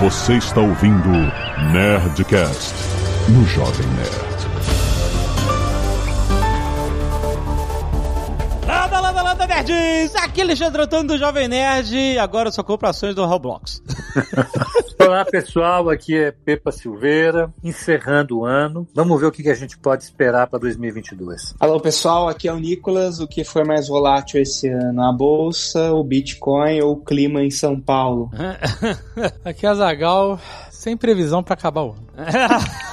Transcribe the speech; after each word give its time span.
Você 0.00 0.38
está 0.38 0.62
ouvindo 0.62 1.10
Nerdcast 1.74 2.74
no 3.28 3.44
Jovem 3.44 3.86
Nerd. 3.88 4.30
Landa, 8.66 8.98
landa, 8.98 9.22
landa, 9.22 9.46
nerds! 9.46 10.16
Aqui 10.16 10.40
é 10.40 10.44
Alexandre 10.44 10.80
Antônio 10.80 11.08
do 11.08 11.18
Jovem 11.18 11.48
Nerd. 11.48 12.16
Agora 12.16 12.48
eu 12.48 12.52
só 12.52 12.62
compro 12.62 12.88
ações 12.88 13.14
do 13.14 13.26
Roblox. 13.26 13.82
Olá 15.00 15.24
pessoal, 15.24 15.88
aqui 15.88 16.16
é 16.16 16.30
Pepa 16.30 16.72
Silveira, 16.72 17.52
encerrando 17.62 18.38
o 18.38 18.44
ano. 18.44 18.86
Vamos 18.94 19.20
ver 19.20 19.26
o 19.26 19.32
que 19.32 19.48
a 19.48 19.54
gente 19.54 19.78
pode 19.78 20.04
esperar 20.04 20.46
para 20.46 20.58
2022. 20.58 21.54
Alô 21.58 21.80
pessoal, 21.80 22.28
aqui 22.28 22.48
é 22.48 22.52
o 22.52 22.58
Nicolas. 22.58 23.20
O 23.20 23.28
que 23.28 23.44
foi 23.44 23.64
mais 23.64 23.88
volátil 23.88 24.40
esse 24.40 24.68
ano? 24.68 25.02
A 25.02 25.12
bolsa, 25.12 25.92
o 25.92 26.02
Bitcoin 26.02 26.80
ou 26.80 26.92
o 26.92 27.04
clima 27.04 27.42
em 27.42 27.50
São 27.50 27.80
Paulo? 27.80 28.30
aqui 29.44 29.66
é 29.66 29.68
a 29.68 29.74
Zagal, 29.74 30.40
sem 30.70 30.96
previsão 30.96 31.42
para 31.42 31.54
acabar 31.54 31.82
o 31.82 31.92
ano. 31.92 32.06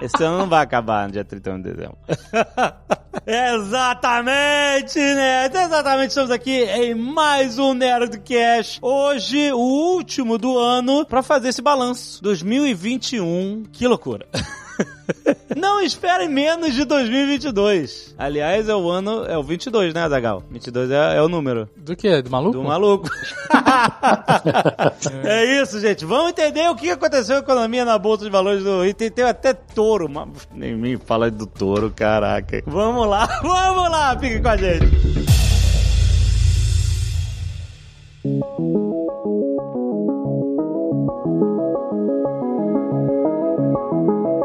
Esse 0.00 0.22
ano 0.22 0.38
não 0.38 0.48
vai 0.48 0.62
acabar 0.62 1.06
no 1.06 1.12
dia 1.12 1.24
31 1.24 1.60
de 1.60 1.72
dezembro. 1.72 1.98
Exatamente, 3.26 4.98
Nerd! 4.98 5.56
Exatamente, 5.56 6.08
estamos 6.08 6.30
aqui 6.30 6.64
em 6.64 6.94
mais 6.94 7.58
um 7.58 7.74
Nerdcast. 7.74 8.78
Hoje, 8.80 9.52
o 9.52 9.58
último 9.58 10.38
do 10.38 10.56
ano, 10.56 11.04
para 11.04 11.22
fazer 11.22 11.48
esse 11.48 11.60
balanço. 11.60 12.22
2021, 12.22 13.64
que 13.72 13.86
loucura! 13.86 14.26
Não 15.56 15.80
esperem 15.80 16.28
menos 16.28 16.74
de 16.74 16.84
2022. 16.84 18.14
Aliás, 18.18 18.68
é 18.68 18.74
o 18.74 18.88
ano, 18.88 19.24
é 19.24 19.36
o 19.36 19.42
22, 19.42 19.94
né, 19.94 20.08
Dagal? 20.08 20.42
22 20.50 20.90
é, 20.90 21.16
é 21.16 21.22
o 21.22 21.28
número. 21.28 21.68
Do 21.76 21.96
que? 21.96 22.22
Do 22.22 22.30
maluco? 22.30 22.52
Do 22.52 22.62
maluco. 22.64 23.08
é 25.24 25.60
isso, 25.60 25.80
gente. 25.80 26.04
Vamos 26.04 26.30
entender 26.30 26.68
o 26.68 26.76
que 26.76 26.90
aconteceu 26.90 27.42
com 27.42 27.50
a 27.50 27.54
economia 27.54 27.84
na 27.84 27.98
Bolsa 27.98 28.24
de 28.24 28.30
Valores 28.30 28.62
do 28.62 28.82
Rio. 28.82 28.94
Tem, 28.94 29.10
tem 29.10 29.24
até 29.24 29.52
touro. 29.52 30.08
Mas 30.08 30.28
nem 30.54 30.76
me 30.76 30.96
fala 30.96 31.30
do 31.30 31.46
touro, 31.46 31.92
caraca. 31.94 32.62
Vamos 32.66 33.06
lá, 33.06 33.26
vamos 33.42 33.90
lá. 33.90 34.18
Fique 34.18 34.40
com 34.40 34.48
a 34.48 34.56
gente. 34.56 34.88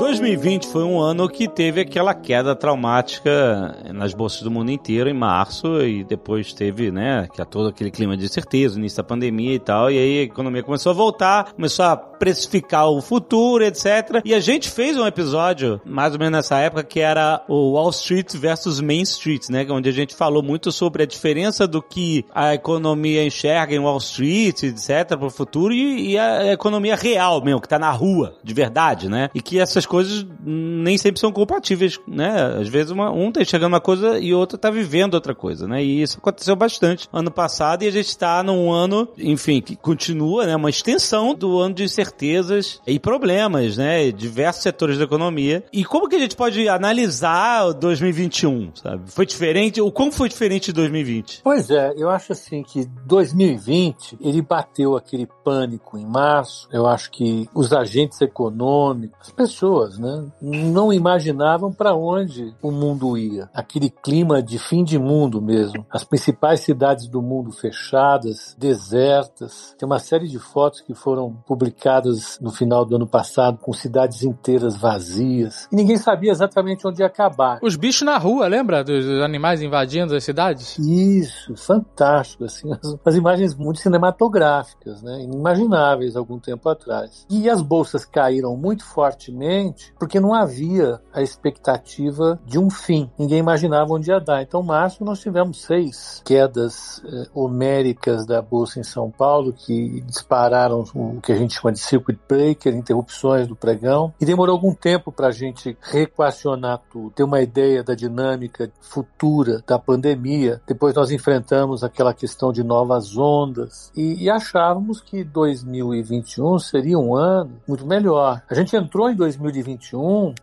2020 0.03 0.67
foi 0.67 0.83
um 0.83 0.99
ano 0.99 1.29
que 1.29 1.47
teve 1.47 1.79
aquela 1.79 2.13
queda 2.13 2.53
traumática 2.53 3.73
nas 3.93 4.13
bolsas 4.13 4.41
do 4.41 4.51
mundo 4.51 4.69
inteiro 4.69 5.09
em 5.09 5.13
março 5.13 5.81
e 5.81 6.03
depois 6.03 6.51
teve, 6.51 6.91
né, 6.91 7.29
que 7.33 7.41
é 7.41 7.45
todo 7.45 7.69
aquele 7.69 7.89
clima 7.89 8.17
de 8.17 8.25
incerteza, 8.25 8.77
início 8.77 8.97
da 8.97 9.03
pandemia 9.05 9.53
e 9.53 9.59
tal, 9.59 9.89
e 9.89 9.97
aí 9.97 10.19
a 10.19 10.23
economia 10.23 10.61
começou 10.61 10.89
a 10.89 10.93
voltar, 10.93 11.53
começou 11.53 11.85
a 11.85 11.95
precificar 11.95 12.89
o 12.89 13.01
futuro, 13.01 13.63
etc. 13.63 14.21
E 14.25 14.33
a 14.33 14.41
gente 14.41 14.69
fez 14.69 14.97
um 14.97 15.07
episódio, 15.07 15.79
mais 15.85 16.11
ou 16.11 16.19
menos 16.19 16.33
nessa 16.33 16.57
época, 16.57 16.83
que 16.83 16.99
era 16.99 17.41
o 17.47 17.71
Wall 17.71 17.89
Street 17.91 18.33
versus 18.35 18.81
Main 18.81 19.03
Street, 19.03 19.47
né, 19.49 19.65
onde 19.69 19.87
a 19.87 19.93
gente 19.93 20.13
falou 20.13 20.43
muito 20.43 20.69
sobre 20.69 21.03
a 21.03 21.05
diferença 21.05 21.65
do 21.65 21.81
que 21.81 22.25
a 22.35 22.53
economia 22.53 23.25
enxerga 23.25 23.73
em 23.73 23.79
Wall 23.79 23.99
Street, 23.99 24.63
etc, 24.63 25.17
para 25.17 25.27
o 25.27 25.29
futuro 25.29 25.73
e, 25.73 26.11
e, 26.11 26.17
a 26.17 26.51
economia 26.51 26.97
real 26.97 27.41
mesmo, 27.41 27.61
que 27.61 27.69
tá 27.69 27.79
na 27.79 27.91
rua, 27.91 28.35
de 28.43 28.53
verdade, 28.53 29.07
né? 29.07 29.29
E 29.33 29.41
que 29.41 29.59
essas 29.59 29.85
coisas 29.93 30.25
nem 30.43 30.97
sempre 30.97 31.19
são 31.19 31.31
compatíveis, 31.31 31.99
né? 32.07 32.57
Às 32.59 32.67
vezes 32.67 32.89
uma, 32.89 33.11
um 33.11 33.31
tá 33.31 33.43
enxergando 33.43 33.75
uma 33.75 33.79
coisa 33.79 34.17
e 34.17 34.33
outro 34.33 34.57
tá 34.57 34.71
vivendo 34.71 35.13
outra 35.13 35.35
coisa, 35.35 35.67
né? 35.67 35.83
E 35.83 36.01
isso 36.01 36.17
aconteceu 36.17 36.55
bastante 36.55 37.07
ano 37.13 37.29
passado 37.29 37.83
e 37.83 37.87
a 37.87 37.91
gente 37.91 38.17
tá 38.17 38.41
num 38.41 38.71
ano, 38.71 39.07
enfim, 39.19 39.61
que 39.61 39.75
continua, 39.75 40.47
né? 40.47 40.55
Uma 40.55 40.71
extensão 40.71 41.35
do 41.35 41.59
ano 41.59 41.75
de 41.75 41.83
incertezas 41.83 42.81
e 42.87 42.99
problemas, 42.99 43.77
né? 43.77 44.09
Diversos 44.11 44.63
setores 44.63 44.97
da 44.97 45.03
economia. 45.03 45.63
E 45.71 45.85
como 45.85 46.09
que 46.09 46.15
a 46.15 46.19
gente 46.19 46.35
pode 46.35 46.67
analisar 46.67 47.67
o 47.67 47.73
2021, 47.75 48.71
sabe? 48.73 49.11
Foi 49.11 49.27
diferente? 49.27 49.79
O 49.79 49.91
como 49.91 50.11
foi 50.11 50.27
diferente 50.27 50.65
de 50.65 50.73
2020? 50.73 51.41
Pois 51.43 51.69
é, 51.69 51.93
eu 51.95 52.09
acho 52.09 52.31
assim 52.31 52.63
que 52.63 52.89
2020 53.05 54.17
ele 54.19 54.41
bateu 54.41 54.97
aquele 54.97 55.27
pânico 55.43 55.99
em 55.99 56.05
março. 56.07 56.67
Eu 56.71 56.87
acho 56.87 57.11
que 57.11 57.47
os 57.53 57.71
agentes 57.71 58.19
econômicos, 58.21 59.19
as 59.21 59.31
pessoas, 59.31 59.82
né, 59.97 60.25
não 60.41 60.91
imaginavam 60.91 61.71
para 61.71 61.95
onde 61.95 62.53
o 62.61 62.71
mundo 62.71 63.17
ia. 63.17 63.49
Aquele 63.53 63.89
clima 63.89 64.41
de 64.41 64.57
fim 64.57 64.83
de 64.83 64.97
mundo 64.97 65.41
mesmo. 65.41 65.85
As 65.91 66.03
principais 66.03 66.61
cidades 66.61 67.07
do 67.07 67.21
mundo 67.21 67.51
fechadas, 67.51 68.55
desertas. 68.57 69.75
Tem 69.77 69.85
uma 69.85 69.99
série 69.99 70.27
de 70.27 70.39
fotos 70.39 70.81
que 70.81 70.93
foram 70.93 71.33
publicadas 71.47 72.39
no 72.41 72.51
final 72.51 72.85
do 72.85 72.95
ano 72.95 73.07
passado 73.07 73.57
com 73.57 73.73
cidades 73.73 74.23
inteiras 74.23 74.75
vazias. 74.75 75.67
E 75.71 75.75
ninguém 75.75 75.97
sabia 75.97 76.31
exatamente 76.31 76.87
onde 76.87 77.01
ia 77.01 77.07
acabar. 77.07 77.59
Os 77.61 77.75
bichos 77.75 78.03
na 78.03 78.17
rua, 78.17 78.47
lembra? 78.47 78.83
Dos 78.83 79.05
animais 79.21 79.61
invadindo 79.61 80.15
as 80.15 80.23
cidades? 80.23 80.77
Isso, 80.79 81.55
fantástico. 81.55 82.45
Assim, 82.45 82.71
as, 82.71 82.97
as 83.05 83.15
imagens 83.15 83.55
muito 83.55 83.79
cinematográficas, 83.79 85.01
né? 85.01 85.21
inimagináveis 85.21 86.15
algum 86.15 86.39
tempo 86.39 86.67
atrás. 86.69 87.25
E 87.29 87.49
as 87.49 87.61
bolsas 87.61 88.05
caíram 88.05 88.55
muito 88.55 88.85
fortemente 88.85 89.72
porque 89.97 90.19
não 90.19 90.33
havia 90.33 90.99
a 91.13 91.21
expectativa 91.21 92.39
de 92.45 92.59
um 92.59 92.69
fim. 92.69 93.09
Ninguém 93.17 93.39
imaginava 93.39 93.93
onde 93.93 94.09
ia 94.09 94.19
dar. 94.19 94.41
Então, 94.41 94.61
março, 94.63 95.03
nós 95.03 95.19
tivemos 95.19 95.61
seis 95.63 96.21
quedas 96.25 97.01
eh, 97.05 97.27
homéricas 97.33 98.25
da 98.25 98.41
bolsa 98.41 98.79
em 98.79 98.83
São 98.83 99.09
Paulo 99.09 99.53
que 99.53 100.01
dispararam 100.01 100.83
o 100.93 101.21
que 101.21 101.31
a 101.31 101.35
gente 101.35 101.55
chama 101.55 101.71
de 101.71 101.79
circuit 101.79 102.19
breaker, 102.27 102.75
interrupções 102.75 103.47
do 103.47 103.55
pregão. 103.55 104.13
E 104.19 104.25
demorou 104.25 104.53
algum 104.55 104.73
tempo 104.73 105.11
para 105.11 105.27
a 105.27 105.31
gente 105.31 105.77
reequacionar 105.81 106.81
tudo, 106.91 107.11
ter 107.11 107.23
uma 107.23 107.41
ideia 107.41 107.83
da 107.83 107.95
dinâmica 107.95 108.71
futura 108.81 109.63
da 109.65 109.79
pandemia. 109.79 110.61
Depois 110.67 110.93
nós 110.95 111.11
enfrentamos 111.11 111.83
aquela 111.83 112.13
questão 112.13 112.51
de 112.51 112.63
novas 112.63 113.17
ondas 113.17 113.91
e, 113.95 114.23
e 114.23 114.29
achávamos 114.29 115.01
que 115.01 115.23
2021 115.23 116.59
seria 116.59 116.97
um 116.97 117.15
ano 117.15 117.61
muito 117.67 117.85
melhor. 117.85 118.41
A 118.49 118.53
gente 118.53 118.75
entrou 118.75 119.09
em 119.09 119.15
2021 119.15 119.62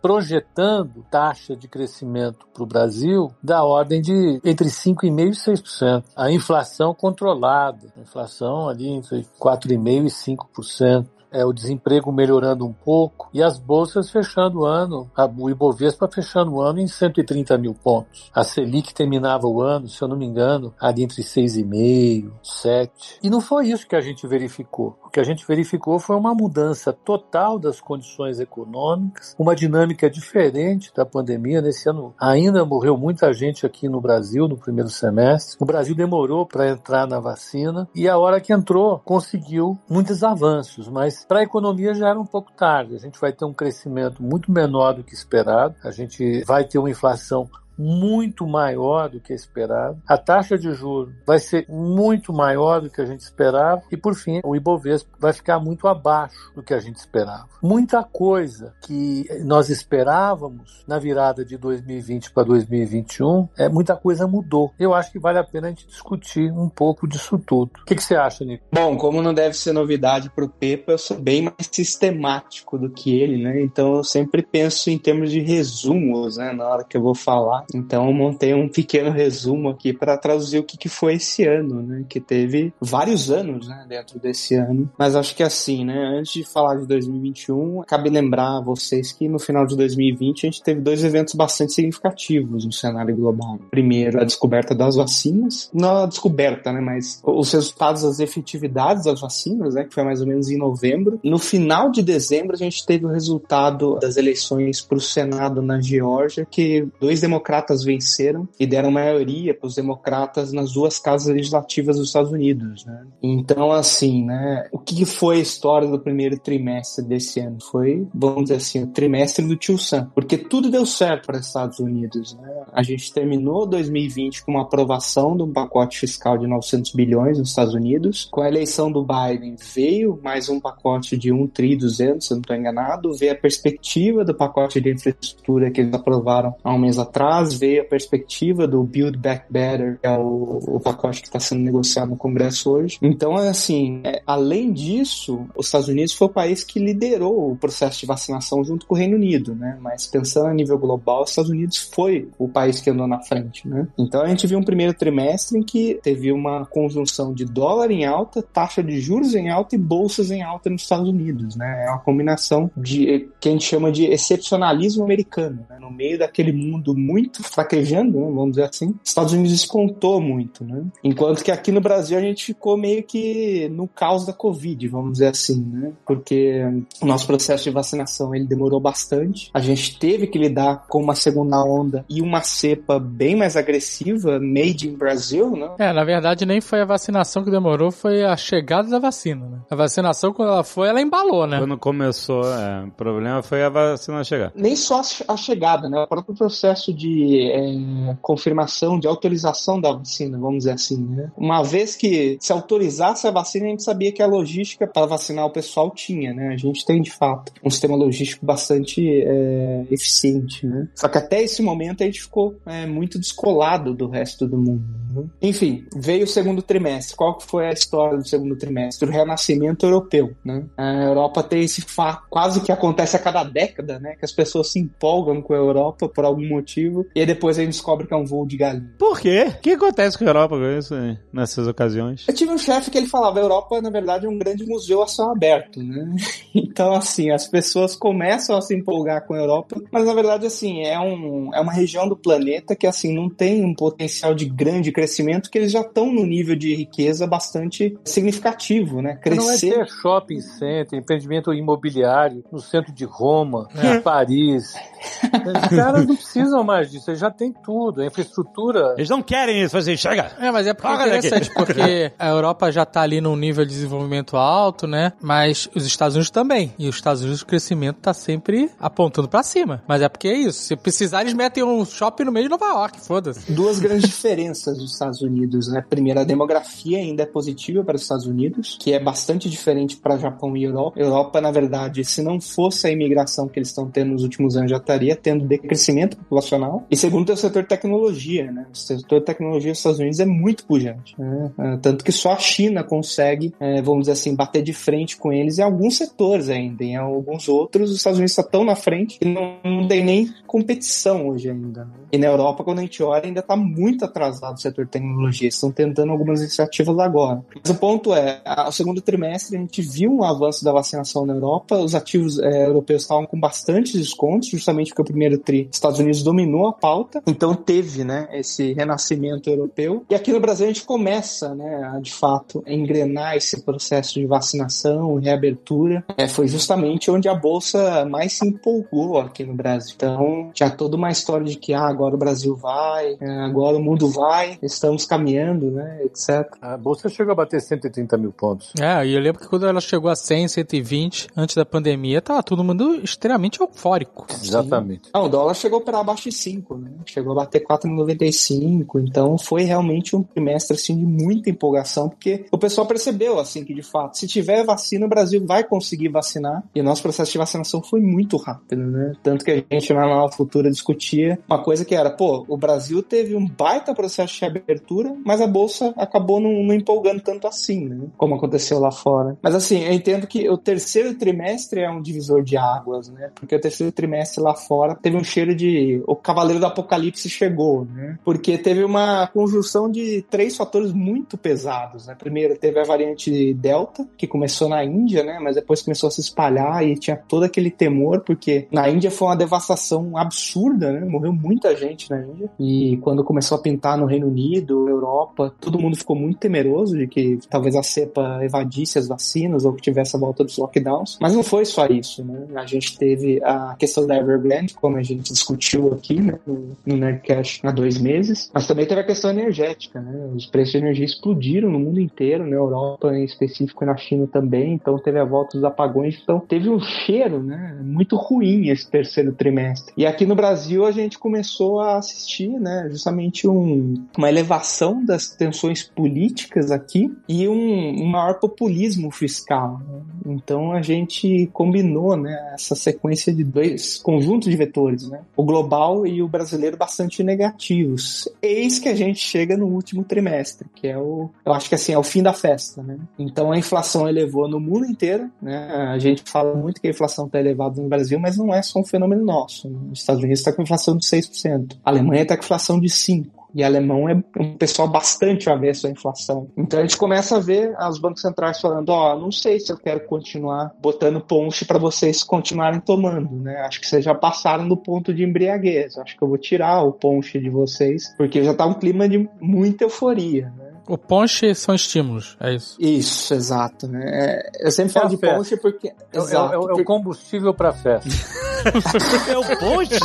projetando 0.01 1.05
taxa 1.09 1.55
de 1.55 1.67
crescimento 1.67 2.47
para 2.53 2.63
o 2.63 2.65
Brasil 2.65 3.31
da 3.41 3.63
ordem 3.63 4.01
de 4.01 4.41
entre 4.43 4.67
5,5% 4.67 5.27
e 5.27 5.31
6%. 5.31 6.03
A 6.15 6.31
inflação 6.31 6.93
controlada, 6.93 7.87
a 7.95 8.01
inflação 8.01 8.69
ali 8.69 8.89
entre 8.89 9.25
4,5% 9.39 10.05
e 10.05 10.35
5% 10.35 11.20
é, 11.31 11.45
o 11.45 11.53
desemprego 11.53 12.11
melhorando 12.11 12.65
um 12.65 12.73
pouco 12.73 13.29
e 13.33 13.41
as 13.41 13.57
bolsas 13.57 14.09
fechando 14.09 14.59
o 14.59 14.65
ano, 14.65 15.09
a, 15.15 15.25
o 15.25 15.49
Ibovespa 15.49 16.07
fechando 16.07 16.55
o 16.55 16.61
ano 16.61 16.79
em 16.79 16.87
130 16.87 17.57
mil 17.57 17.73
pontos. 17.73 18.29
A 18.33 18.43
Selic 18.43 18.93
terminava 18.93 19.47
o 19.47 19.61
ano, 19.61 19.87
se 19.87 20.01
eu 20.01 20.07
não 20.07 20.17
me 20.17 20.25
engano, 20.25 20.73
ali 20.79 21.03
entre 21.03 21.23
6,5, 21.23 22.31
7. 22.43 23.19
E 23.23 23.29
não 23.29 23.39
foi 23.39 23.67
isso 23.67 23.87
que 23.87 23.95
a 23.95 24.01
gente 24.01 24.27
verificou. 24.27 24.97
O 25.05 25.09
que 25.09 25.19
a 25.19 25.23
gente 25.23 25.47
verificou 25.47 25.99
foi 25.99 26.15
uma 26.15 26.33
mudança 26.33 26.91
total 26.91 27.57
das 27.57 27.79
condições 27.79 28.39
econômicas, 28.39 29.35
uma 29.39 29.55
dinâmica 29.55 30.09
diferente 30.09 30.91
da 30.93 31.05
pandemia. 31.05 31.61
Nesse 31.61 31.89
ano 31.89 32.13
ainda 32.19 32.65
morreu 32.65 32.97
muita 32.97 33.31
gente 33.33 33.65
aqui 33.65 33.87
no 33.87 34.01
Brasil 34.01 34.47
no 34.47 34.57
primeiro 34.57 34.89
semestre. 34.89 35.57
O 35.59 35.65
Brasil 35.65 35.95
demorou 35.95 36.45
para 36.45 36.69
entrar 36.69 37.07
na 37.07 37.19
vacina 37.19 37.87
e 37.95 38.07
a 38.09 38.17
hora 38.17 38.41
que 38.41 38.53
entrou 38.53 38.99
conseguiu 38.99 39.77
muitos 39.89 40.23
avanços, 40.23 40.87
mas 40.87 41.20
para 41.27 41.39
a 41.39 41.43
economia 41.43 41.93
já 41.93 42.09
era 42.09 42.19
um 42.19 42.25
pouco 42.25 42.51
tarde. 42.51 42.95
A 42.95 42.99
gente 42.99 43.19
vai 43.19 43.31
ter 43.31 43.45
um 43.45 43.53
crescimento 43.53 44.21
muito 44.21 44.51
menor 44.51 44.93
do 44.93 45.03
que 45.03 45.13
esperado. 45.13 45.75
A 45.83 45.91
gente 45.91 46.43
vai 46.45 46.63
ter 46.63 46.77
uma 46.77 46.89
inflação 46.89 47.49
muito 47.81 48.45
maior 48.47 49.09
do 49.09 49.19
que 49.19 49.33
esperado. 49.33 50.01
A 50.07 50.17
taxa 50.17 50.57
de 50.57 50.71
juros 50.73 51.13
vai 51.25 51.39
ser 51.39 51.65
muito 51.67 52.31
maior 52.31 52.81
do 52.81 52.89
que 52.89 53.01
a 53.01 53.05
gente 53.05 53.21
esperava. 53.21 53.81
E, 53.91 53.97
por 53.97 54.15
fim, 54.15 54.39
o 54.43 54.55
Ibovespa 54.55 55.09
vai 55.19 55.33
ficar 55.33 55.59
muito 55.59 55.87
abaixo 55.87 56.51
do 56.55 56.61
que 56.61 56.73
a 56.73 56.79
gente 56.79 56.97
esperava. 56.97 57.47
Muita 57.61 58.03
coisa 58.03 58.73
que 58.81 59.25
nós 59.43 59.69
esperávamos 59.69 60.83
na 60.87 60.99
virada 60.99 61.43
de 61.43 61.57
2020 61.57 62.31
para 62.31 62.43
2021, 62.43 63.49
é, 63.57 63.69
muita 63.69 63.95
coisa 63.95 64.27
mudou. 64.27 64.71
Eu 64.79 64.93
acho 64.93 65.11
que 65.11 65.19
vale 65.19 65.39
a 65.39 65.43
pena 65.43 65.67
a 65.67 65.69
gente 65.69 65.87
discutir 65.87 66.51
um 66.51 66.69
pouco 66.69 67.07
disso 67.07 67.39
tudo. 67.39 67.71
O 67.81 67.85
que, 67.85 67.95
que 67.95 68.03
você 68.03 68.15
acha, 68.15 68.43
Nico? 68.43 68.65
Bom, 68.71 68.97
como 68.97 69.21
não 69.21 69.33
deve 69.33 69.55
ser 69.55 69.71
novidade 69.71 70.29
para 70.29 70.45
o 70.45 70.49
Pepa, 70.49 70.93
eu 70.93 70.97
sou 70.97 71.19
bem 71.19 71.43
mais 71.43 71.69
sistemático 71.71 72.77
do 72.77 72.89
que 72.89 73.19
ele, 73.19 73.41
né? 73.43 73.61
Então 73.61 73.95
eu 73.95 74.03
sempre 74.03 74.41
penso 74.41 74.89
em 74.89 74.97
termos 74.97 75.31
de 75.31 75.39
resumos, 75.39 76.37
né? 76.37 76.51
Na 76.51 76.67
hora 76.67 76.83
que 76.83 76.97
eu 76.97 77.01
vou 77.01 77.15
falar. 77.15 77.65
Então 77.73 78.07
eu 78.07 78.13
montei 78.13 78.53
um 78.53 78.67
pequeno 78.67 79.11
resumo 79.11 79.69
aqui 79.69 79.93
para 79.93 80.17
traduzir 80.17 80.59
o 80.59 80.63
que, 80.63 80.77
que 80.77 80.89
foi 80.89 81.15
esse 81.15 81.45
ano, 81.45 81.81
né? 81.81 82.05
Que 82.07 82.19
teve 82.19 82.73
vários 82.79 83.31
anos, 83.31 83.67
né, 83.67 83.85
dentro 83.87 84.19
desse 84.19 84.55
ano. 84.55 84.89
Mas 84.97 85.15
acho 85.15 85.35
que 85.35 85.43
assim, 85.43 85.85
né, 85.85 86.17
antes 86.19 86.33
de 86.33 86.43
falar 86.43 86.75
de 86.75 86.87
2021, 86.87 87.83
cabe 87.87 88.09
lembrar 88.09 88.57
a 88.57 88.61
vocês 88.61 89.11
que 89.11 89.27
no 89.27 89.39
final 89.39 89.65
de 89.65 89.75
2020 89.75 90.45
a 90.45 90.49
gente 90.49 90.63
teve 90.63 90.81
dois 90.81 91.03
eventos 91.03 91.33
bastante 91.35 91.73
significativos 91.73 92.65
no 92.65 92.71
cenário 92.71 93.15
global. 93.15 93.59
Primeiro, 93.69 94.19
a 94.19 94.23
descoberta 94.23 94.75
das 94.75 94.95
vacinas. 94.95 95.69
Não 95.73 96.03
a 96.03 96.05
descoberta, 96.05 96.71
né, 96.71 96.81
mas 96.81 97.21
os 97.23 97.51
resultados 97.51 98.03
das 98.03 98.19
efetividades 98.19 99.05
das 99.05 99.21
vacinas, 99.21 99.75
né, 99.75 99.83
que 99.83 99.93
foi 99.93 100.03
mais 100.03 100.21
ou 100.21 100.27
menos 100.27 100.49
em 100.49 100.57
novembro. 100.57 101.19
No 101.23 101.39
final 101.39 101.91
de 101.91 102.01
dezembro, 102.01 102.53
a 102.53 102.57
gente 102.57 102.85
teve 102.85 103.05
o 103.05 103.09
resultado 103.09 103.97
das 103.99 104.17
eleições 104.17 104.81
para 104.81 104.97
o 104.97 105.01
Senado 105.01 105.61
na 105.61 105.81
Geórgia, 105.81 106.47
que 106.49 106.87
dois 106.99 107.21
democratas 107.21 107.50
venceram 107.83 108.47
e 108.59 108.65
deram 108.65 108.91
maioria 108.91 109.53
para 109.53 109.67
os 109.67 109.75
democratas 109.75 110.51
nas 110.51 110.73
duas 110.73 110.99
casas 110.99 111.33
legislativas 111.33 111.97
dos 111.97 112.07
Estados 112.07 112.31
Unidos, 112.31 112.85
né? 112.85 113.05
Então, 113.21 113.71
assim, 113.71 114.25
né, 114.25 114.67
o 114.71 114.79
que 114.79 115.05
foi 115.05 115.37
a 115.37 115.41
história 115.41 115.87
do 115.87 115.99
primeiro 115.99 116.39
trimestre 116.39 117.03
desse 117.03 117.39
ano? 117.39 117.57
Foi, 117.61 118.07
vamos 118.13 118.43
dizer 118.43 118.55
assim, 118.55 118.83
o 118.83 118.87
trimestre 118.87 119.45
do 119.45 119.55
tio 119.55 119.77
Sam, 119.77 120.09
porque 120.13 120.37
tudo 120.37 120.69
deu 120.69 120.85
certo 120.85 121.27
para 121.27 121.39
os 121.39 121.47
Estados 121.47 121.79
Unidos, 121.79 122.35
né? 122.35 122.63
A 122.71 122.83
gente 122.83 123.11
terminou 123.13 123.65
2020 123.65 124.45
com 124.45 124.51
uma 124.51 124.61
aprovação 124.61 125.35
de 125.35 125.43
um 125.43 125.51
pacote 125.51 125.99
fiscal 125.99 126.37
de 126.37 126.47
900 126.47 126.93
bilhões 126.93 127.37
nos 127.37 127.49
Estados 127.49 127.73
Unidos. 127.73 128.27
Com 128.31 128.41
a 128.41 128.47
eleição 128.47 128.91
do 128.91 129.05
Biden 129.05 129.55
veio 129.73 130.19
mais 130.23 130.49
um 130.49 130.59
pacote 130.59 131.17
de 131.17 131.31
1 131.31 131.47
tri 131.47 131.75
200, 131.75 132.25
se 132.25 132.33
não 132.33 132.41
estou 132.41 132.55
enganado, 132.55 133.13
veio 133.13 133.31
a 133.31 133.35
perspectiva 133.35 134.23
do 134.23 134.33
pacote 134.33 134.79
de 134.79 134.91
infraestrutura 134.91 135.71
que 135.71 135.81
eles 135.81 135.93
aprovaram 135.93 136.55
há 136.63 136.73
um 136.73 136.79
mês 136.79 136.97
atrás, 136.97 137.40
veio 137.49 137.81
a 137.81 137.85
perspectiva 137.85 138.67
do 138.67 138.83
Build 138.83 139.17
Back 139.17 139.45
Better, 139.49 139.99
que 139.99 140.07
é 140.07 140.17
o, 140.17 140.59
o 140.67 140.79
pacote 140.79 141.21
que 141.21 141.27
está 141.27 141.39
sendo 141.39 141.61
negociado 141.61 142.09
no 142.09 142.17
Congresso 142.17 142.71
hoje. 142.71 142.97
Então, 143.01 143.37
é 143.37 143.49
assim, 143.49 144.01
é, 144.03 144.21
além 144.25 144.71
disso, 144.71 145.45
os 145.55 145.67
Estados 145.67 145.87
Unidos 145.87 146.13
foi 146.13 146.27
o 146.27 146.31
país 146.31 146.63
que 146.63 146.79
liderou 146.79 147.51
o 147.51 147.55
processo 147.55 147.99
de 147.99 148.05
vacinação 148.05 148.63
junto 148.63 148.85
com 148.85 148.95
o 148.95 148.97
Reino 148.97 149.15
Unido, 149.15 149.55
né? 149.55 149.77
Mas 149.81 150.07
pensando 150.07 150.47
a 150.47 150.53
nível 150.53 150.77
global, 150.77 151.23
os 151.23 151.29
Estados 151.29 151.51
Unidos 151.51 151.77
foi 151.93 152.29
o 152.37 152.47
país 152.47 152.81
que 152.81 152.89
andou 152.89 153.07
na 153.07 153.19
frente, 153.19 153.67
né? 153.67 153.87
Então 153.97 154.21
a 154.21 154.27
gente 154.27 154.45
viu 154.47 154.59
um 154.59 154.63
primeiro 154.63 154.93
trimestre 154.93 155.57
em 155.57 155.63
que 155.63 155.99
teve 156.01 156.31
uma 156.31 156.65
conjunção 156.65 157.33
de 157.33 157.45
dólar 157.45 157.91
em 157.91 158.05
alta, 158.05 158.41
taxa 158.41 158.83
de 158.83 158.99
juros 158.99 159.33
em 159.35 159.49
alta 159.49 159.75
e 159.75 159.79
bolsas 159.79 160.31
em 160.31 160.41
alta 160.41 160.69
nos 160.69 160.83
Estados 160.83 161.07
Unidos, 161.09 161.55
né? 161.55 161.85
É 161.85 161.89
uma 161.89 161.99
combinação 161.99 162.69
de 162.75 163.29
que 163.39 163.49
a 163.49 163.51
gente 163.51 163.65
chama 163.65 163.91
de 163.91 164.05
excepcionalismo 164.05 165.03
americano, 165.03 165.65
né? 165.69 165.77
No 165.79 165.91
meio 165.91 166.19
daquele 166.19 166.51
mundo 166.51 166.95
muito 166.95 167.30
fraquejando, 167.43 168.19
né? 168.19 168.25
vamos 168.25 168.51
dizer 168.51 168.63
assim, 168.63 168.93
Estados 169.03 169.33
Unidos 169.33 169.51
despontou 169.51 170.21
muito, 170.21 170.63
né? 170.63 170.83
Enquanto 171.03 171.43
que 171.43 171.51
aqui 171.51 171.71
no 171.71 171.81
Brasil 171.81 172.17
a 172.17 172.21
gente 172.21 172.45
ficou 172.45 172.77
meio 172.77 173.03
que 173.03 173.69
no 173.69 173.87
caos 173.87 174.25
da 174.25 174.33
Covid, 174.33 174.87
vamos 174.87 175.13
dizer 175.13 175.27
assim, 175.27 175.61
né? 175.61 175.91
Porque 176.05 176.61
o 177.01 177.05
nosso 177.05 177.27
processo 177.27 177.63
de 177.63 177.69
vacinação 177.69 178.33
ele 178.35 178.45
demorou 178.45 178.79
bastante. 178.79 179.49
A 179.53 179.59
gente 179.59 179.97
teve 179.99 180.27
que 180.27 180.37
lidar 180.37 180.85
com 180.87 181.01
uma 181.01 181.15
segunda 181.15 181.63
onda 181.63 182.05
e 182.09 182.21
uma 182.21 182.41
cepa 182.41 182.99
bem 182.99 183.35
mais 183.35 183.55
agressiva, 183.55 184.39
made 184.39 184.87
in 184.87 184.95
Brasil, 184.95 185.51
né? 185.51 185.71
É, 185.77 185.93
na 185.93 186.03
verdade 186.03 186.45
nem 186.45 186.61
foi 186.61 186.81
a 186.81 186.85
vacinação 186.85 187.43
que 187.43 187.51
demorou, 187.51 187.91
foi 187.91 188.23
a 188.23 188.35
chegada 188.35 188.89
da 188.89 188.99
vacina, 188.99 189.45
né? 189.47 189.59
A 189.69 189.75
vacinação 189.75 190.33
quando 190.33 190.49
ela 190.49 190.63
foi, 190.63 190.89
ela 190.89 191.01
embalou, 191.01 191.45
né? 191.47 191.59
Quando 191.59 191.77
começou, 191.77 192.43
é, 192.43 192.85
o 192.85 192.91
problema 192.91 193.41
foi 193.41 193.63
a 193.63 193.69
vacina 193.69 194.23
chegar. 194.23 194.51
Nem 194.55 194.75
só 194.75 195.01
a 195.27 195.37
chegada, 195.37 195.89
né? 195.89 195.99
O 195.99 196.07
próprio 196.07 196.35
processo 196.35 196.93
de 196.93 197.20
é, 197.51 198.17
confirmação, 198.21 198.99
de 198.99 199.07
autorização 199.07 199.79
da 199.79 199.91
vacina, 199.91 200.37
vamos 200.37 200.59
dizer 200.59 200.71
assim, 200.71 201.03
né? 201.03 201.31
Uma 201.37 201.63
vez 201.63 201.95
que 201.95 202.37
se 202.39 202.51
autorizasse 202.51 203.27
a 203.27 203.31
vacina, 203.31 203.65
a 203.65 203.69
gente 203.69 203.83
sabia 203.83 204.11
que 204.11 204.21
a 204.21 204.27
logística 204.27 204.87
para 204.87 205.05
vacinar 205.05 205.45
o 205.45 205.51
pessoal 205.51 205.91
tinha, 205.91 206.33
né? 206.33 206.49
A 206.49 206.57
gente 206.57 206.85
tem, 206.85 207.01
de 207.01 207.11
fato, 207.11 207.51
um 207.63 207.69
sistema 207.69 207.95
logístico 207.95 208.45
bastante 208.45 209.01
é, 209.07 209.85
eficiente, 209.89 210.65
né? 210.65 210.87
Só 210.95 211.07
que 211.07 211.17
até 211.17 211.41
esse 211.41 211.61
momento 211.61 212.03
a 212.03 212.05
gente 212.05 212.21
ficou 212.21 212.55
é, 212.65 212.85
muito 212.85 213.19
descolado 213.19 213.93
do 213.93 214.07
resto 214.07 214.47
do 214.47 214.57
mundo. 214.57 214.83
Né? 215.13 215.23
Enfim, 215.41 215.85
veio 215.95 216.23
o 216.23 216.27
segundo 216.27 216.61
trimestre. 216.61 217.15
Qual 217.15 217.37
que 217.37 217.45
foi 217.45 217.67
a 217.67 217.71
história 217.71 218.17
do 218.17 218.27
segundo 218.27 218.55
trimestre? 218.55 219.07
O 219.07 219.11
renascimento 219.11 219.85
europeu, 219.85 220.35
né? 220.43 220.65
A 220.77 221.03
Europa 221.03 221.43
tem 221.43 221.63
esse 221.63 221.81
fato 221.81 222.23
quase 222.29 222.61
que 222.61 222.71
acontece 222.71 223.15
a 223.15 223.19
cada 223.19 223.43
década, 223.43 223.99
né? 223.99 224.15
Que 224.15 224.25
as 224.25 224.31
pessoas 224.31 224.71
se 224.71 224.79
empolgam 224.79 225.41
com 225.41 225.53
a 225.53 225.57
Europa 225.57 226.07
por 226.07 226.25
algum 226.25 226.47
motivo 226.47 227.05
e 227.15 227.19
aí 227.19 227.25
depois 227.25 227.57
a 227.57 227.61
gente 227.61 227.73
descobre 227.73 228.07
que 228.07 228.13
é 228.13 228.17
um 228.17 228.25
voo 228.25 228.45
de 228.45 228.57
galinha. 228.57 228.89
Por 228.97 229.19
quê? 229.19 229.47
O 229.49 229.61
que 229.61 229.71
acontece 229.71 230.17
com 230.17 230.23
a 230.23 230.27
Europa 230.27 230.57
com 230.57 230.77
isso 230.77 230.95
nessas 231.31 231.67
ocasiões? 231.67 232.25
Eu 232.27 232.33
tive 232.33 232.51
um 232.51 232.57
chefe 232.57 232.89
que 232.89 232.97
ele 232.97 233.07
falava, 233.07 233.39
a 233.39 233.41
Europa, 233.41 233.81
na 233.81 233.89
verdade, 233.89 234.25
é 234.25 234.29
um 234.29 234.37
grande 234.37 234.65
museu 234.65 235.01
a 235.01 235.07
céu 235.07 235.31
aberto, 235.31 235.81
né? 235.81 236.15
Então, 236.53 236.93
assim, 236.93 237.31
as 237.31 237.47
pessoas 237.47 237.95
começam 237.95 238.57
a 238.57 238.61
se 238.61 238.75
empolgar 238.75 239.25
com 239.25 239.33
a 239.33 239.37
Europa, 239.37 239.81
mas 239.91 240.05
na 240.05 240.13
verdade, 240.13 240.45
assim, 240.45 240.81
é, 240.83 240.99
um, 240.99 241.53
é 241.53 241.59
uma 241.59 241.71
região 241.71 242.07
do 242.07 242.15
planeta 242.15 242.75
que, 242.75 242.87
assim, 242.87 243.13
não 243.13 243.29
tem 243.29 243.63
um 243.63 243.73
potencial 243.73 244.33
de 244.33 244.45
grande 244.45 244.91
crescimento, 244.91 245.49
que 245.49 245.57
eles 245.57 245.71
já 245.71 245.81
estão 245.81 246.11
no 246.11 246.25
nível 246.25 246.55
de 246.55 246.73
riqueza 246.75 247.27
bastante 247.27 247.97
significativo, 248.03 249.01
né? 249.01 249.15
Crescer... 249.15 249.39
Não 249.69 249.77
vai 249.77 249.85
ter 249.85 249.91
shopping 249.91 250.41
center, 250.41 250.99
empreendimento 250.99 251.53
imobiliário 251.53 252.43
no 252.51 252.59
centro 252.59 252.93
de 252.93 253.05
Roma, 253.05 253.67
é. 253.75 253.99
Paris. 253.99 254.73
Os 255.23 255.77
caras 255.77 256.05
não 256.05 256.15
precisam 256.15 256.63
mais 256.63 256.89
disso, 257.01 257.09
eles 257.09 257.19
já 257.19 257.31
têm 257.31 257.51
tudo, 257.51 258.01
a 258.01 258.05
infraestrutura. 258.05 258.93
Eles 258.97 259.09
não 259.09 259.21
querem 259.21 259.63
isso, 259.63 259.77
assim, 259.77 259.97
chega! 259.97 260.31
É, 260.39 260.51
mas 260.51 260.67
é 260.67 260.73
porque 260.73 260.87
é 260.87 261.07
interessante, 261.07 261.51
porque 261.53 262.11
a 262.17 262.27
Europa 262.29 262.71
já 262.71 262.85
tá 262.85 263.01
ali 263.01 263.19
num 263.19 263.35
nível 263.35 263.65
de 263.65 263.71
desenvolvimento 263.71 264.37
alto, 264.37 264.87
né? 264.87 265.13
Mas 265.21 265.67
os 265.75 265.85
Estados 265.85 266.15
Unidos 266.15 266.29
também. 266.29 266.73
E 266.77 266.87
os 266.87 266.95
Estados 266.95 267.21
Unidos 267.21 267.41
o 267.41 267.45
crescimento 267.45 267.97
tá 267.97 268.13
sempre 268.13 268.69
apontando 268.79 269.27
para 269.27 269.43
cima. 269.43 269.83
Mas 269.87 270.01
é 270.01 270.07
porque 270.07 270.27
é 270.27 270.37
isso. 270.37 270.59
Se 270.61 270.75
precisar, 270.75 271.21
eles 271.21 271.33
metem 271.33 271.63
um 271.63 271.83
shopping 271.83 272.23
no 272.23 272.31
meio 272.31 272.45
de 272.45 272.49
Nova 272.49 272.65
York, 272.65 273.01
foda-se. 273.01 273.51
Duas 273.51 273.79
grandes 273.79 274.07
diferenças 274.07 274.77
dos 274.77 274.93
Estados 274.93 275.21
Unidos, 275.21 275.67
né? 275.67 275.83
Primeiro, 275.89 276.19
a 276.19 276.23
demografia 276.23 276.99
ainda 276.99 277.23
é 277.23 277.25
positiva 277.25 277.83
para 277.83 277.95
os 277.95 278.03
Estados 278.03 278.25
Unidos, 278.25 278.77
que 278.79 278.93
é 278.93 278.99
bastante 278.99 279.49
diferente 279.49 279.97
para 279.97 280.17
Japão 280.17 280.55
e 280.55 280.63
Europa. 280.63 280.99
Europa, 280.99 281.41
na 281.41 281.51
verdade, 281.51 282.03
se 282.05 282.21
não 282.21 282.39
fosse 282.39 282.87
a 282.87 282.91
imigração 282.91 283.47
que 283.47 283.57
eles 283.57 283.69
estão 283.69 283.89
tendo 283.89 284.11
nos 284.11 284.23
últimos 284.23 284.55
anos, 284.55 284.69
já 284.69 284.77
estaria 284.77 285.15
tendo 285.15 285.45
decrescimento 285.45 286.17
populacional. 286.17 286.85
E 286.91 286.97
segundo, 286.97 287.25
tem 287.25 287.33
o 287.33 287.37
setor 287.37 287.63
tecnologia, 287.63 288.51
né? 288.51 288.67
O 288.69 288.77
setor 288.77 289.21
tecnologia 289.21 289.71
dos 289.71 289.79
Estados 289.79 289.99
Unidos 289.99 290.19
é 290.19 290.25
muito 290.25 290.65
pujante. 290.65 291.15
Né? 291.17 291.51
É, 291.57 291.77
tanto 291.77 292.03
que 292.03 292.11
só 292.11 292.33
a 292.33 292.37
China 292.37 292.83
consegue, 292.83 293.53
é, 293.61 293.81
vamos 293.81 294.01
dizer 294.01 294.11
assim, 294.11 294.35
bater 294.35 294.61
de 294.61 294.73
frente 294.73 295.15
com 295.15 295.31
eles 295.31 295.57
em 295.57 295.61
alguns 295.61 295.95
setores 295.95 296.49
ainda. 296.49 296.83
Em 296.83 296.97
alguns 296.97 297.47
outros, 297.47 297.91
os 297.91 297.95
Estados 297.95 298.19
Unidos 298.19 298.31
estão 298.31 298.51
tão 298.51 298.65
na 298.65 298.75
frente 298.75 299.19
que 299.19 299.25
não, 299.25 299.87
tem 299.87 300.03
nem 300.03 300.33
competição 300.45 301.29
hoje 301.29 301.49
ainda. 301.49 301.85
Né? 301.85 301.91
E 302.11 302.17
na 302.17 302.27
Europa, 302.27 302.61
quando 302.61 302.79
a 302.79 302.81
gente 302.81 303.01
olha, 303.01 303.25
ainda 303.25 303.39
está 303.39 303.55
muito 303.55 304.03
atrasado 304.03 304.57
o 304.57 304.61
setor 304.61 304.85
tecnologia. 304.85 305.47
Estão 305.47 305.71
tentando 305.71 306.11
algumas 306.11 306.41
iniciativas 306.41 306.99
agora. 306.99 307.41
Mas 307.63 307.71
o 307.71 307.75
ponto 307.79 308.13
é, 308.13 308.41
ao 308.43 308.71
segundo 308.73 308.99
trimestre, 308.99 309.55
a 309.55 309.61
gente 309.61 309.81
viu 309.81 310.11
um 310.11 310.23
avanço 310.25 310.61
da 310.65 310.73
vacinação 310.73 311.25
na 311.25 311.35
Europa. 311.35 311.77
Os 311.77 311.95
ativos 311.95 312.37
é, 312.37 312.65
europeus 312.65 313.03
estavam 313.03 313.25
com 313.25 313.39
bastantes 313.39 313.93
descontos, 313.93 314.49
justamente 314.49 314.89
porque 314.89 315.03
o 315.03 315.05
primeiro 315.05 315.37
tri, 315.37 315.69
Estados 315.71 315.97
Unidos 315.97 316.21
dominou 316.21 316.67
a 316.67 316.80
pauta. 316.81 317.21
Então 317.27 317.53
teve, 317.53 318.03
né, 318.03 318.27
esse 318.33 318.73
renascimento 318.73 319.49
europeu. 319.49 320.03
E 320.09 320.15
aqui 320.15 320.33
no 320.33 320.39
Brasil 320.39 320.65
a 320.65 320.69
gente 320.69 320.83
começa, 320.83 321.53
né, 321.53 321.91
a, 321.93 321.99
de 321.99 322.11
fato, 322.11 322.63
engrenar 322.65 323.35
esse 323.35 323.61
processo 323.61 324.15
de 324.15 324.25
vacinação 324.25 325.15
reabertura. 325.15 326.03
É, 326.17 326.27
foi 326.27 326.47
justamente 326.47 327.11
onde 327.11 327.29
a 327.29 327.35
bolsa 327.35 328.05
mais 328.05 328.33
se 328.33 328.47
empolgou 328.47 329.19
aqui 329.19 329.43
no 329.43 329.53
Brasil. 329.53 329.93
Então, 329.95 330.51
já 330.55 330.69
toda 330.69 330.97
uma 330.97 331.11
história 331.11 331.45
de 331.45 331.57
que 331.57 331.73
ah, 331.73 331.87
agora 331.87 332.15
o 332.15 332.17
Brasil 332.17 332.55
vai, 332.55 333.17
é, 333.21 333.29
agora 333.41 333.77
o 333.77 333.83
mundo 333.83 334.09
vai, 334.09 334.57
estamos 334.63 335.05
caminhando, 335.05 335.69
né, 335.69 336.01
etc. 336.03 336.51
A 336.61 336.77
bolsa 336.77 337.07
chegou 337.09 337.33
a 337.33 337.35
bater 337.35 337.61
130 337.61 338.17
mil 338.17 338.31
pontos. 338.31 338.73
É, 338.79 339.05
e 339.05 339.13
eu 339.13 339.21
lembro 339.21 339.41
que 339.41 339.47
quando 339.47 339.67
ela 339.67 339.81
chegou 339.81 340.09
a 340.09 340.15
100, 340.15 340.47
120, 340.47 341.27
antes 341.35 341.55
da 341.55 341.65
pandemia, 341.65 342.21
tava 342.21 342.41
todo 342.41 342.63
mundo 342.63 342.95
extremamente 343.03 343.59
eufórico. 343.59 344.25
Exatamente. 344.41 345.09
Ah, 345.13 345.21
o 345.21 345.29
dólar 345.29 345.53
chegou 345.53 345.81
para 345.81 345.99
abaixo 345.99 346.29
de 346.29 346.35
5, 346.35 346.60
né? 346.77 346.91
Chegou 347.05 347.33
a 347.33 347.35
bater 347.35 347.63
4,95, 347.63 349.01
então 349.01 349.37
foi 349.37 349.63
realmente 349.63 350.15
um 350.15 350.23
trimestre 350.23 350.75
assim 350.75 350.97
de 350.97 351.05
muita 351.05 351.49
empolgação, 351.49 352.09
porque 352.09 352.45
o 352.51 352.57
pessoal 352.57 352.87
percebeu 352.87 353.39
assim 353.39 353.63
que 353.63 353.73
de 353.73 353.83
fato, 353.83 354.17
se 354.17 354.27
tiver 354.27 354.63
vacina, 354.65 355.05
o 355.05 355.09
Brasil 355.09 355.43
vai 355.45 355.63
conseguir 355.63 356.09
vacinar, 356.09 356.63
e 356.73 356.81
o 356.81 356.83
nosso 356.83 357.01
processo 357.01 357.31
de 357.31 357.37
vacinação 357.37 357.81
foi 357.81 358.01
muito 358.01 358.37
rápido, 358.37 358.83
né? 358.83 359.13
Tanto 359.23 359.45
que 359.45 359.51
a 359.51 359.73
gente 359.73 359.93
na 359.93 360.05
Nova 360.07 360.31
Futura 360.31 360.69
discutia 360.69 361.39
uma 361.47 361.61
coisa 361.63 361.85
que 361.85 361.95
era, 361.95 362.09
pô, 362.09 362.45
o 362.47 362.57
Brasil 362.57 363.01
teve 363.01 363.35
um 363.35 363.47
baita 363.47 363.93
processo 363.93 364.37
de 364.37 364.45
abertura, 364.45 365.15
mas 365.25 365.41
a 365.41 365.47
bolsa 365.47 365.93
acabou 365.97 366.39
não, 366.39 366.63
não 366.63 366.73
empolgando 366.73 367.21
tanto 367.21 367.47
assim, 367.47 367.87
né? 367.87 368.07
Como 368.17 368.35
aconteceu 368.35 368.79
lá 368.79 368.91
fora. 368.91 369.37
Mas 369.41 369.55
assim, 369.55 369.83
eu 369.83 369.93
entendo 369.93 370.27
que 370.27 370.49
o 370.49 370.57
terceiro 370.57 371.13
trimestre 371.15 371.81
é 371.81 371.89
um 371.89 372.01
divisor 372.01 372.43
de 372.43 372.57
águas, 372.57 373.09
né? 373.09 373.31
Porque 373.35 373.55
o 373.55 373.61
terceiro 373.61 373.91
trimestre 373.91 374.41
lá 374.43 374.55
fora 374.55 374.95
teve 374.95 375.15
um 375.15 375.23
cheiro 375.23 375.55
de 375.55 376.01
o 376.07 376.15
cavaleiro 376.15 376.50
Cavaleiro 376.51 376.59
do 376.59 376.65
Apocalipse 376.65 377.29
chegou, 377.29 377.85
né? 377.85 378.17
Porque 378.23 378.57
teve 378.57 378.83
uma 378.83 379.27
conjunção 379.27 379.89
de 379.89 380.23
três 380.29 380.55
fatores 380.57 380.91
muito 380.91 381.37
pesados, 381.37 382.07
né? 382.07 382.15
Primeiro, 382.17 382.57
teve 382.57 382.79
a 382.79 382.83
variante 382.83 383.53
Delta, 383.53 384.07
que 384.17 384.27
começou 384.27 384.67
na 384.67 384.83
Índia, 384.83 385.23
né? 385.23 385.39
Mas 385.41 385.55
depois 385.55 385.81
começou 385.81 386.07
a 386.07 386.11
se 386.11 386.21
espalhar 386.21 386.85
e 386.85 386.95
tinha 386.95 387.15
todo 387.15 387.43
aquele 387.43 387.71
temor, 387.71 388.21
porque 388.21 388.67
na 388.71 388.89
Índia 388.89 389.11
foi 389.11 389.29
uma 389.29 389.35
devastação 389.35 390.17
absurda, 390.17 390.91
né? 390.91 391.05
Morreu 391.05 391.33
muita 391.33 391.75
gente 391.75 392.09
na 392.09 392.21
Índia. 392.21 392.49
E 392.59 392.97
quando 392.97 393.23
começou 393.23 393.57
a 393.57 393.61
pintar 393.61 393.97
no 393.97 394.05
Reino 394.05 394.27
Unido, 394.27 394.89
Europa, 394.89 395.53
todo 395.59 395.79
mundo 395.79 395.95
ficou 395.95 396.15
muito 396.15 396.39
temeroso 396.39 396.97
de 396.97 397.07
que 397.07 397.39
talvez 397.49 397.75
a 397.75 397.83
cepa 397.83 398.39
evadisse 398.43 398.97
as 398.97 399.07
vacinas 399.07 399.65
ou 399.65 399.73
que 399.73 399.81
tivesse 399.81 400.15
a 400.15 400.19
volta 400.19 400.43
dos 400.43 400.57
lockdowns. 400.57 401.17
Mas 401.21 401.33
não 401.33 401.43
foi 401.43 401.65
só 401.65 401.85
isso, 401.87 402.23
né? 402.23 402.47
A 402.55 402.65
gente 402.65 402.97
teve 402.97 403.41
a 403.43 403.75
questão 403.77 404.05
da 404.05 404.17
Evergrande, 404.17 404.73
como 404.73 404.97
a 404.97 405.03
gente 405.03 405.31
discutiu 405.31 405.93
aqui, 405.93 406.19
né? 406.19 406.39
No, 406.45 406.97
Nerdcast 406.97 407.65
há 407.65 407.71
dois 407.71 407.99
meses. 407.99 408.49
Mas 408.53 408.67
também 408.67 408.85
teve 408.85 409.01
a 409.01 409.05
questão 409.05 409.29
energética, 409.29 410.01
né? 410.01 410.31
Os 410.35 410.45
preços 410.45 410.73
de 410.73 410.77
energia 410.79 411.05
explodiram 411.05 411.69
no 411.69 411.79
mundo 411.79 411.99
inteiro, 411.99 412.45
na 412.45 412.55
Europa 412.55 413.13
em 413.15 413.23
específico 413.23 413.83
e 413.83 413.87
na 413.87 413.97
China 413.97 414.27
também. 414.27 414.73
Então 414.73 414.97
teve 414.97 415.19
a 415.19 415.25
volta 415.25 415.57
dos 415.57 415.63
apagões. 415.63 416.19
Então 416.21 416.39
teve 416.39 416.69
um 416.69 416.79
cheiro, 416.79 417.41
né? 417.41 417.77
Muito 417.81 418.15
ruim 418.15 418.69
esse 418.69 418.89
terceiro 418.89 419.33
trimestre. 419.33 419.93
E 419.97 420.05
aqui 420.05 420.25
no 420.25 420.35
Brasil 420.35 420.85
a 420.85 420.91
gente 420.91 421.19
começou 421.19 421.79
a 421.79 421.97
assistir, 421.97 422.49
né? 422.49 422.87
Justamente 422.89 423.47
um, 423.47 424.05
uma 424.17 424.29
elevação 424.29 425.03
das 425.03 425.29
tensões 425.29 425.83
políticas 425.83 426.71
aqui 426.71 427.13
e 427.27 427.47
um, 427.47 428.01
um 428.01 428.05
maior 428.05 428.39
populismo 428.39 429.11
fiscal. 429.11 429.79
Né? 429.79 430.01
Então 430.25 430.71
a 430.71 430.81
gente 430.81 431.49
combinou, 431.53 432.15
né? 432.15 432.53
Essa 432.53 432.75
sequência 432.75 433.33
de 433.33 433.43
dois 433.43 433.97
conjuntos 433.97 434.49
de 434.49 434.55
vetores, 434.55 435.09
né? 435.09 435.21
O 435.35 435.43
global 435.43 436.05
e 436.05 436.21
o 436.21 436.27
brasileiro 436.31 436.77
bastante 436.77 437.23
negativos. 437.23 438.27
Eis 438.41 438.79
que 438.79 438.89
a 438.89 438.95
gente 438.95 439.19
chega 439.19 439.57
no 439.57 439.67
último 439.67 440.03
trimestre, 440.03 440.67
que 440.73 440.87
é 440.87 440.97
o, 440.97 441.29
eu 441.45 441.53
acho 441.53 441.69
que 441.69 441.75
assim 441.75 441.93
é 441.93 441.97
o 441.97 442.03
fim 442.03 442.23
da 442.23 442.33
festa, 442.33 442.81
né? 442.81 442.97
Então 443.19 443.51
a 443.51 443.57
inflação 443.57 444.07
elevou 444.07 444.47
no 444.47 444.59
mundo 444.59 444.85
inteiro, 444.85 445.29
né? 445.41 445.67
A 445.91 445.99
gente 445.99 446.23
fala 446.25 446.55
muito 446.55 446.81
que 446.81 446.87
a 446.87 446.91
inflação 446.91 447.25
está 447.25 447.39
elevada 447.39 447.81
no 447.81 447.87
Brasil, 447.87 448.19
mas 448.19 448.37
não 448.37 448.53
é 448.53 448.61
só 448.61 448.79
um 448.79 448.85
fenômeno 448.85 449.23
nosso. 449.23 449.69
Né? 449.69 449.79
Os 449.91 449.99
Estados 449.99 450.23
Unidos 450.23 450.39
está 450.39 450.53
com 450.53 450.61
inflação 450.61 450.97
de 450.97 451.05
6%, 451.05 451.77
a 451.83 451.89
Alemanha 451.89 452.23
está 452.23 452.37
com 452.37 452.43
inflação 452.43 452.79
de 452.79 452.87
5%. 452.87 453.40
E 453.53 453.63
alemão 453.63 454.07
é 454.07 454.21
um 454.37 454.57
pessoal 454.57 454.87
bastante 454.87 455.49
avesso 455.49 455.87
à 455.87 455.89
inflação. 455.89 456.49
Então 456.57 456.79
a 456.79 456.81
gente 456.83 456.97
começa 456.97 457.37
a 457.37 457.39
ver 457.39 457.75
os 457.77 457.99
bancos 457.99 458.21
centrais 458.21 458.59
falando: 458.59 458.89
ó, 458.89 459.13
oh, 459.13 459.19
não 459.19 459.31
sei 459.31 459.59
se 459.59 459.71
eu 459.71 459.77
quero 459.77 460.05
continuar 460.05 460.73
botando 460.81 461.21
ponche 461.21 461.65
para 461.65 461.77
vocês 461.77 462.23
continuarem 462.23 462.79
tomando, 462.79 463.35
né? 463.35 463.61
Acho 463.61 463.81
que 463.81 463.87
vocês 463.87 464.03
já 464.03 464.15
passaram 464.15 464.67
do 464.67 464.77
ponto 464.77 465.13
de 465.13 465.23
embriaguez. 465.23 465.97
Acho 465.97 466.17
que 466.17 466.23
eu 466.23 466.27
vou 466.27 466.37
tirar 466.37 466.83
o 466.83 466.93
ponche 466.93 467.39
de 467.39 467.49
vocês, 467.49 468.13
porque 468.17 468.43
já 468.43 468.53
tá 468.53 468.65
um 468.65 468.73
clima 468.73 469.07
de 469.07 469.29
muita 469.39 469.83
euforia, 469.83 470.51
né? 470.57 470.70
O 470.91 470.97
ponche 470.97 471.55
são 471.55 471.73
estímulos, 471.73 472.35
é 472.37 472.53
isso. 472.53 472.75
Isso, 472.77 473.33
exato. 473.33 473.87
Né? 473.87 474.01
É, 474.03 474.67
eu 474.67 474.71
sempre 474.71 474.91
falo 474.91 475.05
é 475.05 475.09
de 475.11 475.15
festa. 475.15 475.37
ponche 475.37 475.55
porque. 475.55 475.87
É, 475.87 476.17
exato, 476.17 476.53
é, 476.53 476.57
é, 476.57 476.59
é 476.59 476.81
o 476.81 476.83
combustível 476.83 477.53
para 477.53 477.71
festa. 477.71 478.09
é 479.31 479.37
o 479.37 479.57
ponche? 479.57 479.97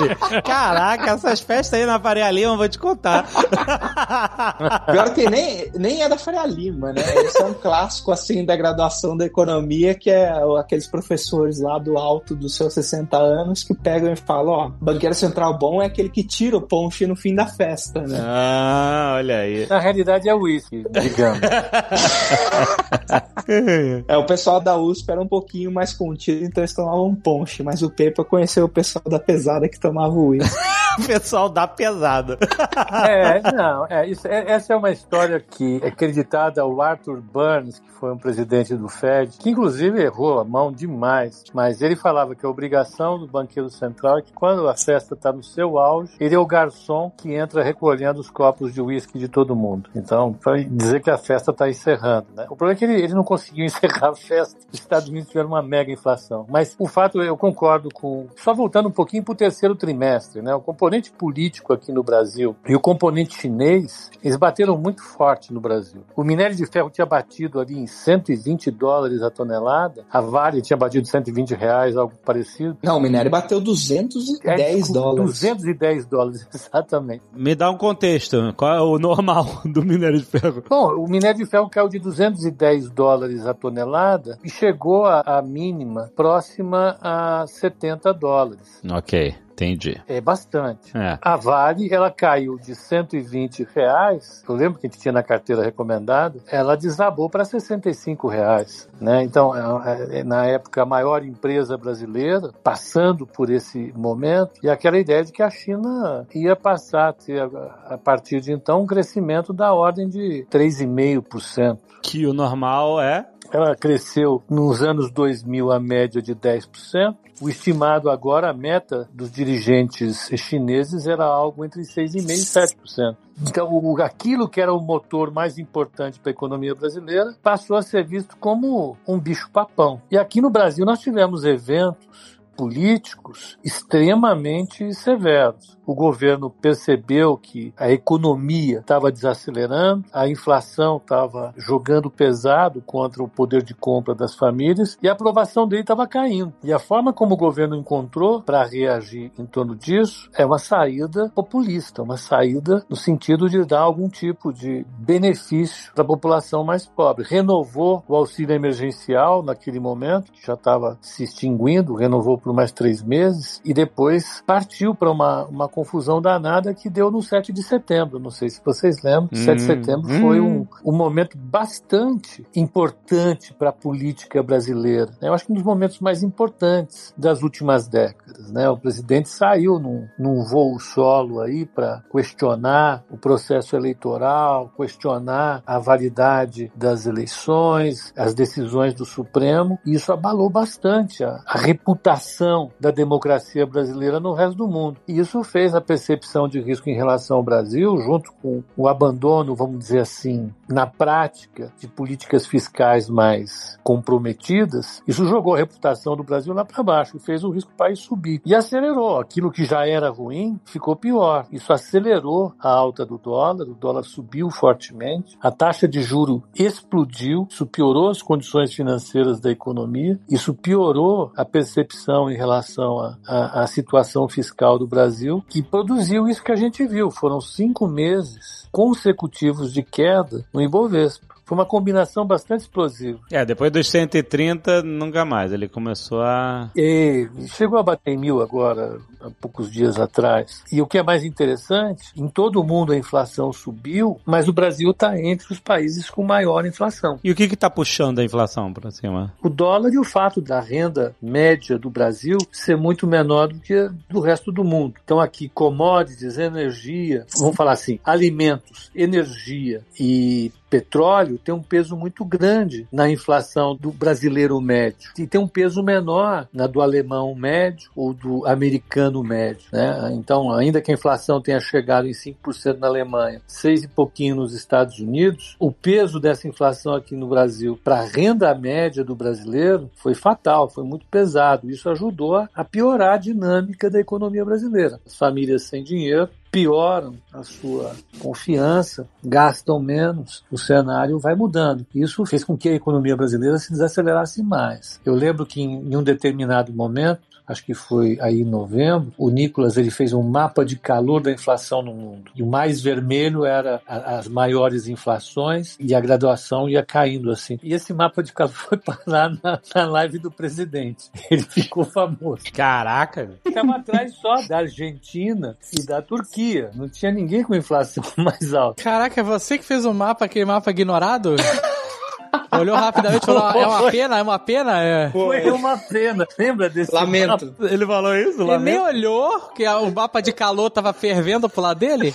Caraca, 0.45 1.11
essas 1.11 1.41
festas 1.41 1.81
aí 1.81 1.85
na 1.85 1.99
Faria 1.99 2.31
Lima, 2.31 2.57
vou 2.57 2.69
te 2.69 2.79
contar. 2.79 3.27
Pior 4.87 5.13
que 5.13 5.29
nem, 5.29 5.73
nem 5.75 6.03
é 6.03 6.09
da 6.09 6.17
Faria 6.17 6.47
Lima, 6.47 6.93
né? 6.93 7.03
Esse 7.17 7.43
é 7.43 7.47
um 7.47 7.55
clássico, 7.55 8.13
assim, 8.13 8.45
da 8.45 8.55
graduação 8.55 9.17
da 9.17 9.27
economia, 9.27 9.93
que 9.93 10.09
é 10.09 10.31
aqueles 10.57 10.87
professores 10.87 11.61
lá 11.61 11.81
do 11.81 11.99
alto 11.99 12.33
dos 12.33 12.55
seus 12.55 12.73
60 12.75 13.17
anos 13.17 13.65
que 13.65 13.75
pegam 13.75 14.13
e 14.13 14.17
falam: 14.17 14.53
ó, 14.53 14.69
banqueiro 14.81 15.17
central 15.17 15.59
bom 15.59 15.83
é 15.83 15.87
aquele 15.87 16.11
que 16.11 16.23
tira 16.23 16.57
o 16.57 16.63
ponche 16.63 17.09
no 17.09 17.17
fim 17.17 17.35
da 17.35 17.47
festa, 17.47 18.03
né? 18.03 18.21
Ah, 18.21 19.15
olha 19.17 19.41
aí. 19.41 19.67
Na 19.69 19.81
realidade 19.81 20.29
é 20.29 20.35
o 20.35 20.43
uísque 20.43 20.76
digamos. 21.03 21.41
é, 24.09 24.17
o 24.17 24.25
pessoal 24.25 24.61
da 24.61 24.77
USP 24.77 25.11
era 25.11 25.21
um 25.21 25.29
pouquinho 25.29 25.71
mais 25.71 25.93
contido, 25.93 26.45
então 26.45 26.63
eles 26.63 26.75
tomavam 26.75 27.15
ponche, 27.15 27.63
mas 27.63 27.83
o 27.83 27.91
Pepa 27.91 28.25
conheceu 28.25 28.65
o 28.65 28.69
pessoal 28.69 29.05
da 29.09 29.19
pesada 29.19 29.69
que 29.69 29.79
tomava 29.79 30.15
uísque. 30.15 30.57
o 30.99 31.07
pessoal 31.07 31.49
da 31.49 31.67
pesada. 31.67 32.39
é, 33.09 33.53
não, 33.53 33.87
é, 33.89 34.09
isso, 34.09 34.27
é, 34.27 34.51
essa 34.51 34.73
é 34.73 34.77
uma 34.77 34.91
história 34.91 35.41
que 35.41 35.81
é 35.83 35.89
acreditada 35.89 36.63
ao 36.63 36.81
Arthur 36.81 37.21
Burns, 37.21 37.79
que 37.79 37.91
foi 37.93 38.13
um 38.13 38.19
presidente 38.19 38.75
do 38.75 38.89
Fed, 38.89 39.37
que 39.39 39.51
inclusive 39.51 40.03
errou 40.03 40.39
a 40.39 40.45
mão 40.45 40.73
demais, 40.73 41.45
mas 41.53 41.81
ele 41.81 41.97
falava 41.97 42.35
que 42.35 42.45
a 42.45 42.49
obrigação 42.49 43.19
do 43.19 43.27
banqueiro 43.27 43.71
central 43.71 44.19
é 44.19 44.23
que 44.23 44.33
quando 44.33 44.69
a 44.69 44.77
festa 44.77 45.15
está 45.15 45.33
no 45.33 45.43
seu 45.43 45.79
auge, 45.79 46.15
ele 46.21 46.35
é 46.35 46.39
o 46.39 46.47
garçom 46.47 47.11
que 47.17 47.35
entra 47.35 47.63
recolhendo 47.63 48.21
os 48.21 48.31
copos 48.31 48.73
de 48.73 48.81
uísque 48.81 49.19
de 49.19 49.29
todo 49.29 49.57
mundo. 49.57 49.91
Então, 49.95 50.33
para 50.33 50.63
dizer 50.63 51.03
que 51.03 51.11
a 51.11 51.19
festa 51.19 51.51
está 51.51 51.69
encerrando, 51.69 52.29
né? 52.35 52.45
O 52.51 52.57
problema 52.57 52.73
é 52.73 52.77
que 52.77 52.85
ele, 52.85 53.03
ele 53.03 53.15
não 53.15 53.25
conseguiu 53.25 53.65
encerrar 53.67 54.11
a 54.11 54.15
festa. 54.15 54.59
Os 54.73 54.79
Estados 54.79 55.09
Unidos 55.09 55.29
tiveram 55.29 55.49
uma 55.49 55.63
mega 55.63 55.93
inflação. 55.93 56.47
Mas 56.49 56.75
o 56.79 56.87
fato, 56.87 57.23
eu 57.23 57.37
concordo 57.37 57.89
com. 57.93 58.27
Só 58.37 58.55
voltando 58.55 58.89
um 58.89 58.93
pouquinho 58.93 59.23
para 59.23 59.33
o 59.33 59.37
terceiro 59.37 59.75
trimestre, 59.75 60.43
né? 60.43 60.55
O 60.55 60.61
componente 60.87 61.11
político 61.11 61.73
aqui 61.73 61.91
no 61.91 62.03
Brasil 62.03 62.55
e 62.67 62.75
o 62.75 62.81
componente 62.81 63.37
chinês, 63.41 64.11
eles 64.23 64.37
bateram 64.37 64.79
muito 64.79 65.03
forte 65.03 65.53
no 65.53 65.61
Brasil. 65.61 66.03
O 66.15 66.23
minério 66.23 66.55
de 66.55 66.65
ferro 66.65 66.91
tinha 66.91 67.05
batido 67.07 67.59
ali 67.59 67.77
em 67.77 67.87
120 67.87 68.71
dólares 68.71 69.21
a 69.21 69.31
tonelada, 69.31 70.05
a 70.09 70.21
Vale 70.21 70.63
tinha 70.63 70.77
batido 70.77 71.07
120 71.07 71.55
reais, 71.55 71.97
algo 71.97 72.15
parecido. 72.25 72.79
Não, 72.83 72.99
o 72.99 73.01
minério 73.01 73.31
bateu 73.31 73.61
210 73.61 74.89
é, 74.89 74.93
dólares. 74.93 75.41
210 75.41 76.07
dólares, 76.07 76.49
exatamente. 76.55 77.23
Me 77.33 77.55
dá 77.57 77.69
um 77.69 77.77
contexto. 77.77 78.55
Qual 78.57 78.73
é 78.73 78.81
o 78.81 78.99
normal 78.99 79.63
do 79.67 79.85
minério 79.85 80.19
de 80.19 80.25
ferro? 80.25 80.37
ferro? 80.37 80.65
Bom, 80.69 81.05
o 81.05 81.09
minério 81.09 81.39
de 81.39 81.47
ferro 81.51 81.69
caiu 81.69 81.89
de 81.89 81.99
210 81.99 82.91
dólares 82.91 83.47
a 83.47 83.55
tonelada 83.55 84.39
e 84.45 84.51
chegou 84.51 85.05
à 85.07 85.43
mínima 85.43 86.11
próxima 86.15 86.97
a 87.01 87.45
70 87.47 88.13
dólares. 88.15 88.81
Ok. 88.91 89.46
Entendi. 89.57 89.99
É 90.07 90.21
bastante. 90.21 90.95
É. 90.95 91.19
A 91.23 91.35
Vale, 91.35 91.89
ela 91.91 92.11
caiu 92.11 92.59
de 92.59 92.75
120 92.75 93.67
reais, 93.75 94.45
eu 94.47 94.55
lembro 94.55 94.79
que 94.79 94.87
a 94.87 94.91
gente 94.91 95.01
tinha 95.01 95.13
na 95.13 95.23
carteira 95.23 95.65
recomendada, 95.65 96.41
ela 96.47 96.77
desabou 96.77 97.31
para 97.31 97.43
65 97.43 98.29
reais. 98.29 98.87
Né? 99.01 99.25
Então, 99.25 99.55
é, 99.83 100.19
é, 100.21 100.25
na 100.25 100.45
época, 100.45 100.83
a 100.83 100.87
maior 100.87 101.25
empresa 101.25 101.79
brasileira, 101.79 102.53
passando 102.63 103.27
por 103.27 103.49
esse 103.49 103.95
momento, 103.97 104.61
e 104.63 104.69
aquela 104.69 104.99
ideia 104.99 105.25
de 105.25 105.33
que 105.33 105.43
a 105.43 105.49
China 105.49 106.27
ia 106.35 106.55
passar 106.55 107.09
a 107.09 107.13
ter, 107.15 107.41
a 107.41 107.97
partir 107.97 108.43
de 108.43 108.53
então, 108.53 108.83
um 108.83 108.87
crescimento 108.87 109.55
da 109.55 109.73
ordem 109.73 110.07
de 110.07 110.47
3,5%. 110.51 111.79
Que 112.03 112.27
o 112.27 112.35
normal 112.35 113.01
é 113.01 113.27
ela 113.53 113.75
cresceu 113.75 114.43
nos 114.49 114.83
anos 114.83 115.11
2000 115.11 115.73
a 115.73 115.81
média 115.81 116.21
de 116.23 116.35
10%. 116.35 117.17
O 117.41 117.51
estimado 117.51 118.09
agora, 118.09 118.51
a 118.51 118.55
meta 118.55 119.09
dos 119.13 119.31
dirigentes 119.31 120.31
chineses 120.37 121.07
era 121.07 121.25
algo 121.25 121.65
entre 121.65 121.83
6,5% 121.83 122.31
e 122.31 122.35
7%. 122.35 123.17
Então, 123.43 123.97
aquilo 124.03 124.49
que 124.49 124.61
era 124.61 124.73
o 124.73 124.81
motor 124.81 125.31
mais 125.31 125.59
importante 125.59 126.19
para 126.19 126.31
a 126.31 126.33
economia 126.33 126.75
brasileira 126.75 127.37
passou 127.43 127.77
a 127.77 127.83
ser 127.83 128.07
visto 128.07 128.37
como 128.39 128.97
um 129.07 129.19
bicho-papão. 129.19 130.01
E 130.11 130.17
aqui 130.17 130.41
no 130.41 130.49
Brasil 130.49 130.87
nós 130.87 131.01
tivemos 131.01 131.45
eventos 131.45 132.36
políticos 132.57 133.59
extremamente 133.63 134.93
severos. 134.95 135.77
O 135.87 135.95
governo 135.95 136.51
percebeu 136.51 137.37
que 137.37 137.73
a 137.77 137.91
economia 137.93 138.81
estava 138.81 139.13
desacelerando, 139.13 140.05
a 140.13 140.29
inflação 140.29 140.97
estava 140.97 141.55
jogando 141.57 142.11
pesado 142.11 142.83
contra 142.83 143.23
o 143.23 143.29
poder 143.29 143.63
de 143.63 143.73
compra 143.73 144.15
das 144.15 144.35
famílias 144.35 144.99
e 145.01 145.09
a 145.09 145.13
aprovação 145.13 145.69
dele 145.69 145.83
estava 145.83 146.07
caindo. 146.09 146.53
E 146.65 146.73
a 146.73 146.79
forma 146.79 147.13
como 147.13 147.35
o 147.35 147.39
governo 147.39 147.77
encontrou 147.77 148.43
para 148.43 148.65
reagir 148.65 149.31
em 149.39 149.47
torno 149.47 149.77
disso 149.77 150.29
é 150.37 150.45
uma 150.45 150.59
saída 150.59 151.31
populista, 151.35 152.03
uma 152.03 152.17
saída 152.17 152.85
no 152.89 152.97
sentido 152.97 153.49
de 153.49 153.65
dar 153.65 153.81
algum 153.81 154.09
tipo 154.09 154.53
de 154.53 154.85
benefício 154.99 155.93
para 155.95 156.03
a 156.03 156.07
população 156.07 156.65
mais 156.65 156.87
pobre. 156.87 157.25
Renovou 157.29 158.03
o 158.09 158.17
auxílio 158.17 158.55
emergencial 158.55 159.43
naquele 159.43 159.79
momento, 159.79 160.33
que 160.33 160.45
já 160.45 160.55
estava 160.55 160.99
se 161.01 161.23
extinguindo, 161.23 161.95
renovou 161.95 162.39
por 162.47 162.55
mais 162.55 162.71
três 162.71 163.03
meses 163.03 163.61
e 163.65 163.75
depois 163.75 164.41
partiu 164.47 164.95
para 164.95 165.11
uma, 165.11 165.47
uma 165.47 165.69
confusão 165.69 166.23
danada 166.23 166.73
que 166.73 166.89
deu 166.89 167.11
no 167.11 167.21
7 167.21 167.53
de 167.53 167.61
setembro. 167.61 168.21
Não 168.21 168.31
sei 168.31 168.49
se 168.49 168.61
vocês 168.65 169.03
lembram, 169.03 169.31
hum, 169.33 169.45
7 169.45 169.57
de 169.57 169.63
setembro 169.63 170.09
hum. 170.09 170.21
foi 170.21 170.41
um, 170.41 170.65
um 170.85 170.97
momento 170.97 171.37
bastante 171.37 172.47
importante 172.55 173.53
para 173.53 173.71
a 173.71 173.73
política 173.73 174.45
brasileira. 174.45 175.11
Eu 175.21 175.35
acho 175.35 175.45
que 175.45 175.51
um 175.51 175.57
dos 175.57 175.65
momentos 175.65 175.99
mais 175.99 176.23
importantes 176.23 177.13
das 177.19 177.43
últimas 177.43 177.89
décadas. 177.89 178.53
Né? 178.53 178.71
O 178.71 178.79
presidente 178.79 179.29
saiu 179.29 179.81
num, 179.81 180.07
num 180.17 180.45
voo 180.45 180.79
solo 180.79 181.41
aí 181.41 181.67
para 181.67 182.05
questionar 182.13 183.03
o 183.11 183.19
processo 183.19 183.75
eleitoral, 183.75 184.71
questionar 184.77 185.65
a 185.67 185.81
validade 185.81 186.71
das 186.77 187.07
eleições, 187.07 188.13
as 188.17 188.35
decisões 188.35 188.95
do 188.95 189.05
Supremo, 189.05 189.81
e 189.85 189.95
isso 189.95 190.13
abalou 190.13 190.49
bastante 190.49 191.25
a, 191.25 191.43
a 191.45 191.59
reputação 191.59 192.36
da 192.79 192.91
democracia 192.91 193.67
brasileira 193.67 194.21
no 194.21 194.33
resto 194.33 194.57
do 194.57 194.69
mundo. 194.69 194.99
E 195.07 195.19
isso 195.19 195.43
fez 195.43 195.75
a 195.75 195.81
percepção 195.81 196.49
de 196.49 196.61
risco 196.61 196.89
em 196.91 196.95
relação 196.95 197.37
ao 197.37 197.43
Brasil, 197.43 197.97
junto 197.99 198.33
com 198.43 198.63
o 198.77 198.89
abandono, 198.89 199.55
vamos 199.55 199.79
dizer 199.79 200.01
assim, 200.01 200.53
na 200.69 200.87
prática, 200.87 201.73
de 201.79 201.89
políticas 201.89 202.47
fiscais 202.47 203.09
mais 203.09 203.79
comprometidas, 203.83 205.03
isso 205.07 205.27
jogou 205.27 205.55
a 205.55 205.59
reputação 205.59 206.17
do 206.17 206.25
Brasil 206.25 206.53
lá 206.53 206.65
para 206.65 206.83
baixo, 206.83 207.19
fez 207.19 207.45
o 207.45 207.51
risco 207.51 207.73
país 207.77 208.01
subir. 208.01 208.41
E 208.45 208.55
acelerou. 208.55 209.19
Aquilo 209.19 209.51
que 209.51 209.65
já 209.65 209.87
era 209.87 210.11
ruim 210.11 210.59
ficou 210.65 210.97
pior. 210.97 211.47
Isso 211.51 211.73
acelerou 211.73 212.53
a 212.59 212.71
alta 212.71 213.05
do 213.05 213.19
dólar, 213.19 213.69
o 213.69 213.75
dólar 213.75 214.03
subiu 214.03 214.51
fortemente, 214.51 215.37
a 215.41 215.51
taxa 215.51 215.87
de 215.87 216.03
juro 216.03 216.43
explodiu, 216.55 217.47
isso 217.51 217.67
piorou 217.67 218.09
as 218.09 218.23
condições 218.23 218.75
financeiras 218.75 219.41
da 219.41 219.51
economia, 219.51 220.19
isso 220.29 220.55
piorou 220.55 221.33
a 221.37 221.45
percepção 221.45 222.26
em 222.31 222.37
relação 222.37 223.17
à 223.27 223.67
situação 223.67 224.29
fiscal 224.29 224.79
do 224.79 224.87
Brasil, 224.87 225.45
que 225.49 225.63
produziu 225.63 226.29
isso 226.29 226.43
que 226.43 226.53
a 226.53 226.57
gente 226.57 226.87
viu. 226.87 227.11
Foram 227.11 227.41
cinco 227.41 227.87
meses 227.87 228.69
consecutivos 228.71 229.73
de 229.73 229.83
queda 229.83 230.45
no 230.53 230.61
Ibovespa. 230.61 231.37
Foi 231.47 231.57
uma 231.57 231.65
combinação 231.65 232.27
bastante 232.27 232.63
explosiva. 232.63 233.21
É, 233.31 233.45
depois 233.45 233.71
dos 233.71 233.89
130, 233.89 234.83
nunca 234.83 235.25
mais. 235.25 235.53
Ele 235.53 235.69
começou 235.69 236.21
a. 236.21 236.73
E 236.75 237.29
chegou 237.47 237.79
a 237.79 237.85
bater 237.85 238.11
em 238.15 238.19
mil 238.19 238.43
agora, 238.43 238.99
há 239.21 239.31
poucos 239.41 239.71
dias 239.71 239.99
atrás. 239.99 240.63
E 240.71 240.81
o 240.81 240.87
que 240.87 240.99
é 240.99 241.03
mais 241.03 241.25
interessante, 241.25 242.13
em 242.17 242.29
todo 242.29 242.61
o 242.61 242.65
mundo 242.65 242.93
a 242.93 242.97
inflação 242.97 243.53
subiu, 243.53 244.21
mas 244.25 244.49
o 244.49 244.53
Brasil 244.53 244.91
está 244.91 245.19
entre 245.19 245.53
os 245.53 245.59
países 245.59 246.11
com 246.11 246.23
maior 246.23 246.67
inflação. 246.67 247.19
E 247.23 247.31
o 247.31 247.35
que 247.35 247.45
está 247.45 247.71
puxando 247.71 248.19
a 248.19 248.25
inflação 248.25 248.73
para 248.73 248.91
cima? 248.91 249.33
O 249.43 249.49
dólar 249.49 249.93
e 249.93 249.99
o 249.99 250.05
fato 250.05 250.41
da 250.41 250.61
renda 250.61 251.15
média 251.21 251.79
do 251.79 251.91
Brasil 251.91 252.39
ser 252.53 252.77
muito 252.77 253.07
menor 253.07 253.49
do 253.49 253.61
que 253.61 253.89
do 254.09 254.21
resto 254.21 254.53
do 254.53 254.65
mundo. 254.65 254.95
Então 255.05 255.21
aqui 255.21 255.49
commodities, 255.49 256.39
energia, 256.39 257.27
vamos 257.39 257.57
falar 257.57 257.73
assim, 257.73 257.99
alimentos, 258.05 258.91
energia 258.95 259.83
e 259.99 260.53
petróleo 260.69 261.39
tem 261.39 261.55
um 261.55 261.63
peso 261.63 261.97
muito 261.97 262.25
grande 262.25 262.87
na 262.93 263.09
inflação 263.09 263.75
do 263.75 263.91
brasileiro 263.91 264.61
médio 264.61 265.11
e 265.19 265.27
tem 265.27 265.41
um 265.41 265.49
peso 265.49 265.83
menor 265.83 266.49
na 266.53 266.67
do 266.67 266.83
alemão 266.83 267.35
médio 267.35 267.91
ou 267.95 268.13
do 268.13 268.47
americano 268.47 269.06
médio. 269.23 269.67
Né? 269.73 270.13
Então, 270.15 270.53
ainda 270.53 270.81
que 270.81 270.91
a 270.91 270.95
inflação 270.95 271.41
tenha 271.41 271.61
chegado 271.61 272.07
em 272.07 272.13
5% 272.13 272.79
na 272.79 272.87
Alemanha, 272.87 273.41
6 273.47 273.85
e 273.85 273.89
pouquinho 273.89 274.37
nos 274.37 274.55
Estados 274.55 274.99
Unidos, 274.99 275.57
o 275.59 275.73
peso 275.73 276.21
dessa 276.21 276.49
inflação 276.49 276.95
aqui 276.95 277.15
no 277.15 277.29
Brasil 277.29 277.79
para 277.83 278.01
a 278.01 278.05
renda 278.05 278.55
média 278.55 279.05
do 279.05 279.15
brasileiro 279.15 279.91
foi 279.95 280.15
fatal, 280.15 280.69
foi 280.69 280.85
muito 280.85 281.07
pesado. 281.07 281.71
Isso 281.71 281.89
ajudou 281.91 282.47
a 282.55 282.65
piorar 282.65 283.15
a 283.15 283.19
dinâmica 283.19 283.91
da 283.91 284.01
economia 284.01 284.45
brasileira. 284.45 285.01
As 285.07 285.17
famílias 285.17 285.63
sem 285.65 285.83
dinheiro 285.83 286.29
pioram 286.57 287.15
a 287.35 287.43
sua 287.43 287.95
confiança, 288.19 289.07
gastam 289.23 289.79
menos, 289.79 290.43
o 290.51 290.57
cenário 290.57 291.19
vai 291.19 291.35
mudando. 291.35 291.85
Isso 291.95 292.25
fez 292.25 292.43
com 292.43 292.57
que 292.57 292.71
a 292.71 292.75
economia 292.75 293.15
brasileira 293.15 293.59
se 293.59 293.71
desacelerasse 293.71 294.43
mais. 294.43 294.99
Eu 295.05 295.15
lembro 295.15 295.45
que 295.45 295.61
em, 295.61 295.95
um 295.95 296.03
determinado 296.03 296.73
momento, 296.73 297.21
acho 297.47 297.63
que 297.63 297.75
foi 297.75 298.19
aí 298.23 298.41
em 298.41 298.45
novembro, 298.45 299.13
o 299.19 299.29
Nicolas 299.29 299.77
ele 299.77 299.91
fez 299.91 300.15
um 300.15 300.23
mapa 300.23 300.65
de 300.65 300.77
calor 300.77 301.21
da 301.21 301.31
inflação 301.31 301.83
no 301.83 301.93
mundo. 301.93 302.31
E 302.35 302.43
o 302.43 302.47
mais 302.47 302.81
vermelho 302.81 303.45
era 303.45 303.83
a, 303.87 304.17
as 304.17 304.27
maiores 304.27 304.89
inflações 304.89 305.77
e 305.79 305.95
a 305.95 306.01
graduação 306.01 306.69
ia 306.71 306.83
caindo 306.83 307.31
assim. 307.31 307.59
E 307.63 307.75
esse 307.75 307.93
mapa 307.93 308.23
de 308.23 308.33
calor 308.33 308.55
foi 308.57 308.79
parar 308.79 309.31
na, 309.43 309.61
na 309.75 309.87
live 309.87 310.19
do 310.19 310.31
presidente. 310.31 311.11
Ele 311.31 311.43
ficou 311.43 311.85
famoso. 311.85 312.45
Caraca! 312.53 313.31
Ficava 313.45 313.77
atrás 313.77 314.15
só 314.15 314.37
da 314.49 314.59
Argentina 314.59 315.57
e 315.79 315.85
da 315.85 316.01
Turquia. 316.01 316.46
Não 316.75 316.89
tinha 316.89 317.11
ninguém 317.13 317.43
com 317.43 317.55
inflação 317.55 318.03
mais 318.17 318.55
alta. 318.55 318.83
Caraca, 318.83 319.21
é 319.21 319.25
você 319.25 319.59
que 319.59 319.65
fez 319.65 319.85
o 319.85 319.93
mapa, 319.93 320.25
aquele 320.25 320.45
mapa 320.45 320.71
ignorado? 320.71 321.37
Olhou 322.53 322.77
rapidamente 322.77 323.23
e 323.23 323.27
falou: 323.27 323.51
é 323.51 323.67
uma 323.67 323.91
pena, 323.91 324.19
é 324.19 324.23
uma 324.23 324.39
pena? 324.39 324.83
É. 324.83 325.11
Foi 325.11 325.51
uma 325.51 325.77
pena. 325.79 326.27
Lembra 326.39 326.69
desse 326.69 326.95
Lamento. 326.95 327.47
mapa? 327.47 327.73
Ele 327.73 327.87
falou 327.87 328.17
isso? 328.17 328.43
Ele 328.43 328.59
nem 328.59 328.79
olhou, 328.79 329.41
que 329.55 329.67
o 329.67 329.91
mapa 329.91 330.21
de 330.21 330.33
calor 330.33 330.71
tava 330.71 330.93
fervendo 330.93 331.49
pro 331.49 331.61
lado 331.63 331.79
dele. 331.79 332.13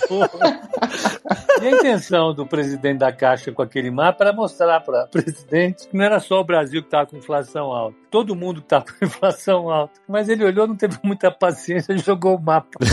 E 1.60 1.66
a 1.66 1.70
intenção 1.70 2.34
do 2.34 2.46
presidente 2.46 2.98
da 2.98 3.12
Caixa 3.12 3.52
com 3.52 3.62
aquele 3.62 3.90
mapa 3.90 4.24
era 4.24 4.32
mostrar 4.32 4.80
para 4.80 5.04
o 5.04 5.08
presidente 5.08 5.86
que 5.88 5.96
não 5.96 6.04
era 6.04 6.18
só 6.18 6.40
o 6.40 6.44
Brasil 6.44 6.80
que 6.82 6.88
estava 6.88 7.06
com 7.06 7.16
inflação 7.16 7.70
alta. 7.72 7.96
Todo 8.10 8.34
mundo 8.34 8.60
estava 8.60 8.84
com 8.84 9.04
inflação 9.04 9.70
alta. 9.70 9.92
Mas 10.08 10.28
ele 10.28 10.44
olhou, 10.44 10.66
não 10.66 10.76
teve 10.76 10.98
muita 11.02 11.30
paciência 11.30 11.92
e 11.92 11.98
jogou 11.98 12.36
o 12.36 12.40
mapa 12.42 12.68
de 12.80 12.88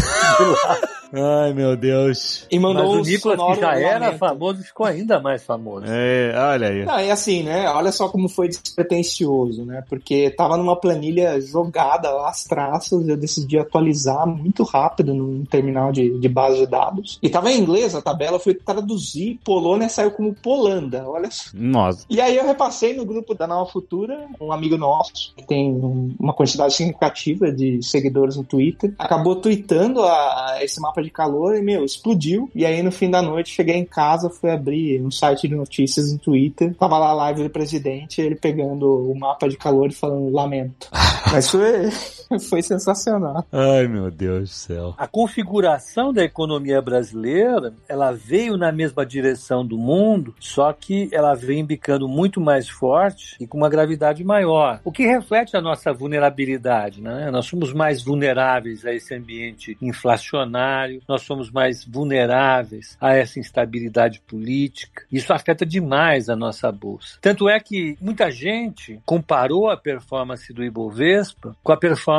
lado. 0.68 0.88
Ai, 1.12 1.54
meu 1.54 1.76
Deus. 1.76 2.46
E 2.52 2.60
mandou 2.60 2.98
Mas 2.98 3.08
o 3.08 3.12
Nicolas, 3.12 3.56
que 3.56 3.62
já 3.62 3.74
era 3.80 4.00
lamento. 4.00 4.20
famoso, 4.20 4.64
ficou 4.64 4.86
ainda 4.86 5.20
mais 5.20 5.44
famoso. 5.44 5.86
É, 5.90 6.32
olha 6.38 6.68
aí. 6.68 6.86
Não, 6.86 7.00
e 7.00 7.10
assim, 7.10 7.29
né? 7.44 7.70
Olha 7.70 7.92
só 7.92 8.10
como 8.10 8.28
foi 8.28 8.50
despretensioso, 8.50 9.66
né? 9.66 9.84
Porque 9.88 10.30
tava 10.32 10.58
numa 10.58 10.76
planilha 10.76 11.40
jogada 11.42 12.10
lá, 12.12 12.30
as 12.30 12.44
traças, 12.44 13.08
eu 13.08 13.16
decidi 13.18 13.58
atualizar 13.58 14.26
muito 14.28 14.64
rápido 14.64 15.14
num 15.14 15.46
terminal 15.46 15.92
de, 15.92 16.18
de 16.18 16.30
base 16.30 16.58
de 16.60 16.66
dados. 16.68 17.20
E 17.22 17.30
tava 17.30 17.52
em 17.52 17.60
inglês 17.60 17.94
a 17.96 18.02
tabela, 18.02 18.40
fui 18.40 18.54
traduzir, 18.54 19.40
Polônia 19.44 19.90
saiu 19.90 20.12
como 20.12 20.34
Polanda, 20.34 21.04
olha 21.08 21.30
só. 21.32 21.50
Nossa. 21.54 22.06
E 22.10 22.20
aí 22.20 22.36
eu 22.36 22.46
repassei 22.46 22.96
no 22.96 23.06
grupo 23.06 23.34
da 23.34 23.46
Nova 23.48 23.70
Futura, 23.72 24.26
um 24.40 24.52
amigo 24.52 24.78
nosso, 24.78 25.34
que 25.36 25.46
tem 25.46 25.70
um- 25.72 26.14
uma 26.20 26.34
quantidade 26.34 26.74
significativa 26.74 27.52
de 27.52 27.82
seguidores 27.84 28.36
no 28.36 28.44
Twitter, 28.44 28.94
acabou 28.98 29.36
tweetando 29.36 30.02
a, 30.02 30.52
a 30.54 30.64
esse 30.64 30.80
mapa 30.82 31.02
de 31.02 31.10
calor 31.10 31.56
e, 31.56 31.62
meu, 31.62 31.84
explodiu. 31.86 32.50
E 32.56 32.66
aí 32.66 32.82
no 32.82 32.92
fim 32.92 33.10
da 33.10 33.22
noite 33.22 33.52
cheguei 33.54 33.76
em 33.76 33.86
casa, 33.86 34.30
fui 34.30 34.50
abrir 34.52 35.02
um 35.02 35.12
site 35.12 35.48
de 35.48 35.56
notícias 35.56 36.12
no 36.12 36.20
Twitter, 36.20 36.74
tava 36.76 36.98
lá 36.98 37.14
live 37.20 37.44
do 37.44 37.50
presidente, 37.50 38.22
ele 38.22 38.36
pegando 38.36 39.12
o 39.12 39.18
mapa 39.18 39.48
de 39.48 39.58
calor 39.58 39.90
e 39.90 39.94
falando 39.94 40.32
lamento. 40.32 40.90
Mas 41.32 41.50
foi, 41.50 41.90
foi 42.50 42.62
sensacional. 42.62 43.46
Ai, 43.52 43.88
meu 43.88 44.12
Deus 44.12 44.42
do 44.42 44.48
céu. 44.48 44.96
A 44.98 45.08
configuração 45.08 46.14
da 46.14 46.24
economia 46.24 46.82
brasileira, 46.82 47.74
ela 47.88 48.12
veio 48.12 48.58
na 48.58 48.72
mesma 48.72 49.06
direção 49.06 49.66
do 49.66 49.78
mundo, 49.78 50.36
só 50.40 50.72
que 50.74 51.10
ela 51.12 51.34
vem 51.34 51.66
bicando 51.66 52.08
muito 52.08 52.40
mais 52.40 52.70
forte 52.70 53.36
e 53.40 53.48
com 53.48 53.58
uma 53.58 53.70
gravidade 53.70 54.24
maior. 54.24 54.80
O 54.84 54.92
que 54.92 55.06
reflete 55.06 55.58
a 55.58 55.62
nossa 55.62 55.92
vulnerabilidade, 55.92 57.02
né? 57.02 57.32
Nós 57.32 57.46
somos 57.46 57.74
mais 57.74 58.04
vulneráveis 58.04 58.86
a 58.86 58.94
esse 58.94 59.14
ambiente 59.16 59.78
inflacionário, 59.82 61.02
nós 61.08 61.24
somos 61.24 61.50
mais 61.50 61.84
vulneráveis 61.86 62.98
a 63.00 63.16
essa 63.16 63.40
instabilidade 63.40 64.22
política. 64.22 65.04
Isso 65.12 65.34
afeta 65.34 65.66
demais 65.66 66.30
a 66.30 66.36
nossa 66.36 66.72
bolsa. 66.72 67.18
Tanto 67.22 67.50
é 67.50 67.60
que 67.60 67.98
muita 68.02 68.30
gente 68.32 69.00
comparou 69.06 69.70
a 69.70 69.78
performance 69.78 70.52
do 70.54 70.64
Ibovespa 70.64 71.56
com 71.64 71.72
a 71.72 71.78
performance 71.78 72.19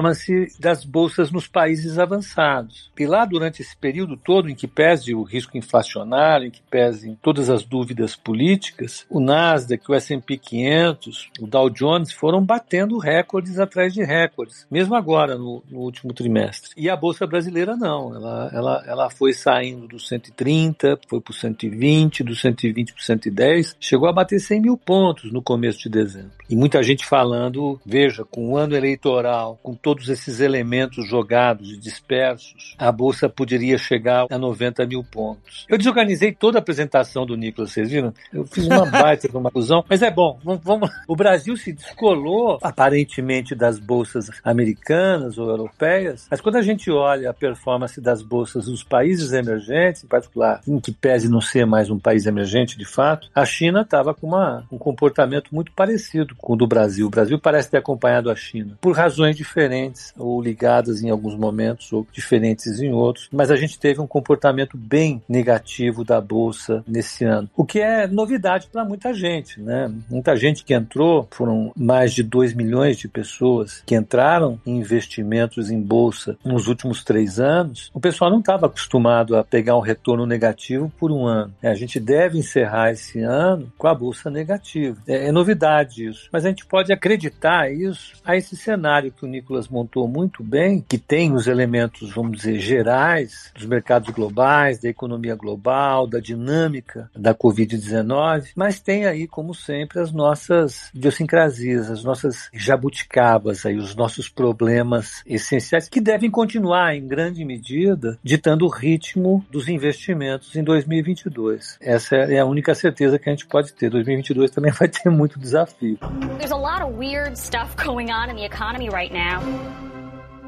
das 0.58 0.84
bolsas 0.84 1.30
nos 1.30 1.46
países 1.46 1.98
avançados. 1.98 2.90
E 2.98 3.06
lá, 3.06 3.24
durante 3.24 3.62
esse 3.62 3.76
período 3.76 4.16
todo 4.16 4.48
em 4.48 4.54
que 4.54 4.68
pese 4.68 5.14
o 5.14 5.22
risco 5.22 5.56
inflacionário, 5.56 6.46
em 6.46 6.50
que 6.50 6.62
pesem 6.70 7.18
todas 7.22 7.48
as 7.48 7.64
dúvidas 7.64 8.14
políticas, 8.14 9.06
o 9.08 9.20
Nasdaq, 9.20 9.90
o 9.90 9.94
S&P 9.94 10.36
500, 10.36 11.30
o 11.40 11.46
Dow 11.46 11.70
Jones 11.70 12.12
foram 12.12 12.44
batendo 12.44 12.98
recordes 12.98 13.58
atrás 13.58 13.92
de 13.92 14.02
recordes, 14.04 14.66
mesmo 14.70 14.94
agora, 14.94 15.36
no, 15.36 15.62
no 15.70 15.80
último 15.80 16.12
trimestre. 16.12 16.70
E 16.76 16.88
a 16.88 16.96
Bolsa 16.96 17.26
Brasileira 17.26 17.76
não, 17.76 18.14
ela, 18.14 18.50
ela, 18.52 18.84
ela 18.86 19.10
foi 19.10 19.32
saindo 19.32 19.88
do 19.88 19.98
130, 19.98 20.98
foi 21.08 21.20
para 21.20 21.32
o 21.32 21.34
120, 21.34 22.22
do 22.22 22.34
120 22.34 22.92
para 22.92 23.00
o 23.00 23.04
110, 23.04 23.76
chegou 23.80 24.08
a 24.08 24.12
bater 24.12 24.38
100 24.38 24.60
mil 24.60 24.76
pontos 24.76 25.32
no 25.32 25.42
começo 25.42 25.78
de 25.80 25.88
dezembro. 25.88 26.32
E 26.48 26.56
muita 26.56 26.82
gente 26.82 27.06
falando, 27.06 27.80
veja, 27.86 28.24
com 28.24 28.50
o 28.50 28.56
ano 28.56 28.74
eleitoral, 28.74 29.58
com 29.62 29.74
todos 29.90 30.08
esses 30.08 30.38
elementos 30.38 31.04
jogados 31.08 31.72
e 31.72 31.76
dispersos, 31.76 32.76
a 32.78 32.92
Bolsa 32.92 33.28
poderia 33.28 33.76
chegar 33.76 34.26
a 34.30 34.38
90 34.38 34.86
mil 34.86 35.02
pontos. 35.02 35.66
Eu 35.68 35.76
desorganizei 35.76 36.30
toda 36.32 36.58
a 36.58 36.60
apresentação 36.60 37.26
do 37.26 37.36
Nicolas, 37.36 37.72
vocês 37.72 37.90
viram? 37.90 38.14
Eu 38.32 38.46
fiz 38.46 38.68
uma 38.68 38.86
baita 38.86 39.28
de 39.28 39.36
uma 39.36 39.50
fusão, 39.50 39.84
mas 39.88 40.00
é 40.00 40.08
bom, 40.08 40.38
vamos, 40.44 40.62
vamos- 40.62 40.90
o 41.08 41.16
Brasil 41.16 41.56
se 41.56 41.72
descolou 41.72 42.60
aparentemente 42.62 43.52
das 43.52 43.80
bolsas 43.80 44.30
americanas 44.44 45.38
ou 45.38 45.48
europeias, 45.48 46.28
mas 46.30 46.40
quando 46.40 46.54
a 46.56 46.62
gente 46.62 46.88
olha 46.88 47.30
a 47.30 47.34
performance 47.34 48.00
das 48.00 48.22
bolsas 48.22 48.66
dos 48.66 48.84
países 48.84 49.32
emergentes, 49.32 50.04
em 50.04 50.06
particular, 50.06 50.60
em 50.68 50.78
que 50.78 50.92
pese 50.92 51.28
não 51.28 51.40
ser 51.40 51.66
mais 51.66 51.90
um 51.90 51.98
país 51.98 52.26
emergente 52.26 52.78
de 52.78 52.84
fato, 52.84 53.28
a 53.34 53.44
China 53.44 53.80
estava 53.80 54.14
com 54.14 54.28
uma, 54.28 54.64
um 54.70 54.78
comportamento 54.78 55.52
muito 55.52 55.72
parecido 55.72 56.36
com 56.36 56.52
o 56.52 56.56
do 56.56 56.68
Brasil. 56.68 57.08
O 57.08 57.10
Brasil 57.10 57.40
parece 57.40 57.68
ter 57.68 57.78
acompanhado 57.78 58.30
a 58.30 58.36
China, 58.36 58.78
por 58.80 58.94
razões 58.94 59.34
diferentes 59.36 59.79
diferentes, 59.80 60.12
ou 60.18 60.40
ligadas 60.42 61.02
em 61.02 61.10
alguns 61.10 61.34
momentos, 61.34 61.92
ou 61.92 62.06
diferentes 62.12 62.80
em 62.80 62.92
outros, 62.92 63.28
mas 63.32 63.50
a 63.50 63.56
gente 63.56 63.78
teve 63.78 64.00
um 64.00 64.06
comportamento 64.06 64.76
bem 64.76 65.22
negativo 65.28 66.04
da 66.04 66.20
Bolsa 66.20 66.84
nesse 66.86 67.24
ano, 67.24 67.48
o 67.56 67.64
que 67.64 67.80
é 67.80 68.06
novidade 68.06 68.68
para 68.70 68.84
muita 68.84 69.14
gente, 69.14 69.60
né? 69.60 69.90
Muita 70.08 70.36
gente 70.36 70.64
que 70.64 70.74
entrou, 70.74 71.26
foram 71.30 71.72
mais 71.76 72.12
de 72.12 72.22
2 72.22 72.54
milhões 72.54 72.96
de 72.96 73.08
pessoas 73.08 73.82
que 73.86 73.94
entraram 73.94 74.60
em 74.66 74.78
investimentos 74.78 75.70
em 75.70 75.80
Bolsa 75.80 76.36
nos 76.44 76.66
últimos 76.66 77.04
três 77.04 77.38
anos, 77.38 77.90
o 77.94 78.00
pessoal 78.00 78.30
não 78.30 78.40
estava 78.40 78.66
acostumado 78.66 79.36
a 79.36 79.44
pegar 79.44 79.76
um 79.76 79.80
retorno 79.80 80.26
negativo 80.26 80.92
por 80.98 81.10
um 81.10 81.26
ano. 81.26 81.52
A 81.62 81.74
gente 81.74 81.98
deve 82.00 82.38
encerrar 82.38 82.92
esse 82.92 83.20
ano 83.20 83.72
com 83.78 83.86
a 83.86 83.94
Bolsa 83.94 84.30
negativa. 84.30 84.96
É, 85.06 85.28
é 85.28 85.32
novidade 85.32 86.06
isso, 86.06 86.28
mas 86.32 86.44
a 86.44 86.48
gente 86.48 86.66
pode 86.66 86.92
acreditar 86.92 87.70
isso 87.72 88.14
a 88.24 88.36
esse 88.36 88.56
cenário 88.56 89.12
que 89.12 89.24
o 89.24 89.28
Nicolas 89.28 89.68
montou 89.70 90.08
muito 90.08 90.42
bem, 90.42 90.84
que 90.86 90.98
tem 90.98 91.32
os 91.32 91.46
elementos, 91.46 92.12
vamos 92.12 92.38
dizer, 92.38 92.58
gerais 92.58 93.52
dos 93.54 93.66
mercados 93.66 94.10
globais, 94.10 94.80
da 94.80 94.88
economia 94.88 95.34
global, 95.34 96.06
da 96.06 96.18
dinâmica 96.18 97.10
da 97.14 97.34
Covid-19, 97.34 98.50
mas 98.54 98.80
tem 98.80 99.06
aí, 99.06 99.26
como 99.26 99.54
sempre, 99.54 100.00
as 100.00 100.12
nossas 100.12 100.90
idiosincrasias, 100.94 101.90
as 101.90 102.04
nossas 102.04 102.48
jabuticabas, 102.52 103.64
aí, 103.64 103.76
os 103.76 103.94
nossos 103.94 104.28
problemas 104.28 105.22
essenciais, 105.26 105.88
que 105.88 106.00
devem 106.00 106.30
continuar, 106.30 106.94
em 106.94 107.06
grande 107.06 107.44
medida, 107.44 108.18
ditando 108.22 108.64
o 108.64 108.68
ritmo 108.68 109.44
dos 109.50 109.68
investimentos 109.68 110.54
em 110.56 110.62
2022. 110.62 111.78
Essa 111.80 112.16
é 112.16 112.38
a 112.38 112.44
única 112.44 112.74
certeza 112.74 113.18
que 113.18 113.28
a 113.28 113.32
gente 113.32 113.46
pode 113.46 113.72
ter. 113.72 113.90
2022 113.90 114.50
também 114.50 114.72
vai 114.78 114.88
ter 114.88 115.10
muito 115.10 115.38
desafio. 115.38 115.98
There's 116.38 116.52
a 116.52 116.56
lot 116.56 116.82
of 116.82 116.96
weird 116.96 117.36
stuff 117.38 117.76
going 117.76 118.10
on 118.10 118.30
in 118.30 118.36
the 118.36 118.44
economy 118.44 118.88
right 118.88 119.12
now. 119.12 119.40
thank 119.62 119.82
you 119.82 119.89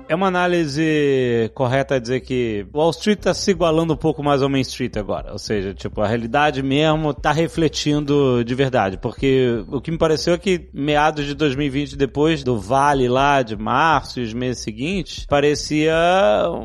É 0.09 0.15
uma 0.15 0.27
análise 0.27 1.51
correta 1.55 2.01
dizer 2.01 2.21
que 2.21 2.67
Wall 2.75 2.91
Street 2.91 3.19
está 3.19 3.33
se 3.33 3.51
igualando 3.51 3.95
um 3.95 3.97
pouco 3.97 4.23
mais 4.23 4.43
ao 4.43 4.49
Main 4.49 4.61
Street 4.61 4.97
agora. 4.97 5.33
Ou 5.33 5.38
seja, 5.38 5.73
tipo, 5.73 6.01
a 6.01 6.07
realidade 6.07 6.62
mesmo 6.62 7.11
está 7.11 7.33
refletindo 7.33 8.45
de 8.45 8.55
verdade. 8.55 8.99
Porque 8.99 9.65
o 9.69 9.81
que 9.81 9.91
me 9.91 9.99
pareceu 9.99 10.35
é 10.35 10.38
que 10.38 10.69
meados 10.73 11.25
de 11.25 11.35
2020, 11.35 11.97
depois 11.97 12.43
do 12.43 12.59
vale 12.59 13.09
lá 13.09 13.43
de 13.43 13.57
março 13.57 14.21
e 14.21 14.25
os 14.25 14.35
meses 14.35 14.62
seguintes, 14.62 15.25
parecia 15.27 15.95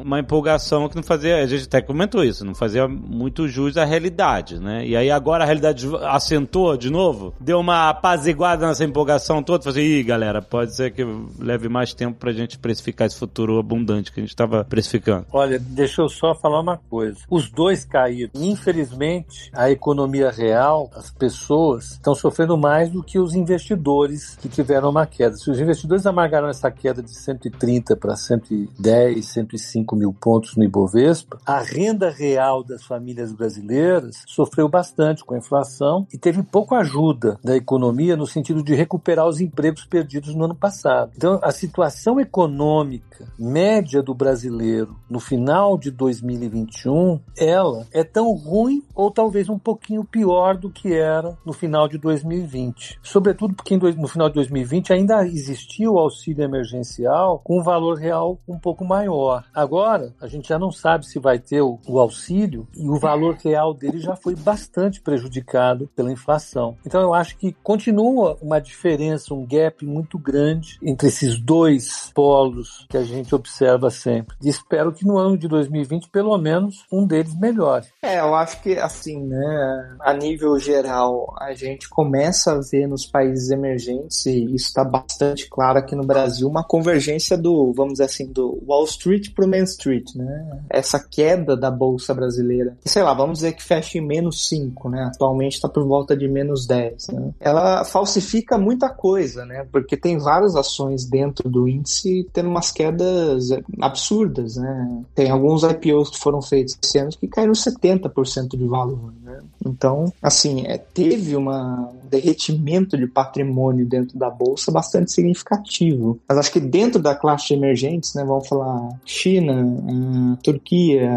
uma 0.04 0.20
empolgação 0.20 0.90
que 0.90 0.96
não 0.96 1.04
fazia, 1.04 1.38
a 1.38 1.46
gente 1.46 1.66
até 1.66 1.82
comentou 1.82 2.24
isso, 2.24 2.44
não 2.44 2.56
fazia 2.56 2.88
muito 2.88 3.48
jus 3.48 3.78
à 3.78 3.86
realidade, 3.86 4.60
né? 4.60 4.86
E 4.86 4.96
aí 4.96 5.10
agora 5.10 5.44
a 5.44 5.48
realidade 5.48 5.88
assentou 6.04 6.76
de 6.76 6.90
novo, 6.90 7.34
deu 7.40 7.60
uma 7.60 7.90
apaziguada 7.90 8.68
nessa 8.68 8.84
empolgação 8.84 9.42
toda, 9.42 9.64
fazer, 9.64 9.84
ih, 9.84 10.04
galera, 10.04 10.42
pode 10.42 10.76
ser 10.76 10.92
que 10.92 11.06
leve 11.40 11.70
mais 11.70 11.94
tempo 11.94 12.18
pra 12.20 12.34
gente 12.34 12.58
precificar 12.58 13.08
esse 13.08 13.18
futuro 13.18 13.27
futuro 13.28 13.60
abundante 13.60 14.12
que 14.12 14.20
a 14.20 14.24
gente 14.24 14.30
estava 14.30 14.64
precificando. 14.64 15.26
Olha, 15.32 15.60
deixa 15.60 16.02
eu 16.02 16.10
só 16.10 16.34
falar 16.34 16.62
uma 16.62 16.78
coisa. 16.78 17.20
Os 17.30 17.52
dois 17.52 17.84
caíram. 17.84 18.32
Infelizmente, 18.34 19.52
a 19.54 19.70
economia 19.70 20.32
real, 20.32 20.90
as 20.96 21.12
pessoas, 21.12 21.92
estão 21.92 22.16
sofrendo 22.16 22.58
mais 22.58 22.90
do 22.90 23.04
que 23.04 23.20
os 23.20 23.36
investidores 23.36 24.36
que 24.38 24.48
tiveram 24.48 24.90
uma 24.90 25.06
queda. 25.06 25.36
Se 25.36 25.52
os 25.52 25.60
investidores 25.60 26.06
amargaram 26.06 26.48
essa 26.48 26.72
queda 26.72 27.04
de 27.04 27.14
130 27.14 27.96
para 27.98 28.16
110, 28.16 29.26
105 29.26 29.96
mil 29.96 30.14
pontos 30.14 30.56
no 30.56 30.64
Ibovespa, 30.64 31.38
a 31.46 31.60
renda 31.60 32.10
real 32.10 32.64
das 32.64 32.84
famílias 32.84 33.34
brasileiras 33.34 34.24
sofreu 34.26 34.70
bastante 34.70 35.24
com 35.24 35.36
a 35.36 35.38
inflação 35.38 36.08
e 36.14 36.18
teve 36.18 36.42
pouco 36.42 36.76
ajuda 36.76 37.38
da 37.44 37.56
economia 37.56 38.16
no 38.16 38.26
sentido 38.26 38.64
de 38.64 38.74
recuperar 38.74 39.28
os 39.28 39.42
empregos 39.42 39.86
perdidos 39.86 40.34
no 40.34 40.46
ano 40.46 40.56
passado. 40.56 41.12
Então, 41.16 41.40
a 41.44 41.52
situação 41.52 42.20
econômica 42.20 43.17
média 43.38 44.02
do 44.02 44.14
brasileiro 44.14 44.96
no 45.10 45.20
final 45.20 45.78
de 45.78 45.92
2021, 45.92 47.20
ela 47.38 47.88
é 47.92 48.04
tão 48.04 48.34
ruim 48.34 48.84
ou 48.94 49.12
talvez 49.12 49.50
um 49.50 49.60
pouquinho 49.60 50.04
pior 50.04 50.58
do 50.58 50.70
que 50.70 50.94
era 50.94 51.38
no 51.46 51.54
final 51.54 51.88
de 51.88 51.98
2020. 51.98 53.00
Sobretudo 53.02 53.54
porque 53.54 53.78
no 53.78 54.08
final 54.08 54.30
de 54.30 54.36
2020 54.36 54.94
ainda 54.94 55.26
existia 55.26 55.90
o 55.90 56.00
auxílio 56.00 56.44
emergencial 56.44 57.40
com 57.44 57.60
um 57.60 57.64
valor 57.64 57.98
real 57.98 58.40
um 58.48 58.58
pouco 58.58 58.84
maior. 58.84 59.46
Agora, 59.54 60.14
a 60.20 60.28
gente 60.28 60.50
já 60.50 60.60
não 60.60 60.72
sabe 60.72 61.06
se 61.06 61.20
vai 61.20 61.40
ter 61.40 61.62
o, 61.62 61.80
o 61.88 62.00
auxílio 62.00 62.68
e 62.76 62.88
o 62.88 63.00
valor 63.00 63.36
real 63.36 63.74
dele 63.74 64.00
já 64.00 64.16
foi 64.16 64.36
bastante 64.36 65.02
prejudicado 65.02 65.90
pela 65.96 66.12
inflação. 66.12 66.78
Então 66.86 67.02
eu 67.02 67.14
acho 67.14 67.38
que 67.38 67.56
continua 67.64 68.38
uma 68.42 68.60
diferença, 68.60 69.34
um 69.34 69.46
gap 69.46 69.86
muito 69.86 70.18
grande 70.18 70.78
entre 70.82 71.08
esses 71.08 71.40
dois 71.40 72.12
polos 72.14 72.86
que 72.90 72.98
a 72.98 73.04
gente 73.08 73.34
observa 73.34 73.90
sempre. 73.90 74.36
E 74.44 74.50
espero 74.50 74.92
que 74.92 75.06
no 75.06 75.18
ano 75.18 75.38
de 75.38 75.48
2020, 75.48 76.10
pelo 76.10 76.38
menos, 76.38 76.86
um 76.92 77.06
deles 77.06 77.38
melhore. 77.40 77.88
É, 78.02 78.20
eu 78.20 78.36
acho 78.36 78.62
que, 78.62 78.78
assim, 78.78 79.24
né, 79.24 79.98
a 80.00 80.14
nível 80.14 80.60
geral, 80.60 81.34
a 81.40 81.54
gente 81.54 81.90
começa 81.90 82.54
a 82.54 82.60
ver 82.60 82.88
nos 82.88 83.06
países 83.06 83.50
emergentes, 83.50 84.26
e 84.26 84.46
isso 84.56 84.68
está 84.68 84.84
bastante 84.84 85.50
claro 85.50 85.80
aqui 85.80 85.96
no 85.96 86.06
Brasil, 86.06 86.48
uma 86.48 86.64
convergência 86.64 87.38
do, 87.38 87.74
vamos 87.74 87.94
dizer 87.94 88.06
assim, 88.06 88.32
do 88.32 88.62
Wall 88.68 88.86
Street 88.86 89.34
para 89.34 89.46
o 89.46 89.48
Main 89.48 89.64
Street, 89.64 90.16
né? 90.16 90.62
Essa 90.70 91.00
queda 91.00 91.56
da 91.56 91.72
Bolsa 91.72 92.14
brasileira, 92.14 92.78
sei 92.86 93.04
lá, 93.04 93.14
vamos 93.14 93.40
dizer 93.40 93.54
que 93.54 93.64
fecha 93.64 93.98
em 93.98 94.06
menos 94.06 94.48
5, 94.48 94.90
né? 94.90 95.04
Atualmente 95.04 95.56
está 95.56 95.70
por 95.70 95.86
volta 95.86 96.16
de 96.16 96.28
menos 96.28 96.66
10, 96.66 97.08
né? 97.10 97.32
Ela 97.40 97.84
falsifica 97.86 98.58
muita 98.58 98.90
coisa, 98.90 99.46
né? 99.46 99.66
Porque 99.72 99.96
tem 99.96 100.18
várias 100.18 100.56
ações 100.56 101.06
dentro 101.06 101.50
do 101.50 101.68
índice 101.68 102.28
tendo 102.34 102.50
umas 102.50 102.72
quedas 102.72 102.97
quedas 102.98 103.50
absurdas, 103.80 104.58
né? 104.58 105.04
Tem 105.14 105.30
alguns 105.30 105.64
IPOs 105.64 106.10
que 106.10 106.20
foram 106.20 106.42
feitos 106.42 106.78
esse 106.84 106.98
ano 106.98 107.10
que 107.12 107.28
caíram 107.28 107.54
70% 107.54 108.58
de 108.58 108.66
valor, 108.66 109.14
né? 109.24 109.40
Então, 109.66 110.12
assim, 110.22 110.66
é, 110.66 110.78
teve 110.78 111.36
uma, 111.36 111.92
um 112.04 112.08
derretimento 112.08 112.98
de 112.98 113.08
patrimônio 113.08 113.86
dentro 113.86 114.18
da 114.18 114.30
bolsa 114.30 114.72
bastante 114.72 115.12
significativo. 115.12 116.20
Mas 116.28 116.38
acho 116.38 116.52
que 116.52 116.60
dentro 116.60 117.02
da 117.02 117.16
classe 117.16 117.48
de 117.48 117.54
emergentes, 117.54 118.14
né, 118.14 118.24
vamos 118.24 118.48
falar 118.48 118.90
China, 119.06 119.64
uh, 119.64 120.38
Turquia, 120.44 121.10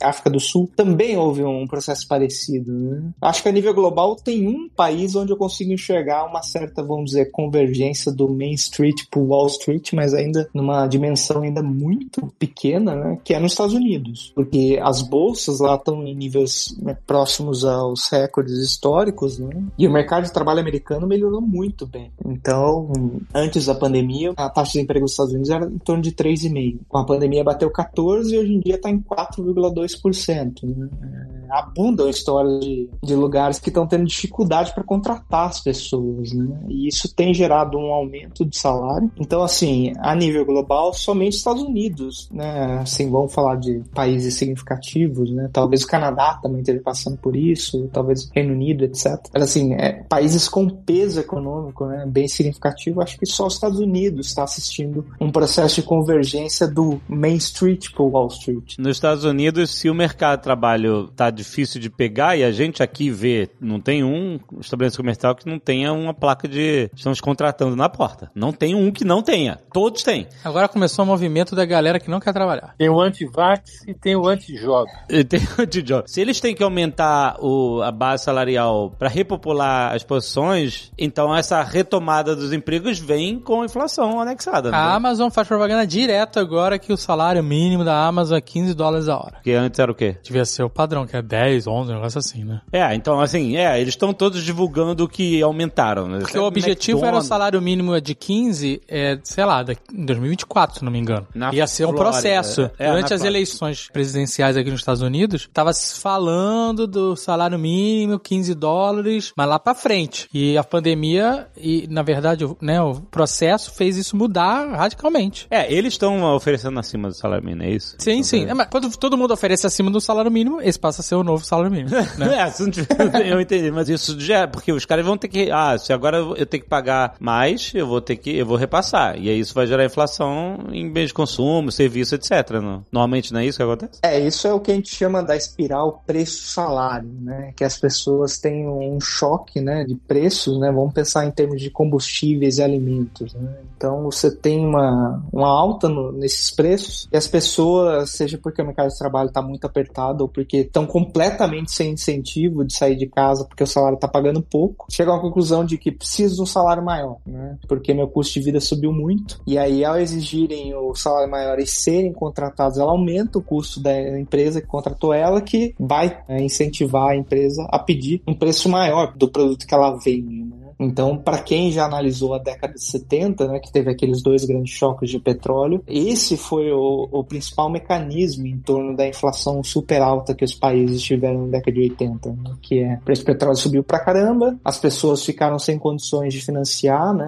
África 0.00 0.30
do 0.30 0.40
Sul, 0.40 0.70
também 0.76 1.16
houve 1.16 1.42
um 1.44 1.66
processo 1.66 2.06
parecido. 2.06 2.72
Né? 2.72 3.02
Acho 3.20 3.42
que 3.42 3.48
a 3.48 3.52
nível 3.52 3.74
global 3.74 4.16
tem 4.16 4.46
um 4.46 4.68
país 4.68 5.14
onde 5.14 5.32
eu 5.32 5.36
consigo 5.36 5.72
enxergar 5.72 6.24
uma 6.24 6.42
certa, 6.42 6.82
vamos 6.82 7.06
dizer, 7.06 7.30
convergência 7.30 8.12
do 8.12 8.28
Main 8.28 8.52
Street 8.52 9.02
para 9.10 9.20
Wall 9.20 9.46
Street, 9.46 9.92
mas 9.92 10.14
ainda 10.14 10.48
numa 10.52 10.86
dimensão 10.86 11.42
ainda 11.42 11.62
muito 11.62 12.32
pequena, 12.38 12.94
né, 12.94 13.18
que 13.24 13.34
é 13.34 13.38
nos 13.38 13.52
Estados 13.52 13.74
Unidos, 13.74 14.32
porque 14.34 14.78
as 14.82 15.02
bolsas 15.02 15.60
lá 15.60 15.74
estão 15.74 16.04
em 16.06 16.14
níveis 16.14 16.76
né, 16.80 16.96
próximos 17.06 17.64
aos 17.86 18.08
recordes 18.08 18.58
históricos, 18.58 19.38
né, 19.38 19.50
e 19.78 19.86
o 19.86 19.90
mercado 19.90 20.24
de 20.24 20.32
trabalho 20.32 20.60
americano 20.60 21.06
melhorou 21.06 21.40
muito 21.40 21.86
bem. 21.86 22.10
Então, 22.24 22.90
antes 23.34 23.66
da 23.66 23.74
pandemia, 23.74 24.32
a 24.36 24.48
taxa 24.48 24.72
de 24.72 24.80
emprego 24.80 25.04
dos 25.04 25.12
Estados 25.12 25.32
Unidos 25.32 25.50
era 25.50 25.66
em 25.66 25.78
torno 25.78 26.02
de 26.02 26.12
3,5. 26.12 26.80
Com 26.88 26.98
a 26.98 27.04
pandemia 27.04 27.44
bateu 27.44 27.70
14 27.70 28.34
e 28.34 28.38
hoje 28.38 28.52
em 28.52 28.60
dia 28.60 28.76
está 28.76 28.90
em 28.90 29.00
4,2%. 29.00 30.62
Né? 30.64 30.88
É, 31.02 31.36
abundam 31.50 32.08
histórias 32.08 32.60
de, 32.60 32.88
de 33.02 33.14
lugares 33.14 33.58
que 33.58 33.68
estão 33.68 33.86
tendo 33.86 34.04
dificuldade 34.04 34.72
para 34.72 34.82
contratar 34.82 35.48
as 35.48 35.60
pessoas, 35.60 36.32
né? 36.32 36.58
E 36.68 36.88
isso 36.88 37.12
tem 37.14 37.32
gerado 37.32 37.78
um 37.78 37.92
aumento 37.92 38.44
de 38.44 38.56
salário. 38.56 39.10
Então, 39.18 39.42
assim, 39.42 39.92
a 39.98 40.14
nível 40.14 40.44
global, 40.44 40.92
somente 40.92 41.36
Estados 41.36 41.62
Unidos, 41.62 42.28
né? 42.32 42.78
Assim, 42.80 43.10
vamos 43.10 43.32
falar 43.32 43.56
de 43.56 43.82
países 43.94 44.34
significativos, 44.34 45.30
né? 45.30 45.48
Talvez 45.52 45.82
o 45.82 45.86
Canadá 45.86 46.38
também 46.42 46.60
esteja 46.60 46.80
passando 46.82 47.16
por 47.16 47.36
isso, 47.36 47.75
talvez 47.92 48.24
o 48.24 48.30
Reino 48.32 48.52
Unido, 48.52 48.84
etc. 48.84 49.18
Mas, 49.32 49.42
assim, 49.42 49.74
é, 49.74 50.04
países 50.08 50.48
com 50.48 50.68
peso 50.68 51.20
econômico, 51.20 51.86
né? 51.86 52.04
Bem 52.06 52.28
significativo, 52.28 53.00
acho 53.00 53.18
que 53.18 53.26
só 53.26 53.46
os 53.46 53.54
Estados 53.54 53.78
Unidos 53.78 54.28
está 54.28 54.44
assistindo 54.44 55.06
um 55.20 55.30
processo 55.30 55.76
de 55.76 55.82
convergência 55.82 56.66
do 56.66 57.00
Main 57.08 57.36
Street 57.36 57.90
para 57.92 58.02
o 58.02 58.10
Wall 58.10 58.28
Street. 58.28 58.78
Nos 58.78 58.96
Estados 58.96 59.24
Unidos, 59.24 59.70
se 59.70 59.88
o 59.90 59.94
mercado 59.94 60.38
de 60.38 60.44
trabalho 60.44 61.08
tá 61.08 61.30
difícil 61.30 61.80
de 61.80 61.90
pegar 61.90 62.36
e 62.36 62.44
a 62.44 62.52
gente 62.52 62.82
aqui 62.82 63.10
vê, 63.10 63.48
não 63.60 63.80
tem 63.80 64.04
um 64.04 64.38
estabelecimento 64.60 64.96
comercial 65.02 65.34
que 65.34 65.48
não 65.48 65.58
tenha 65.58 65.92
uma 65.92 66.14
placa 66.14 66.48
de 66.48 66.90
estamos 66.94 67.20
contratando 67.20 67.76
na 67.76 67.88
porta. 67.88 68.30
Não 68.34 68.52
tem 68.52 68.74
um 68.74 68.90
que 68.90 69.04
não 69.04 69.22
tenha. 69.22 69.58
Todos 69.72 70.02
têm. 70.02 70.26
Agora 70.44 70.68
começou 70.68 71.04
o 71.04 71.08
movimento 71.08 71.54
da 71.54 71.64
galera 71.64 72.00
que 72.00 72.10
não 72.10 72.20
quer 72.20 72.32
trabalhar. 72.32 72.74
Tem 72.78 72.88
o 72.88 73.00
anti-vax 73.00 73.84
e 73.86 73.94
tem 73.94 74.16
o 74.16 74.26
anti-job. 74.26 74.90
E 75.08 75.24
tem 75.24 75.40
o 75.40 75.62
anti-job. 75.62 76.04
Se 76.10 76.20
eles 76.20 76.40
têm 76.40 76.54
que 76.54 76.62
aumentar 76.62 77.36
o, 77.40 77.65
a 77.82 77.90
base 77.90 78.24
salarial 78.24 78.92
para 78.98 79.08
repopular 79.08 79.94
as 79.94 80.02
posições, 80.02 80.90
então 80.98 81.34
essa 81.34 81.62
retomada 81.62 82.34
dos 82.34 82.52
empregos 82.52 82.98
vem 82.98 83.38
com 83.38 83.62
a 83.62 83.64
inflação 83.64 84.20
anexada. 84.20 84.70
A 84.70 84.94
Amazon 84.94 85.30
faz 85.30 85.46
propaganda 85.48 85.86
direto 85.86 86.38
agora 86.38 86.78
que 86.78 86.92
o 86.92 86.96
salário 86.96 87.42
mínimo 87.42 87.84
da 87.84 88.06
Amazon 88.06 88.38
é 88.38 88.40
15 88.40 88.74
dólares 88.74 89.08
a 89.08 89.16
hora. 89.16 89.36
Que 89.42 89.52
antes 89.52 89.78
era 89.78 89.90
o 89.90 89.94
quê? 89.94 90.16
Devia 90.22 90.44
ser 90.44 90.62
o 90.62 90.70
padrão, 90.70 91.06
que 91.06 91.16
é 91.16 91.22
10, 91.22 91.66
11, 91.66 91.90
um 91.90 91.94
negócio 91.94 92.18
assim, 92.18 92.44
né? 92.44 92.60
É, 92.72 92.94
então 92.94 93.20
assim, 93.20 93.56
é, 93.56 93.80
eles 93.80 93.94
estão 93.94 94.12
todos 94.12 94.42
divulgando 94.42 95.08
que 95.08 95.40
aumentaram, 95.42 96.08
né? 96.08 96.18
Porque 96.20 96.38
o 96.38 96.44
objetivo 96.44 97.04
era 97.04 97.16
o 97.16 97.22
salário 97.22 97.60
mínimo 97.60 98.00
de 98.00 98.14
15, 98.14 98.80
é, 98.88 99.18
sei 99.22 99.44
lá, 99.44 99.64
em 99.92 100.04
2024, 100.06 100.78
se 100.78 100.84
não 100.84 100.92
me 100.92 100.98
engano. 100.98 101.26
Na 101.34 101.52
Ia 101.54 101.66
ser 101.66 101.84
um 101.84 101.88
Flórida, 101.92 102.10
processo. 102.12 102.70
é, 102.78 102.86
Durante 102.88 103.00
na 103.10 103.14
as 103.14 103.20
Flórida. 103.20 103.26
eleições 103.28 103.88
presidenciais 103.92 104.56
aqui 104.56 104.70
nos 104.70 104.80
Estados 104.80 105.02
Unidos, 105.02 105.48
tava 105.52 105.70
falando 106.16 106.86
do 106.86 107.16
salário 107.16 107.55
mínimo, 107.58 108.18
15 108.18 108.54
dólares, 108.54 109.32
mas 109.36 109.48
lá 109.48 109.58
pra 109.58 109.74
frente. 109.74 110.28
E 110.32 110.56
a 110.56 110.64
pandemia, 110.64 111.46
e 111.56 111.86
na 111.90 112.02
verdade, 112.02 112.44
o- 112.44 112.56
né, 112.60 112.80
o 112.80 112.94
processo 113.00 113.72
fez 113.74 113.96
isso 113.96 114.16
mudar 114.16 114.68
radicalmente. 114.76 115.46
É, 115.50 115.72
eles 115.72 115.94
estão 115.94 116.22
oferecendo 116.34 116.78
acima 116.78 117.08
do 117.08 117.14
salário 117.14 117.44
mínimo, 117.44 117.62
é 117.62 117.70
isso? 117.70 117.96
Sim, 117.98 118.22
sim. 118.22 118.44
É, 118.46 118.54
mas 118.54 118.68
quando 118.68 118.90
todo 118.96 119.16
mundo 119.16 119.32
oferece 119.32 119.66
acima 119.66 119.90
do 119.90 120.00
salário 120.00 120.30
mínimo, 120.30 120.60
esse 120.60 120.78
passa 120.78 121.00
a 121.00 121.04
ser 121.04 121.14
o 121.14 121.24
novo 121.24 121.44
salário 121.44 121.70
mínimo. 121.70 121.90
né? 122.18 122.38
É, 122.38 122.50
se 122.50 122.62
não 122.62 122.70
tiver- 122.70 122.88
eu 123.26 123.40
entendi, 123.40 123.70
mas 123.70 123.88
isso 123.88 124.18
já 124.20 124.40
é, 124.40 124.46
porque 124.46 124.72
os 124.72 124.84
caras 124.84 125.04
vão 125.04 125.16
ter 125.16 125.28
que, 125.28 125.50
ah, 125.50 125.76
se 125.78 125.92
agora 125.92 126.18
eu 126.18 126.36
eu 126.36 126.44
tenho 126.46 126.62
que 126.62 126.68
pagar 126.68 127.14
mais, 127.18 127.72
eu 127.74 127.86
vou 127.86 128.00
ter 128.00 128.16
que, 128.16 128.36
eu 128.36 128.44
vou 128.46 128.56
repassar. 128.56 129.16
E 129.18 129.28
aí 129.30 129.38
isso 129.40 129.54
vai 129.54 129.66
gerar 129.66 129.84
inflação 129.84 130.58
em 130.70 130.90
bens 130.90 131.08
de 131.08 131.14
consumo, 131.14 131.72
serviço, 131.72 132.14
etc. 132.14 132.50
Não? 132.62 132.84
Normalmente 132.92 133.32
não 133.32 133.40
é 133.40 133.46
isso 133.46 133.56
que 133.58 133.62
acontece? 133.64 134.00
É, 134.02 134.20
isso 134.20 134.46
é 134.46 134.52
o 134.52 134.60
que 134.60 134.70
a 134.70 134.74
gente 134.74 134.94
chama 134.94 135.22
da 135.22 135.36
espiral 135.36 136.02
preço-salário, 136.06 137.08
né? 137.20 137.45
Que 137.54 137.64
as 137.64 137.78
pessoas 137.78 138.38
têm 138.38 138.68
um 138.68 139.00
choque, 139.00 139.60
né, 139.60 139.84
de 139.84 139.94
preços, 139.94 140.58
né? 140.58 140.70
Vamos 140.72 140.92
pensar 140.92 141.26
em 141.26 141.30
termos 141.30 141.60
de 141.60 141.70
combustíveis 141.70 142.58
e 142.58 142.62
alimentos, 142.62 143.34
né? 143.34 143.56
Então 143.76 144.02
você 144.04 144.34
tem 144.34 144.64
uma, 144.64 145.22
uma 145.32 145.48
alta 145.48 145.88
no- 145.88 146.12
nesses 146.12 146.50
preços 146.50 147.08
e 147.12 147.16
as 147.16 147.28
pessoas, 147.28 148.10
seja 148.10 148.38
porque 148.38 148.62
o 148.62 148.64
mercado 148.66 148.88
de 148.88 148.98
trabalho 148.98 149.28
está 149.28 149.42
muito 149.42 149.64
apertado 149.66 150.22
ou 150.24 150.28
porque 150.28 150.58
estão 150.58 150.86
completamente 150.86 151.72
sem 151.72 151.92
incentivo 151.92 152.64
de 152.64 152.74
sair 152.74 152.96
de 152.96 153.06
casa 153.06 153.44
porque 153.44 153.62
o 153.62 153.66
salário 153.66 153.96
está 153.96 154.08
pagando 154.08 154.40
pouco, 154.42 154.86
chegam 154.90 155.14
à 155.14 155.20
conclusão 155.20 155.64
de 155.64 155.76
que 155.78 155.92
preciso 155.92 156.36
de 156.36 156.42
um 156.42 156.46
salário 156.46 156.82
maior, 156.84 157.16
né? 157.26 157.56
Porque 157.68 157.92
meu 157.92 158.08
custo 158.08 158.34
de 158.34 158.40
vida 158.40 158.60
subiu 158.60 158.92
muito 158.92 159.40
e 159.46 159.58
aí 159.58 159.84
ao 159.84 159.98
exigirem 159.98 160.74
o 160.74 160.94
salário 160.94 161.30
maior 161.30 161.58
e 161.58 161.66
serem 161.66 162.12
contratados, 162.12 162.78
ela 162.78 162.92
aumenta 162.92 163.38
o 163.38 163.42
custo 163.42 163.80
da 163.80 164.18
empresa 164.18 164.60
que 164.60 164.66
contratou 164.66 165.12
ela, 165.12 165.40
que 165.40 165.74
vai 165.78 166.18
é, 166.28 166.40
incentivar 166.42 167.10
a 167.10 167.16
empresa 167.16 167.35
a 167.70 167.78
pedir 167.78 168.22
um 168.26 168.34
preço 168.34 168.68
maior 168.68 169.16
do 169.16 169.28
produto 169.28 169.66
que 169.66 169.74
ela 169.74 169.96
vende, 169.96 170.44
né? 170.44 170.65
Então, 170.78 171.16
para 171.16 171.38
quem 171.38 171.72
já 171.72 171.84
analisou 171.84 172.34
a 172.34 172.38
década 172.38 172.74
de 172.74 172.84
70, 172.84 173.48
né, 173.48 173.58
que 173.58 173.72
teve 173.72 173.90
aqueles 173.90 174.22
dois 174.22 174.44
grandes 174.44 174.72
choques 174.72 175.10
de 175.10 175.18
petróleo, 175.18 175.82
esse 175.86 176.36
foi 176.36 176.70
o, 176.70 177.08
o 177.10 177.24
principal 177.24 177.70
mecanismo 177.70 178.46
em 178.46 178.58
torno 178.58 178.94
da 178.94 179.06
inflação 179.06 179.62
super 179.62 180.02
alta 180.02 180.34
que 180.34 180.44
os 180.44 180.54
países 180.54 181.02
tiveram 181.02 181.46
na 181.46 181.52
década 181.52 181.72
de 181.72 181.80
80, 181.80 182.30
né, 182.30 182.52
que 182.60 182.80
é 182.80 182.94
o 183.00 183.04
preço 183.04 183.22
do 183.22 183.26
petróleo 183.26 183.56
subiu 183.56 183.82
pra 183.82 183.98
caramba, 183.98 184.58
as 184.64 184.78
pessoas 184.78 185.24
ficaram 185.24 185.58
sem 185.58 185.78
condições 185.78 186.34
de 186.34 186.40
financiar 186.40 187.14
né, 187.14 187.26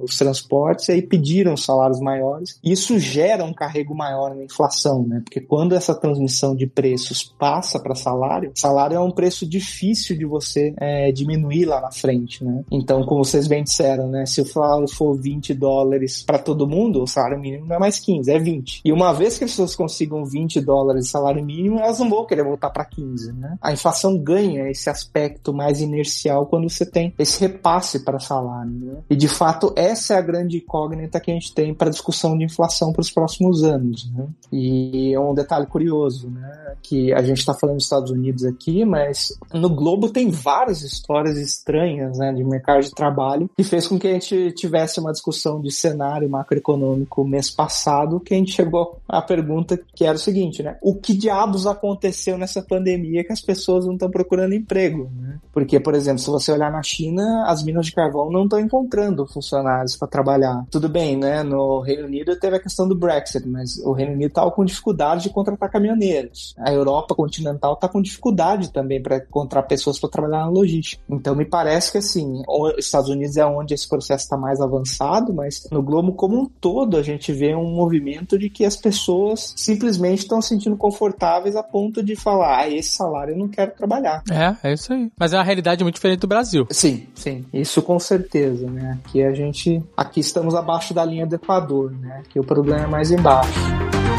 os 0.00 0.16
transportes 0.16 0.88
e 0.88 0.92
aí 0.92 1.02
pediram 1.02 1.56
salários 1.56 2.00
maiores. 2.00 2.58
Isso 2.64 2.98
gera 2.98 3.44
um 3.44 3.52
carrego 3.52 3.94
maior 3.94 4.34
na 4.34 4.44
inflação, 4.44 5.06
né, 5.06 5.20
porque 5.24 5.40
quando 5.40 5.74
essa 5.74 5.94
transmissão 5.94 6.54
de 6.54 6.66
preços 6.66 7.22
passa 7.22 7.78
para 7.78 7.94
salário, 7.94 8.52
salário 8.54 8.96
é 8.96 9.00
um 9.00 9.10
preço 9.10 9.46
difícil 9.46 10.16
de 10.16 10.24
você 10.24 10.72
é, 10.78 11.12
diminuir 11.12 11.64
lá 11.64 11.80
na 11.80 11.90
frente, 11.90 12.44
né? 12.44 12.64
Então, 12.70 13.02
como 13.04 13.24
vocês 13.24 13.46
bem 13.46 13.64
disseram, 13.64 14.08
né? 14.08 14.24
Se 14.26 14.40
o 14.40 14.46
salário 14.46 14.88
for 14.88 15.14
20 15.14 15.52
dólares 15.54 16.22
para 16.22 16.38
todo 16.38 16.68
mundo, 16.68 17.02
o 17.02 17.06
salário 17.06 17.38
mínimo 17.38 17.66
não 17.66 17.76
é 17.76 17.78
mais 17.78 17.98
15, 17.98 18.30
é 18.30 18.38
20. 18.38 18.80
E 18.84 18.92
uma 18.92 19.12
vez 19.12 19.38
que 19.38 19.44
as 19.44 19.50
pessoas 19.50 19.74
consigam 19.74 20.24
20 20.24 20.60
dólares 20.60 21.04
de 21.04 21.10
salário 21.10 21.44
mínimo, 21.44 21.78
elas 21.78 21.98
não 21.98 22.08
vão 22.08 22.24
querer 22.24 22.44
voltar 22.44 22.70
para 22.70 22.84
15, 22.84 23.32
né? 23.32 23.58
A 23.60 23.72
inflação 23.72 24.16
ganha 24.16 24.70
esse 24.70 24.88
aspecto 24.88 25.52
mais 25.52 25.80
inercial 25.80 26.46
quando 26.46 26.68
você 26.68 26.86
tem 26.86 27.12
esse 27.18 27.40
repasse 27.40 28.04
para 28.04 28.18
salário, 28.18 28.70
né? 28.70 28.98
E 29.08 29.16
de 29.16 29.28
fato, 29.28 29.72
essa 29.76 30.14
é 30.14 30.18
a 30.18 30.22
grande 30.22 30.58
incógnita 30.58 31.20
que 31.20 31.30
a 31.30 31.34
gente 31.34 31.54
tem 31.54 31.74
para 31.74 31.90
discussão 31.90 32.36
de 32.38 32.44
inflação 32.44 32.92
para 32.92 33.00
os 33.00 33.10
próximos 33.10 33.64
anos, 33.64 34.10
né? 34.12 34.26
E 34.52 35.12
é 35.14 35.20
um 35.20 35.34
detalhe 35.34 35.66
curioso, 35.66 36.28
né? 36.30 36.74
Que 36.82 37.12
a 37.12 37.22
gente 37.22 37.38
está 37.38 37.54
falando 37.54 37.76
dos 37.76 37.84
Estados 37.84 38.10
Unidos 38.10 38.44
aqui, 38.44 38.84
mas 38.84 39.36
no 39.52 39.68
globo 39.68 40.08
tem 40.08 40.30
várias 40.30 40.82
histórias 40.82 41.36
estranhas, 41.36 42.18
né? 42.18 42.32
De 42.32 42.44
mercado 42.60 42.82
de 42.82 42.90
trabalho, 42.90 43.50
que 43.56 43.64
fez 43.64 43.88
com 43.88 43.98
que 43.98 44.06
a 44.06 44.12
gente 44.12 44.52
tivesse 44.52 45.00
uma 45.00 45.12
discussão 45.12 45.60
de 45.60 45.70
cenário 45.70 46.28
macroeconômico 46.28 47.24
mês 47.24 47.50
passado, 47.50 48.20
que 48.20 48.34
a 48.34 48.36
gente 48.36 48.52
chegou 48.52 48.98
à 49.08 49.22
pergunta 49.22 49.80
que 49.94 50.04
era 50.04 50.16
o 50.16 50.20
seguinte, 50.20 50.62
né? 50.62 50.76
O 50.82 50.94
que 50.94 51.14
diabos 51.14 51.66
aconteceu 51.66 52.36
nessa 52.36 52.62
pandemia 52.62 53.24
que 53.24 53.32
as 53.32 53.40
pessoas 53.40 53.86
não 53.86 53.94
estão 53.94 54.10
procurando 54.10 54.54
emprego, 54.54 55.10
né? 55.14 55.38
Porque, 55.52 55.80
por 55.80 55.94
exemplo, 55.94 56.20
se 56.20 56.30
você 56.30 56.52
olhar 56.52 56.70
na 56.70 56.82
China, 56.82 57.44
as 57.46 57.62
minas 57.62 57.86
de 57.86 57.92
carvão 57.92 58.30
não 58.30 58.44
estão 58.44 58.60
encontrando 58.60 59.26
funcionários 59.26 59.96
para 59.96 60.08
trabalhar. 60.08 60.64
Tudo 60.70 60.88
bem, 60.88 61.16
né? 61.16 61.42
No 61.42 61.80
Reino 61.80 62.06
Unido 62.06 62.38
teve 62.38 62.56
a 62.56 62.60
questão 62.60 62.86
do 62.86 62.94
Brexit, 62.94 63.48
mas 63.48 63.78
o 63.78 63.92
Reino 63.92 64.12
Unido 64.12 64.28
estava 64.28 64.50
com 64.50 64.64
dificuldade 64.64 65.24
de 65.24 65.30
contratar 65.30 65.70
caminhoneiros. 65.70 66.54
A 66.58 66.72
Europa 66.72 67.14
continental 67.14 67.74
está 67.74 67.88
com 67.88 68.02
dificuldade 68.02 68.72
também 68.72 69.02
para 69.02 69.16
encontrar 69.16 69.62
pessoas 69.64 69.98
para 69.98 70.10
trabalhar 70.10 70.44
na 70.44 70.50
logística. 70.50 71.02
Então, 71.08 71.34
me 71.34 71.44
parece 71.44 71.92
que 71.92 71.98
assim, 71.98 72.42
os 72.50 72.84
Estados 72.84 73.08
Unidos 73.08 73.36
é 73.36 73.46
onde 73.46 73.74
esse 73.74 73.88
processo 73.88 74.24
está 74.24 74.36
mais 74.36 74.60
avançado, 74.60 75.32
mas 75.32 75.66
no 75.70 75.82
globo 75.82 76.12
como 76.12 76.40
um 76.40 76.46
todo 76.46 76.96
a 76.96 77.02
gente 77.02 77.32
vê 77.32 77.54
um 77.54 77.74
movimento 77.74 78.38
de 78.38 78.50
que 78.50 78.64
as 78.64 78.76
pessoas 78.76 79.54
simplesmente 79.56 80.20
estão 80.20 80.40
se 80.42 80.48
sentindo 80.48 80.76
confortáveis 80.76 81.56
a 81.56 81.62
ponto 81.62 82.02
de 82.02 82.16
falar, 82.16 82.60
ah, 82.60 82.68
esse 82.68 82.90
salário 82.90 83.34
eu 83.34 83.38
não 83.38 83.48
quero 83.48 83.72
trabalhar. 83.72 84.22
É, 84.30 84.68
é 84.68 84.72
isso 84.72 84.92
aí. 84.92 85.10
Mas 85.18 85.32
é 85.32 85.36
uma 85.36 85.44
realidade 85.44 85.84
muito 85.84 85.94
diferente 85.94 86.20
do 86.20 86.26
Brasil. 86.26 86.66
Sim, 86.70 87.06
sim, 87.14 87.44
isso 87.52 87.80
com 87.82 87.98
certeza, 87.98 88.68
né? 88.68 88.98
Aqui 89.04 89.22
a 89.22 89.32
gente, 89.32 89.82
aqui 89.96 90.20
estamos 90.20 90.54
abaixo 90.54 90.92
da 90.92 91.04
linha 91.04 91.26
do 91.26 91.36
Equador, 91.36 91.92
né? 91.92 92.22
Que 92.28 92.40
o 92.40 92.44
problema 92.44 92.84
é 92.84 92.86
mais 92.86 93.10
embaixo. 93.10 94.09